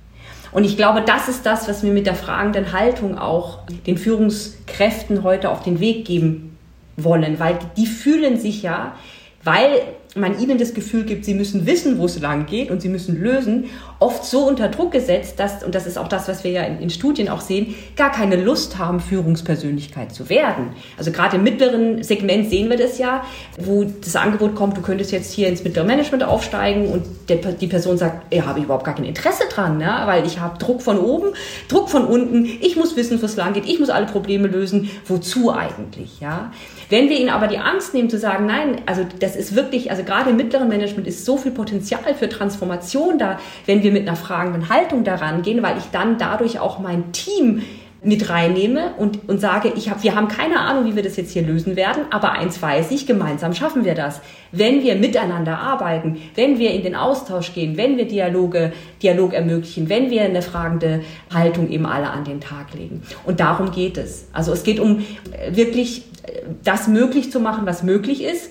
Und 0.51 0.65
ich 0.65 0.75
glaube, 0.75 1.01
das 1.01 1.29
ist 1.29 1.45
das, 1.45 1.67
was 1.67 1.83
wir 1.83 1.93
mit 1.93 2.05
der 2.05 2.15
fragenden 2.15 2.73
Haltung 2.73 3.17
auch 3.17 3.59
den 3.87 3.97
Führungskräften 3.97 5.23
heute 5.23 5.49
auf 5.49 5.63
den 5.63 5.79
Weg 5.79 6.05
geben 6.05 6.57
wollen, 6.97 7.39
weil 7.39 7.57
die 7.77 7.87
fühlen 7.87 8.39
sich 8.39 8.61
ja, 8.61 8.93
weil 9.43 9.81
man 10.15 10.37
ihnen 10.39 10.57
das 10.57 10.73
Gefühl 10.73 11.05
gibt, 11.05 11.23
sie 11.23 11.33
müssen 11.33 11.65
wissen, 11.65 11.97
wo 11.97 12.05
es 12.05 12.19
lang 12.19 12.45
geht 12.45 12.69
und 12.69 12.81
sie 12.81 12.89
müssen 12.89 13.21
lösen, 13.21 13.65
oft 13.99 14.25
so 14.25 14.45
unter 14.45 14.67
Druck 14.67 14.91
gesetzt, 14.91 15.39
dass, 15.39 15.63
und 15.63 15.73
das 15.73 15.87
ist 15.87 15.97
auch 15.97 16.09
das, 16.09 16.27
was 16.27 16.43
wir 16.43 16.51
ja 16.51 16.63
in, 16.63 16.79
in, 16.79 16.89
Studien 16.89 17.29
auch 17.29 17.39
sehen, 17.39 17.75
gar 17.95 18.11
keine 18.11 18.35
Lust 18.35 18.77
haben, 18.77 18.99
Führungspersönlichkeit 18.99 20.13
zu 20.13 20.29
werden. 20.29 20.71
Also 20.97 21.11
gerade 21.11 21.37
im 21.37 21.43
mittleren 21.43 22.03
Segment 22.03 22.49
sehen 22.49 22.69
wir 22.69 22.77
das 22.77 22.97
ja, 22.97 23.23
wo 23.57 23.85
das 23.85 24.15
Angebot 24.17 24.55
kommt, 24.55 24.75
du 24.75 24.81
könntest 24.81 25.11
jetzt 25.11 25.31
hier 25.31 25.47
ins 25.47 25.63
mittlere 25.63 25.85
Management 25.85 26.23
aufsteigen 26.23 26.87
und 26.87 27.05
der, 27.29 27.37
die 27.37 27.67
Person 27.67 27.97
sagt, 27.97 28.33
ja, 28.33 28.45
habe 28.45 28.59
ich 28.59 28.65
überhaupt 28.65 28.83
gar 28.83 28.95
kein 28.95 29.05
Interesse 29.05 29.43
dran, 29.49 29.77
ne? 29.77 30.01
weil 30.05 30.25
ich 30.25 30.39
habe 30.39 30.57
Druck 30.57 30.81
von 30.81 30.99
oben, 30.99 31.29
Druck 31.69 31.89
von 31.89 32.05
unten, 32.05 32.45
ich 32.45 32.75
muss 32.75 32.97
wissen, 32.97 33.21
wo 33.21 33.25
es 33.25 33.37
lang 33.37 33.53
geht, 33.53 33.65
ich 33.65 33.79
muss 33.79 33.89
alle 33.89 34.07
Probleme 34.07 34.49
lösen, 34.49 34.89
wozu 35.07 35.53
eigentlich, 35.53 36.19
ja? 36.19 36.51
Wenn 36.89 37.07
wir 37.07 37.17
ihnen 37.17 37.29
aber 37.29 37.47
die 37.47 37.57
Angst 37.57 37.93
nehmen 37.93 38.09
zu 38.09 38.19
sagen, 38.19 38.45
nein, 38.45 38.81
also 38.85 39.05
das 39.19 39.37
ist 39.37 39.55
wirklich, 39.55 39.91
also 39.91 40.00
gerade 40.01 40.31
im 40.31 40.37
mittleren 40.37 40.67
Management 40.67 41.07
ist 41.07 41.25
so 41.25 41.37
viel 41.37 41.51
Potenzial 41.51 42.13
für 42.15 42.29
Transformation 42.29 43.17
da, 43.17 43.39
wenn 43.65 43.83
wir 43.83 43.91
mit 43.91 44.07
einer 44.07 44.17
fragenden 44.17 44.69
Haltung 44.69 45.03
daran 45.03 45.41
gehen, 45.41 45.63
weil 45.63 45.77
ich 45.77 45.85
dann 45.91 46.17
dadurch 46.17 46.59
auch 46.59 46.79
mein 46.79 47.11
Team 47.11 47.61
mit 48.03 48.29
reinnehme 48.29 48.95
und, 48.97 49.29
und 49.29 49.39
sage, 49.39 49.71
ich 49.75 49.89
hab, 49.89 50.03
wir 50.03 50.15
haben 50.15 50.27
keine 50.27 50.59
Ahnung, 50.59 50.85
wie 50.85 50.95
wir 50.95 51.03
das 51.03 51.17
jetzt 51.17 51.31
hier 51.31 51.43
lösen 51.43 51.75
werden, 51.75 52.05
aber 52.09 52.31
eins 52.31 52.59
weiß 52.59 52.89
ich, 52.91 53.05
gemeinsam 53.05 53.53
schaffen 53.53 53.85
wir 53.85 53.93
das. 53.93 54.21
Wenn 54.51 54.81
wir 54.81 54.95
miteinander 54.95 55.59
arbeiten, 55.59 56.17
wenn 56.33 56.57
wir 56.57 56.71
in 56.71 56.81
den 56.81 56.95
Austausch 56.95 57.53
gehen, 57.53 57.77
wenn 57.77 57.97
wir 57.97 58.07
Dialoge, 58.07 58.73
Dialog 59.03 59.33
ermöglichen, 59.33 59.87
wenn 59.87 60.09
wir 60.09 60.23
eine 60.23 60.41
fragende 60.41 61.01
Haltung 61.31 61.69
eben 61.69 61.85
alle 61.85 62.09
an 62.09 62.23
den 62.23 62.41
Tag 62.41 62.73
legen. 62.73 63.03
Und 63.23 63.39
darum 63.39 63.71
geht 63.71 63.97
es. 63.97 64.27
Also 64.33 64.51
es 64.51 64.63
geht 64.63 64.79
um 64.79 64.99
äh, 65.31 65.55
wirklich 65.55 66.05
äh, 66.23 66.41
das 66.63 66.87
möglich 66.87 67.31
zu 67.31 67.39
machen, 67.39 67.67
was 67.67 67.83
möglich 67.83 68.23
ist 68.23 68.49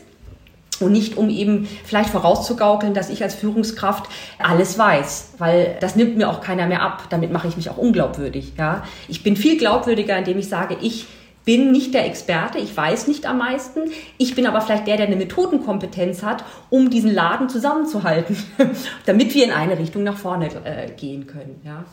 und 0.81 0.93
nicht 0.93 1.17
um 1.17 1.31
eben 1.31 1.69
vielleicht 1.85 2.11
vorauszugaukeln, 2.11 2.95
dass 2.95 3.11
ich 3.11 3.23
als 3.23 3.35
Führungskraft 3.35 4.09
alles 4.39 4.79
weiß, 4.79 5.35
weil 5.39 5.77
das 5.81 5.97
nimmt 5.97 6.17
mir 6.17 6.29
auch 6.29 6.41
keiner 6.41 6.67
mehr 6.67 6.83
ab. 6.83 7.05
Damit 7.11 7.33
mache 7.33 7.49
ich 7.49 7.57
mich 7.57 7.71
auch 7.71 7.77
unglaubwürdig. 7.77 8.53
Ja, 8.59 8.85
ich 9.09 9.23
bin 9.23 9.37
viel 9.37 9.59
glaubwürdiger, 9.59 10.17
indem 10.17 10.39
ich 10.39 10.49
sage, 10.49 10.77
ich 10.81 11.07
bin 11.45 11.73
nicht 11.73 11.95
der 11.95 12.07
Experte, 12.07 12.59
ich 12.59 12.77
weiß 12.77 13.09
nicht 13.09 13.27
am 13.27 13.39
meisten. 13.39 13.81
Ich 14.19 14.35
bin 14.35 14.47
aber 14.47 14.61
vielleicht 14.61 14.87
der, 14.87 14.97
der 14.97 15.07
eine 15.07 15.17
Methodenkompetenz 15.17 16.23
hat, 16.23 16.45
um 16.69 16.91
diesen 16.91 17.13
Laden 17.13 17.49
zusammenzuhalten, 17.49 18.37
damit 19.07 19.35
wir 19.35 19.45
in 19.45 19.53
eine 19.53 19.79
Richtung 19.79 20.03
nach 20.03 20.17
vorne 20.17 20.49
äh, 20.65 20.91
gehen 20.93 21.27
können. 21.27 21.61
Ja. 21.65 21.85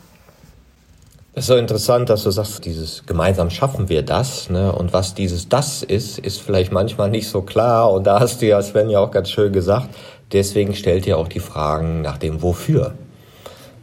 Es 1.38 1.44
ist 1.44 1.50
so 1.50 1.56
interessant, 1.56 2.10
dass 2.10 2.24
du 2.24 2.32
sagst, 2.32 2.66
dieses 2.66 3.06
gemeinsam 3.06 3.52
schaffen 3.52 3.90
wir 3.90 4.02
das, 4.02 4.50
ne? 4.50 4.72
Und 4.72 4.92
was 4.92 5.14
dieses 5.14 5.48
das 5.48 5.84
ist, 5.84 6.18
ist 6.18 6.42
vielleicht 6.42 6.72
manchmal 6.72 7.12
nicht 7.12 7.28
so 7.28 7.44
klar. 7.44 7.92
Und 7.92 8.08
da 8.08 8.20
hast 8.20 8.42
du 8.42 8.48
ja, 8.48 8.60
Sven, 8.60 8.90
ja 8.90 9.02
auch 9.02 9.12
ganz 9.12 9.30
schön 9.30 9.54
gesagt. 9.54 9.90
Deswegen 10.32 10.74
stellt 10.74 11.06
ihr 11.06 11.16
auch 11.16 11.28
die 11.28 11.40
Fragen 11.40 12.02
nach 12.02 12.18
dem 12.18 12.42
Wofür. 12.42 12.96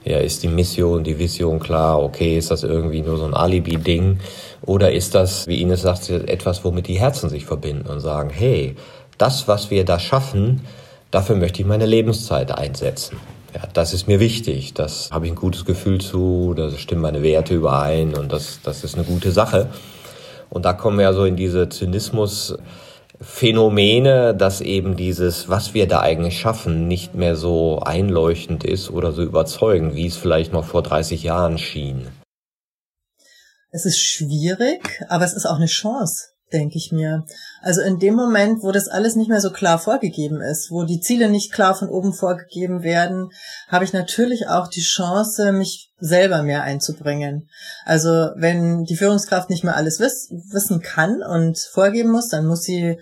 Ja, 0.05 0.19
ist 0.19 0.43
die 0.43 0.49
Mission, 0.49 1.05
die 1.05 1.17
Vision 1.17 1.61
klar? 1.61 2.03
Okay, 2.03 2.37
ist 2.37 2.51
das 2.51 2.65
irgendwie 2.65 3.03
nur 3.03 3.19
so 3.19 3.25
ein 3.25 3.35
Alibi-Ding? 3.35 4.19
Oder 4.63 4.91
ist 4.91 5.15
das, 5.15 5.47
wie 5.47 5.63
Ines 5.63 5.83
sagt, 5.83 6.11
etwas, 6.11 6.65
womit 6.65 6.89
die 6.89 6.99
Herzen 6.99 7.29
sich 7.29 7.45
verbinden 7.45 7.89
und 7.89 8.01
sagen, 8.01 8.31
hey, 8.31 8.75
das, 9.17 9.47
was 9.47 9.71
wir 9.71 9.85
da 9.85 10.01
schaffen, 10.01 10.63
dafür 11.13 11.37
möchte 11.37 11.63
ich 11.63 11.69
meine 11.69 11.87
Lebenszeit 11.87 12.51
einsetzen. 12.51 13.17
Ja, 13.55 13.63
das 13.73 13.95
ist 13.95 14.09
mir 14.09 14.21
wichtig. 14.21 14.75
Das 14.75 15.11
habe 15.13 15.27
ich 15.27 15.33
ein 15.33 15.37
gutes 15.37 15.65
Gefühl 15.65 16.01
zu, 16.01 16.55
da 16.57 16.71
stimmen 16.73 17.03
meine 17.03 17.23
Werte 17.23 17.55
überein 17.55 18.15
und 18.15 18.33
das, 18.33 18.61
das 18.63 18.83
ist 18.83 18.97
eine 18.97 19.05
gute 19.05 19.31
Sache. 19.31 19.69
Und 20.51 20.65
da 20.65 20.73
kommen 20.73 20.99
wir 20.99 21.05
ja 21.05 21.13
so 21.13 21.25
in 21.25 21.37
diese 21.37 21.69
Zynismus- 21.69 22.57
Phänomene, 23.21 24.35
dass 24.35 24.61
eben 24.61 24.97
dieses, 24.97 25.49
was 25.49 25.73
wir 25.73 25.87
da 25.87 26.01
eigentlich 26.01 26.39
schaffen, 26.39 26.89
nicht 26.89 27.15
mehr 27.15 27.37
so 27.37 27.79
einleuchtend 27.79 28.65
ist 28.65 28.91
oder 28.91 29.13
so 29.13 29.23
überzeugend, 29.23 29.95
wie 29.95 30.07
es 30.07 30.17
vielleicht 30.17 30.53
mal 30.53 30.63
vor 30.63 30.83
30 30.83 31.23
Jahren 31.23 31.59
schien. 31.59 32.09
Es 33.71 33.87
ist 33.87 34.01
schwierig, 34.01 35.03
aber 35.09 35.25
es 35.25 35.33
ist 35.33 35.47
auch 35.47 35.57
eine 35.57 35.67
Chance, 35.67 36.31
denke 36.53 36.77
ich 36.77 36.91
mir. 36.93 37.25
Also 37.65 37.81
in 37.81 37.99
dem 37.99 38.15
Moment, 38.15 38.63
wo 38.63 38.73
das 38.73 38.89
alles 38.89 39.17
nicht 39.17 39.31
mehr 39.31 39.41
so 39.41 39.51
klar 39.51 39.79
vorgegeben 39.79 40.43
ist, 40.43 40.71
wo 40.71 40.85
die 40.85 41.01
Ziele 41.01 41.31
nicht 41.31 41.51
klar 41.51 41.75
von 41.75 41.89
oben 41.89 42.13
vorgegeben 42.13 42.83
werden, 42.83 43.31
habe 43.69 43.87
ich 43.87 43.95
natürlich 43.95 44.49
auch 44.49 44.69
die 44.69 44.83
Chance, 44.83 45.51
mich 45.53 45.91
selber 45.99 46.43
mehr 46.43 46.63
einzubringen. 46.63 47.49
Also 47.87 48.11
wenn 48.37 48.85
die 48.85 48.97
Führungskraft 48.97 49.49
nicht 49.49 49.65
mehr 49.65 49.77
alles 49.77 49.99
wiss 49.99 50.29
wissen 50.51 50.83
kann 50.83 51.23
und 51.23 51.59
vorgeben 51.59 52.11
muss, 52.11 52.29
dann 52.29 52.45
muss 52.45 52.65
sie 52.65 53.01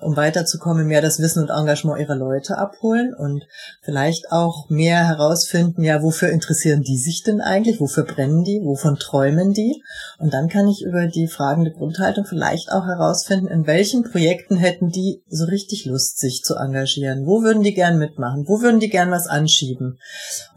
um 0.00 0.16
weiterzukommen, 0.16 0.86
mehr 0.86 1.02
das 1.02 1.20
Wissen 1.20 1.42
und 1.42 1.50
Engagement 1.50 2.00
ihrer 2.00 2.16
Leute 2.16 2.58
abholen 2.58 3.14
und 3.14 3.44
vielleicht 3.82 4.32
auch 4.32 4.68
mehr 4.68 5.06
herausfinden, 5.06 5.82
ja, 5.82 6.02
wofür 6.02 6.30
interessieren 6.30 6.82
die 6.82 6.98
sich 6.98 7.22
denn 7.22 7.40
eigentlich, 7.40 7.80
wofür 7.80 8.04
brennen 8.04 8.44
die, 8.44 8.60
wovon 8.64 8.96
träumen 8.96 9.52
die? 9.52 9.82
Und 10.18 10.32
dann 10.34 10.48
kann 10.48 10.68
ich 10.68 10.82
über 10.84 11.06
die 11.06 11.28
fragende 11.28 11.70
Grundhaltung 11.70 12.24
vielleicht 12.24 12.72
auch 12.72 12.86
herausfinden, 12.86 13.48
in 13.48 13.66
welchen 13.66 14.02
Projekten 14.02 14.56
hätten 14.56 14.90
die 14.90 15.22
so 15.28 15.44
richtig 15.44 15.84
Lust, 15.86 16.18
sich 16.18 16.42
zu 16.42 16.56
engagieren? 16.56 17.26
Wo 17.26 17.42
würden 17.42 17.62
die 17.62 17.74
gern 17.74 17.98
mitmachen? 17.98 18.44
Wo 18.46 18.60
würden 18.60 18.80
die 18.80 18.90
gern 18.90 19.10
was 19.10 19.26
anschieben? 19.26 19.98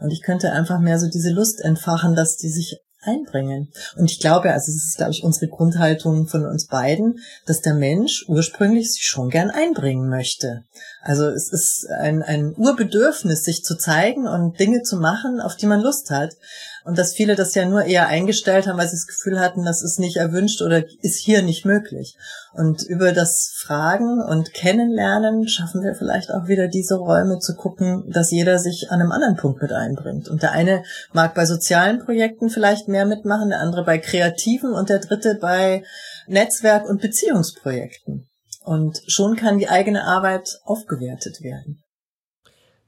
Und 0.00 0.10
ich 0.10 0.22
könnte 0.22 0.52
einfach 0.52 0.80
mehr 0.80 0.98
so 0.98 1.08
diese 1.08 1.30
Lust 1.30 1.60
entfachen, 1.60 2.14
dass 2.14 2.36
die 2.36 2.50
sich 2.50 2.80
einbringen. 3.08 3.72
Und 3.96 4.10
ich 4.10 4.20
glaube, 4.20 4.52
also 4.52 4.70
es 4.70 4.88
ist, 4.88 4.96
glaube 4.96 5.12
ich, 5.12 5.24
unsere 5.24 5.48
Grundhaltung 5.48 6.28
von 6.28 6.44
uns 6.44 6.66
beiden, 6.66 7.18
dass 7.46 7.60
der 7.60 7.74
Mensch 7.74 8.24
ursprünglich 8.28 8.92
sich 8.92 9.06
schon 9.06 9.30
gern 9.30 9.50
einbringen 9.50 10.08
möchte. 10.08 10.64
Also 11.02 11.26
es 11.26 11.52
ist 11.52 11.86
ein, 11.98 12.22
ein 12.22 12.54
Urbedürfnis, 12.56 13.44
sich 13.44 13.64
zu 13.64 13.76
zeigen 13.76 14.26
und 14.26 14.60
Dinge 14.60 14.82
zu 14.82 14.96
machen, 14.96 15.40
auf 15.40 15.56
die 15.56 15.66
man 15.66 15.80
Lust 15.80 16.10
hat. 16.10 16.34
Und 16.88 16.96
dass 16.96 17.12
viele 17.12 17.34
das 17.34 17.54
ja 17.54 17.66
nur 17.66 17.84
eher 17.84 18.08
eingestellt 18.08 18.66
haben, 18.66 18.78
weil 18.78 18.88
sie 18.88 18.96
das 18.96 19.06
Gefühl 19.06 19.38
hatten, 19.38 19.62
das 19.62 19.82
ist 19.82 19.98
nicht 19.98 20.16
erwünscht 20.16 20.62
oder 20.62 20.84
ist 21.02 21.18
hier 21.18 21.42
nicht 21.42 21.66
möglich. 21.66 22.16
Und 22.54 22.82
über 22.82 23.12
das 23.12 23.52
Fragen 23.58 24.22
und 24.22 24.54
Kennenlernen 24.54 25.46
schaffen 25.48 25.82
wir 25.82 25.94
vielleicht 25.94 26.30
auch 26.30 26.48
wieder 26.48 26.66
diese 26.66 26.94
Räume 26.94 27.40
zu 27.40 27.56
gucken, 27.56 28.10
dass 28.10 28.30
jeder 28.30 28.58
sich 28.58 28.90
an 28.90 29.02
einem 29.02 29.12
anderen 29.12 29.36
Punkt 29.36 29.60
mit 29.60 29.70
einbringt. 29.70 30.30
Und 30.30 30.42
der 30.42 30.52
eine 30.52 30.82
mag 31.12 31.34
bei 31.34 31.44
sozialen 31.44 31.98
Projekten 31.98 32.48
vielleicht 32.48 32.88
mehr 32.88 33.04
mitmachen, 33.04 33.50
der 33.50 33.60
andere 33.60 33.84
bei 33.84 33.98
kreativen 33.98 34.72
und 34.72 34.88
der 34.88 35.00
dritte 35.00 35.34
bei 35.34 35.84
Netzwerk- 36.26 36.88
und 36.88 37.02
Beziehungsprojekten. 37.02 38.30
Und 38.64 39.02
schon 39.08 39.36
kann 39.36 39.58
die 39.58 39.68
eigene 39.68 40.04
Arbeit 40.04 40.58
aufgewertet 40.64 41.42
werden. 41.42 41.82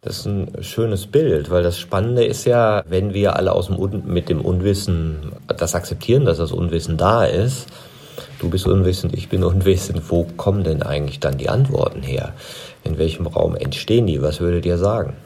Das 0.03 0.21
ist 0.21 0.25
ein 0.25 0.51
schönes 0.63 1.07
Bild, 1.07 1.51
weil 1.51 1.63
das 1.63 1.79
Spannende 1.79 2.25
ist 2.25 2.47
ja, 2.47 2.83
wenn 2.89 3.13
wir 3.13 3.37
alle 3.37 3.53
aus 3.53 3.67
dem 3.67 3.79
Un 3.79 4.03
mit 4.07 4.31
dem 4.31 4.41
Unwissen 4.41 5.33
das 5.47 5.75
akzeptieren, 5.75 6.25
dass 6.25 6.39
das 6.39 6.53
Unwissen 6.53 6.97
da 6.97 7.27
ist. 7.27 7.67
Du 8.39 8.49
bist 8.49 8.67
unwissend, 8.67 9.13
ich 9.13 9.29
bin 9.29 9.45
unwissend. 9.45 10.01
Wo 10.09 10.25
kommen 10.39 10.65
denn 10.65 10.83
eigentlich 10.83 11.21
dann 11.21 11.37
die 11.37 11.51
Antworten 11.51 12.03
her? 12.03 12.33
In 12.83 12.97
welchem 12.97 13.27
Raum 13.27 13.55
entstehen 13.55 14.07
die? 14.07 14.23
Was 14.23 14.41
würdet 14.41 14.65
ihr 14.65 14.79
sagen? 14.79 15.17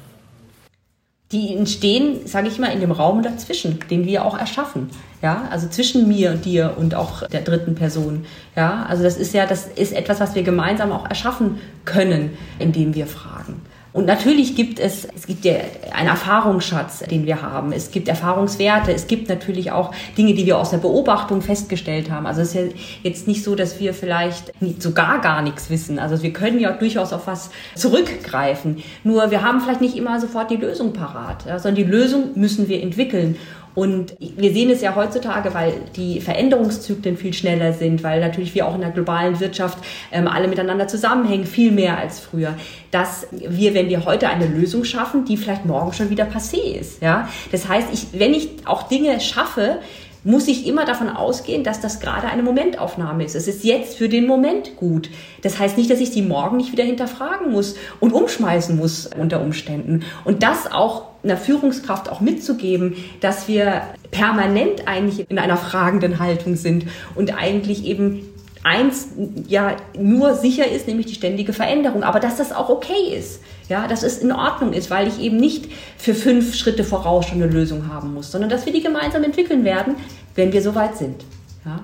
Die 1.30 1.54
entstehen, 1.56 2.26
sage 2.26 2.48
ich 2.48 2.58
mal, 2.58 2.72
in 2.72 2.80
dem 2.80 2.90
Raum 2.90 3.22
dazwischen, 3.22 3.78
den 3.90 4.06
wir 4.06 4.24
auch 4.24 4.36
erschaffen. 4.36 4.90
Ja, 5.22 5.46
also 5.52 5.68
zwischen 5.68 6.08
mir 6.08 6.32
und 6.32 6.44
dir 6.44 6.74
und 6.76 6.96
auch 6.96 7.28
der 7.28 7.42
dritten 7.42 7.76
Person. 7.76 8.26
Ja, 8.56 8.86
also 8.88 9.04
das 9.04 9.18
ist 9.18 9.34
ja, 9.34 9.46
das 9.46 9.68
ist 9.68 9.92
etwas, 9.92 10.18
was 10.18 10.34
wir 10.34 10.42
gemeinsam 10.42 10.90
auch 10.90 11.08
erschaffen 11.08 11.60
können, 11.84 12.36
indem 12.58 12.96
wir 12.96 13.06
fragen. 13.06 13.62
Und 13.94 14.06
natürlich 14.06 14.56
gibt 14.56 14.80
es, 14.80 15.06
es 15.14 15.24
gibt 15.28 15.44
ja 15.44 15.54
einen 15.92 16.08
Erfahrungsschatz, 16.08 16.98
den 16.98 17.26
wir 17.26 17.42
haben. 17.42 17.70
Es 17.70 17.92
gibt 17.92 18.08
Erfahrungswerte. 18.08 18.92
Es 18.92 19.06
gibt 19.06 19.28
natürlich 19.28 19.70
auch 19.70 19.92
Dinge, 20.18 20.34
die 20.34 20.46
wir 20.46 20.58
aus 20.58 20.70
der 20.70 20.78
Beobachtung 20.78 21.42
festgestellt 21.42 22.10
haben. 22.10 22.26
Also 22.26 22.40
es 22.40 22.48
ist 22.48 22.54
ja 22.54 22.62
jetzt 23.04 23.28
nicht 23.28 23.44
so, 23.44 23.54
dass 23.54 23.78
wir 23.78 23.94
vielleicht 23.94 24.52
sogar 24.82 25.20
gar 25.20 25.42
nichts 25.42 25.70
wissen. 25.70 26.00
Also 26.00 26.24
wir 26.24 26.32
können 26.32 26.58
ja 26.58 26.72
durchaus 26.72 27.12
auf 27.12 27.28
was 27.28 27.50
zurückgreifen. 27.76 28.82
Nur 29.04 29.30
wir 29.30 29.42
haben 29.42 29.60
vielleicht 29.60 29.80
nicht 29.80 29.96
immer 29.96 30.20
sofort 30.20 30.50
die 30.50 30.56
Lösung 30.56 30.92
parat, 30.92 31.44
sondern 31.44 31.76
die 31.76 31.84
Lösung 31.84 32.32
müssen 32.34 32.66
wir 32.66 32.82
entwickeln. 32.82 33.36
Und 33.74 34.14
wir 34.18 34.52
sehen 34.52 34.70
es 34.70 34.80
ja 34.80 34.94
heutzutage, 34.94 35.52
weil 35.52 35.74
die 35.96 36.20
Veränderungszyklen 36.20 37.16
viel 37.16 37.32
schneller 37.32 37.72
sind, 37.72 38.02
weil 38.04 38.20
natürlich 38.20 38.54
wir 38.54 38.66
auch 38.66 38.74
in 38.74 38.82
der 38.82 38.90
globalen 38.90 39.40
Wirtschaft 39.40 39.78
ähm, 40.12 40.28
alle 40.28 40.48
miteinander 40.48 40.86
zusammenhängen, 40.86 41.44
viel 41.44 41.72
mehr 41.72 41.98
als 41.98 42.20
früher, 42.20 42.54
dass 42.90 43.26
wir, 43.32 43.74
wenn 43.74 43.88
wir 43.88 44.04
heute 44.04 44.28
eine 44.28 44.46
Lösung 44.46 44.84
schaffen, 44.84 45.24
die 45.24 45.36
vielleicht 45.36 45.64
morgen 45.66 45.92
schon 45.92 46.10
wieder 46.10 46.24
passé 46.24 46.78
ist. 46.78 47.02
Ja? 47.02 47.28
Das 47.50 47.68
heißt, 47.68 47.88
ich, 47.92 48.18
wenn 48.18 48.32
ich 48.32 48.48
auch 48.64 48.84
Dinge 48.84 49.18
schaffe, 49.20 49.80
muss 50.24 50.48
ich 50.48 50.66
immer 50.66 50.84
davon 50.84 51.10
ausgehen, 51.10 51.62
dass 51.62 51.80
das 51.80 52.00
gerade 52.00 52.26
eine 52.26 52.42
Momentaufnahme 52.42 53.24
ist. 53.24 53.36
Es 53.36 53.46
ist 53.46 53.62
jetzt 53.62 53.96
für 53.96 54.08
den 54.08 54.26
Moment 54.26 54.76
gut. 54.76 55.10
Das 55.42 55.58
heißt 55.58 55.76
nicht, 55.76 55.90
dass 55.90 56.00
ich 56.00 56.10
sie 56.10 56.22
morgen 56.22 56.56
nicht 56.56 56.72
wieder 56.72 56.84
hinterfragen 56.84 57.52
muss 57.52 57.76
und 58.00 58.12
umschmeißen 58.12 58.76
muss 58.76 59.08
unter 59.18 59.42
Umständen. 59.42 60.04
Und 60.24 60.42
das 60.42 60.72
auch 60.72 61.04
einer 61.22 61.36
Führungskraft 61.36 62.10
auch 62.10 62.20
mitzugeben, 62.20 62.96
dass 63.20 63.48
wir 63.48 63.82
permanent 64.10 64.88
eigentlich 64.88 65.28
in 65.30 65.38
einer 65.38 65.56
fragenden 65.56 66.18
Haltung 66.18 66.56
sind 66.56 66.86
und 67.14 67.36
eigentlich 67.36 67.84
eben 67.84 68.28
eins 68.62 69.08
ja 69.46 69.76
nur 69.96 70.34
sicher 70.34 70.68
ist, 70.68 70.88
nämlich 70.88 71.06
die 71.06 71.14
ständige 71.14 71.52
Veränderung, 71.52 72.02
aber 72.02 72.18
dass 72.18 72.36
das 72.36 72.52
auch 72.52 72.70
okay 72.70 73.14
ist. 73.16 73.40
Ja, 73.68 73.88
dass 73.88 74.02
es 74.02 74.18
in 74.18 74.30
Ordnung 74.30 74.74
ist, 74.74 74.90
weil 74.90 75.08
ich 75.08 75.18
eben 75.20 75.38
nicht 75.38 75.70
für 75.96 76.14
fünf 76.14 76.54
Schritte 76.54 76.84
voraus 76.84 77.26
schon 77.26 77.42
eine 77.42 77.50
Lösung 77.50 77.88
haben 77.88 78.12
muss, 78.12 78.30
sondern 78.30 78.50
dass 78.50 78.66
wir 78.66 78.72
die 78.72 78.82
gemeinsam 78.82 79.24
entwickeln 79.24 79.64
werden, 79.64 79.96
wenn 80.34 80.52
wir 80.52 80.60
soweit 80.60 80.98
sind. 80.98 81.24
Ja. 81.64 81.76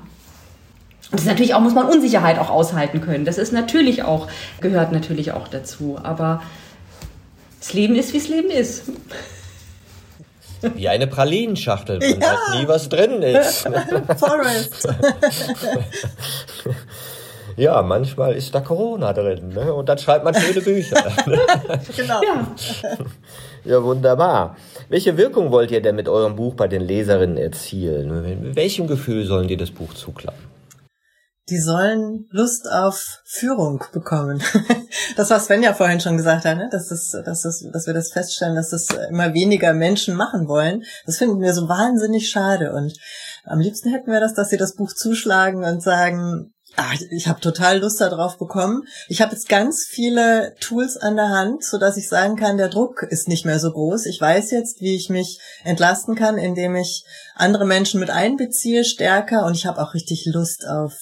Und 1.10 1.14
das 1.14 1.22
ist 1.22 1.26
natürlich 1.26 1.54
auch, 1.54 1.60
muss 1.60 1.74
man 1.74 1.86
Unsicherheit 1.86 2.38
auch 2.38 2.50
aushalten 2.50 3.00
können. 3.00 3.24
Das 3.24 3.38
ist 3.38 3.52
natürlich 3.52 4.02
auch, 4.02 4.28
gehört 4.60 4.92
natürlich 4.92 5.32
auch 5.32 5.48
dazu. 5.48 5.98
Aber 6.02 6.42
das 7.58 7.72
Leben 7.72 7.96
ist, 7.96 8.12
wie 8.12 8.18
es 8.18 8.28
Leben 8.28 8.50
ist. 8.50 8.84
Wie 10.74 10.88
eine 10.88 11.06
Pralinenschachtel, 11.06 12.00
wenn 12.00 12.20
ja. 12.20 12.28
halt 12.28 12.60
nie 12.60 12.68
was 12.68 12.88
drin 12.90 13.22
ist. 13.22 13.62
Forest. 14.18 14.88
ja, 17.60 17.82
manchmal 17.82 18.34
ist 18.34 18.54
da 18.54 18.60
Corona 18.60 19.12
drin 19.12 19.50
ne? 19.50 19.72
und 19.74 19.88
dann 19.88 19.98
schreibt 19.98 20.24
man 20.24 20.34
schöne 20.34 20.60
Bücher. 20.60 20.96
genau. 21.96 22.20
Ja. 22.22 22.46
ja, 23.64 23.82
wunderbar. 23.82 24.56
Welche 24.88 25.16
Wirkung 25.16 25.50
wollt 25.50 25.70
ihr 25.70 25.82
denn 25.82 25.96
mit 25.96 26.08
eurem 26.08 26.36
Buch 26.36 26.54
bei 26.54 26.68
den 26.68 26.82
Leserinnen 26.82 27.36
erzielen? 27.36 28.42
Mit 28.42 28.56
welchem 28.56 28.86
Gefühl 28.86 29.24
sollen 29.26 29.46
die 29.46 29.56
das 29.56 29.70
Buch 29.70 29.92
zuklappen? 29.94 30.50
die 31.50 31.58
sollen 31.58 32.28
Lust 32.30 32.70
auf 32.70 33.20
Führung 33.24 33.82
bekommen. 33.92 34.42
das, 35.16 35.30
was 35.30 35.46
Sven 35.46 35.62
ja 35.62 35.74
vorhin 35.74 36.00
schon 36.00 36.16
gesagt 36.16 36.44
hat, 36.44 36.56
ne? 36.56 36.68
dass, 36.70 36.88
das, 36.88 37.10
dass, 37.24 37.42
das, 37.42 37.66
dass 37.72 37.86
wir 37.86 37.94
das 37.94 38.12
feststellen, 38.12 38.54
dass 38.54 38.70
das 38.70 38.88
immer 39.10 39.34
weniger 39.34 39.72
Menschen 39.74 40.14
machen 40.14 40.46
wollen, 40.46 40.84
das 41.06 41.18
finden 41.18 41.40
wir 41.40 41.52
so 41.52 41.68
wahnsinnig 41.68 42.30
schade. 42.30 42.72
Und 42.72 42.96
am 43.44 43.58
liebsten 43.58 43.90
hätten 43.90 44.12
wir 44.12 44.20
das, 44.20 44.34
dass 44.34 44.50
sie 44.50 44.56
das 44.56 44.76
Buch 44.76 44.92
zuschlagen 44.92 45.64
und 45.64 45.82
sagen, 45.82 46.52
Ach, 46.76 46.94
ich 47.10 47.26
habe 47.26 47.40
total 47.40 47.80
Lust 47.80 48.00
darauf 48.00 48.38
bekommen. 48.38 48.84
Ich 49.08 49.20
habe 49.20 49.32
jetzt 49.32 49.48
ganz 49.48 49.84
viele 49.88 50.54
Tools 50.60 50.96
an 50.96 51.16
der 51.16 51.28
Hand, 51.28 51.64
so 51.64 51.78
dass 51.78 51.96
ich 51.96 52.08
sagen 52.08 52.36
kann, 52.36 52.58
der 52.58 52.68
Druck 52.68 53.02
ist 53.02 53.28
nicht 53.28 53.44
mehr 53.44 53.58
so 53.58 53.72
groß. 53.72 54.06
Ich 54.06 54.20
weiß 54.20 54.50
jetzt, 54.52 54.80
wie 54.80 54.94
ich 54.94 55.10
mich 55.10 55.40
entlasten 55.64 56.14
kann, 56.14 56.38
indem 56.38 56.76
ich 56.76 57.04
andere 57.34 57.66
Menschen 57.66 58.00
mit 58.00 58.10
einbeziehe 58.10 58.84
stärker 58.84 59.44
und 59.44 59.54
ich 59.54 59.66
habe 59.66 59.82
auch 59.82 59.94
richtig 59.94 60.26
Lust 60.26 60.66
auf 60.66 60.94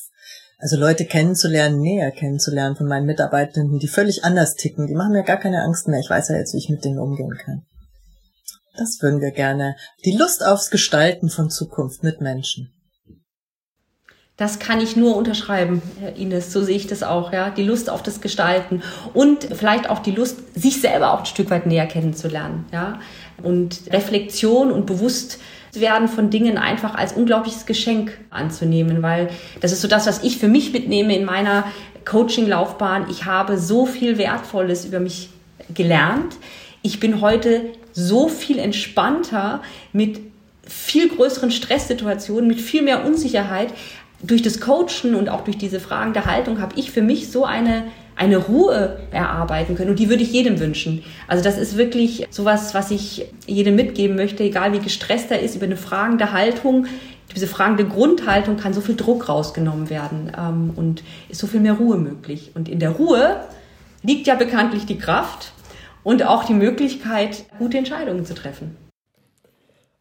also 0.60 0.76
Leute 0.76 1.04
kennenzulernen, 1.04 1.80
näher 1.80 2.10
kennenzulernen 2.10 2.74
von 2.74 2.86
meinen 2.86 3.06
Mitarbeitenden, 3.06 3.78
die 3.78 3.86
völlig 3.86 4.24
anders 4.24 4.54
ticken, 4.54 4.88
die 4.88 4.94
machen 4.94 5.12
mir 5.12 5.22
gar 5.22 5.38
keine 5.38 5.62
Angst 5.62 5.86
mehr. 5.86 6.00
Ich 6.00 6.10
weiß 6.10 6.30
ja 6.30 6.36
jetzt, 6.36 6.52
wie 6.52 6.58
ich 6.58 6.68
mit 6.68 6.84
denen 6.84 6.98
umgehen 6.98 7.36
kann. 7.44 7.62
Das 8.76 8.98
würden 9.00 9.20
wir 9.20 9.30
gerne. 9.30 9.76
Die 10.04 10.16
Lust 10.16 10.44
aufs 10.44 10.70
Gestalten 10.70 11.30
von 11.30 11.50
Zukunft 11.50 12.02
mit 12.02 12.20
Menschen. 12.20 12.72
Das 14.38 14.60
kann 14.60 14.80
ich 14.80 14.94
nur 14.94 15.16
unterschreiben, 15.16 15.82
Ines. 16.16 16.52
So 16.52 16.62
sehe 16.62 16.76
ich 16.76 16.86
das 16.86 17.02
auch, 17.02 17.32
ja. 17.32 17.50
Die 17.50 17.64
Lust 17.64 17.90
auf 17.90 18.04
das 18.04 18.20
Gestalten 18.20 18.82
und 19.12 19.42
vielleicht 19.42 19.90
auch 19.90 19.98
die 19.98 20.12
Lust, 20.12 20.38
sich 20.54 20.80
selber 20.80 21.12
auch 21.12 21.20
ein 21.20 21.26
Stück 21.26 21.50
weit 21.50 21.66
näher 21.66 21.86
kennenzulernen, 21.86 22.64
ja. 22.72 23.00
und 23.42 23.80
Reflexion 23.90 24.70
und 24.70 24.86
Bewusstwerden 24.86 26.06
von 26.06 26.30
Dingen 26.30 26.56
einfach 26.56 26.94
als 26.94 27.14
unglaubliches 27.14 27.66
Geschenk 27.66 28.16
anzunehmen, 28.30 29.02
weil 29.02 29.28
das 29.60 29.72
ist 29.72 29.82
so 29.82 29.88
das, 29.88 30.06
was 30.06 30.22
ich 30.22 30.38
für 30.38 30.48
mich 30.48 30.72
mitnehme 30.72 31.16
in 31.16 31.24
meiner 31.24 31.64
Coaching-Laufbahn. 32.04 33.06
Ich 33.10 33.24
habe 33.24 33.58
so 33.58 33.86
viel 33.86 34.18
Wertvolles 34.18 34.84
über 34.84 35.00
mich 35.00 35.30
gelernt. 35.74 36.36
Ich 36.82 37.00
bin 37.00 37.20
heute 37.20 37.62
so 37.92 38.28
viel 38.28 38.60
entspannter 38.60 39.62
mit 39.92 40.20
viel 40.64 41.08
größeren 41.08 41.50
Stresssituationen, 41.50 42.46
mit 42.46 42.60
viel 42.60 42.82
mehr 42.82 43.04
Unsicherheit. 43.04 43.74
Durch 44.22 44.42
das 44.42 44.60
Coachen 44.60 45.14
und 45.14 45.28
auch 45.28 45.44
durch 45.44 45.58
diese 45.58 45.80
Fragen 45.80 46.12
der 46.12 46.26
Haltung 46.26 46.60
habe 46.60 46.74
ich 46.76 46.90
für 46.90 47.02
mich 47.02 47.30
so 47.30 47.44
eine 47.44 47.84
eine 48.18 48.36
Ruhe 48.36 48.98
erarbeiten 49.12 49.76
können. 49.76 49.90
Und 49.90 50.00
die 50.00 50.08
würde 50.08 50.24
ich 50.24 50.32
jedem 50.32 50.58
wünschen. 50.58 51.04
Also 51.28 51.42
das 51.42 51.56
ist 51.56 51.76
wirklich 51.76 52.26
sowas, 52.30 52.74
was 52.74 52.90
ich 52.90 53.26
jedem 53.46 53.76
mitgeben 53.76 54.16
möchte, 54.16 54.42
egal 54.42 54.72
wie 54.72 54.80
gestresst 54.80 55.30
er 55.30 55.40
ist, 55.40 55.54
über 55.54 55.66
eine 55.66 55.76
fragende 55.76 56.32
Haltung. 56.32 56.86
Diese 57.34 57.46
fragende 57.46 57.84
Grundhaltung 57.84 58.56
kann 58.56 58.74
so 58.74 58.80
viel 58.80 58.96
Druck 58.96 59.28
rausgenommen 59.28 59.88
werden 59.88 60.32
ähm, 60.36 60.72
und 60.74 61.04
ist 61.28 61.38
so 61.38 61.46
viel 61.46 61.60
mehr 61.60 61.74
Ruhe 61.74 61.96
möglich. 61.96 62.50
Und 62.54 62.68
in 62.68 62.80
der 62.80 62.90
Ruhe 62.90 63.36
liegt 64.02 64.26
ja 64.26 64.34
bekanntlich 64.34 64.84
die 64.84 64.98
Kraft 64.98 65.52
und 66.02 66.24
auch 66.26 66.42
die 66.44 66.54
Möglichkeit, 66.54 67.44
gute 67.60 67.78
Entscheidungen 67.78 68.24
zu 68.24 68.34
treffen. 68.34 68.76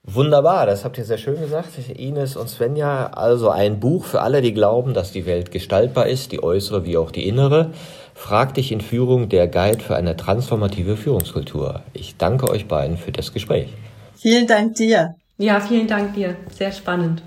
Wunderbar, 0.10 0.66
das 0.66 0.86
habt 0.86 0.98
ihr 0.98 1.04
sehr 1.04 1.18
schön 1.18 1.38
gesagt, 1.38 1.68
Ines 1.94 2.38
und 2.38 2.48
Svenja. 2.48 3.08
Also 3.08 3.50
ein 3.50 3.82
Buch 3.82 4.06
für 4.06 4.22
alle, 4.22 4.42
die 4.42 4.54
glauben, 4.54 4.94
dass 4.94 5.12
die 5.12 5.26
Welt 5.26 5.52
gestaltbar 5.52 6.08
ist, 6.08 6.32
die 6.32 6.42
äußere 6.42 6.86
wie 6.86 6.96
auch 6.96 7.12
die 7.12 7.28
innere. 7.28 7.72
Frag 8.16 8.54
dich 8.54 8.72
in 8.72 8.80
Führung, 8.80 9.28
der 9.28 9.50
Guide 9.50 9.84
für 9.84 9.98
eine 9.98 10.16
transformative 10.16 10.96
Führungskultur. 10.96 11.82
Ich 11.92 12.16
danke 12.16 12.50
euch 12.50 12.70
beiden 12.70 12.96
für 12.96 13.12
das 13.12 13.34
Gespräch. 13.34 13.68
Vielen 14.16 14.48
Dank 14.48 14.76
dir. 14.76 15.16
Ja, 15.38 15.60
vielen 15.60 15.88
Dank 15.88 16.14
dir. 16.14 16.38
Sehr 16.52 16.72
spannend. 16.72 17.22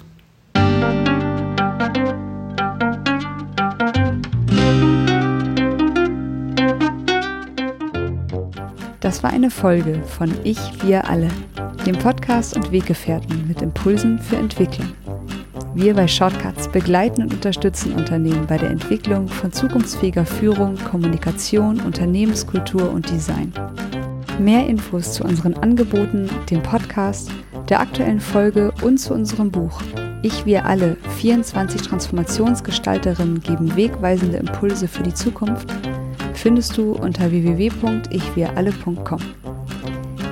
Das 9.00 9.22
war 9.22 9.30
eine 9.30 9.50
Folge 9.50 10.02
von 10.02 10.32
Ich, 10.44 10.58
wir 10.82 11.08
alle 11.08 11.28
dem 11.86 11.96
Podcast 11.96 12.56
und 12.56 12.70
Weggefährten 12.72 13.48
mit 13.48 13.62
Impulsen 13.62 14.18
für 14.18 14.36
Entwicklung. 14.36 14.88
Wir 15.74 15.94
bei 15.94 16.06
Shortcuts 16.06 16.68
begleiten 16.68 17.22
und 17.22 17.32
unterstützen 17.32 17.94
Unternehmen 17.94 18.46
bei 18.46 18.58
der 18.58 18.70
Entwicklung 18.70 19.28
von 19.28 19.52
zukunftsfähiger 19.52 20.26
Führung, 20.26 20.76
Kommunikation, 20.90 21.80
Unternehmenskultur 21.80 22.90
und 22.90 23.08
Design. 23.08 23.52
Mehr 24.38 24.66
Infos 24.66 25.14
zu 25.14 25.24
unseren 25.24 25.54
Angeboten, 25.54 26.28
dem 26.50 26.62
Podcast, 26.62 27.30
der 27.68 27.80
aktuellen 27.80 28.20
Folge 28.20 28.72
und 28.82 28.98
zu 28.98 29.14
unserem 29.14 29.50
Buch 29.50 29.80
Ich, 30.22 30.44
wir 30.44 30.66
alle, 30.66 30.96
24 31.18 31.82
Transformationsgestalterinnen 31.82 33.40
geben 33.40 33.74
wegweisende 33.76 34.38
Impulse 34.38 34.86
für 34.86 35.02
die 35.02 35.14
Zukunft, 35.14 35.72
findest 36.34 36.76
du 36.76 36.92
unter 36.92 37.30
www.ichwiralle.com. 37.30 39.20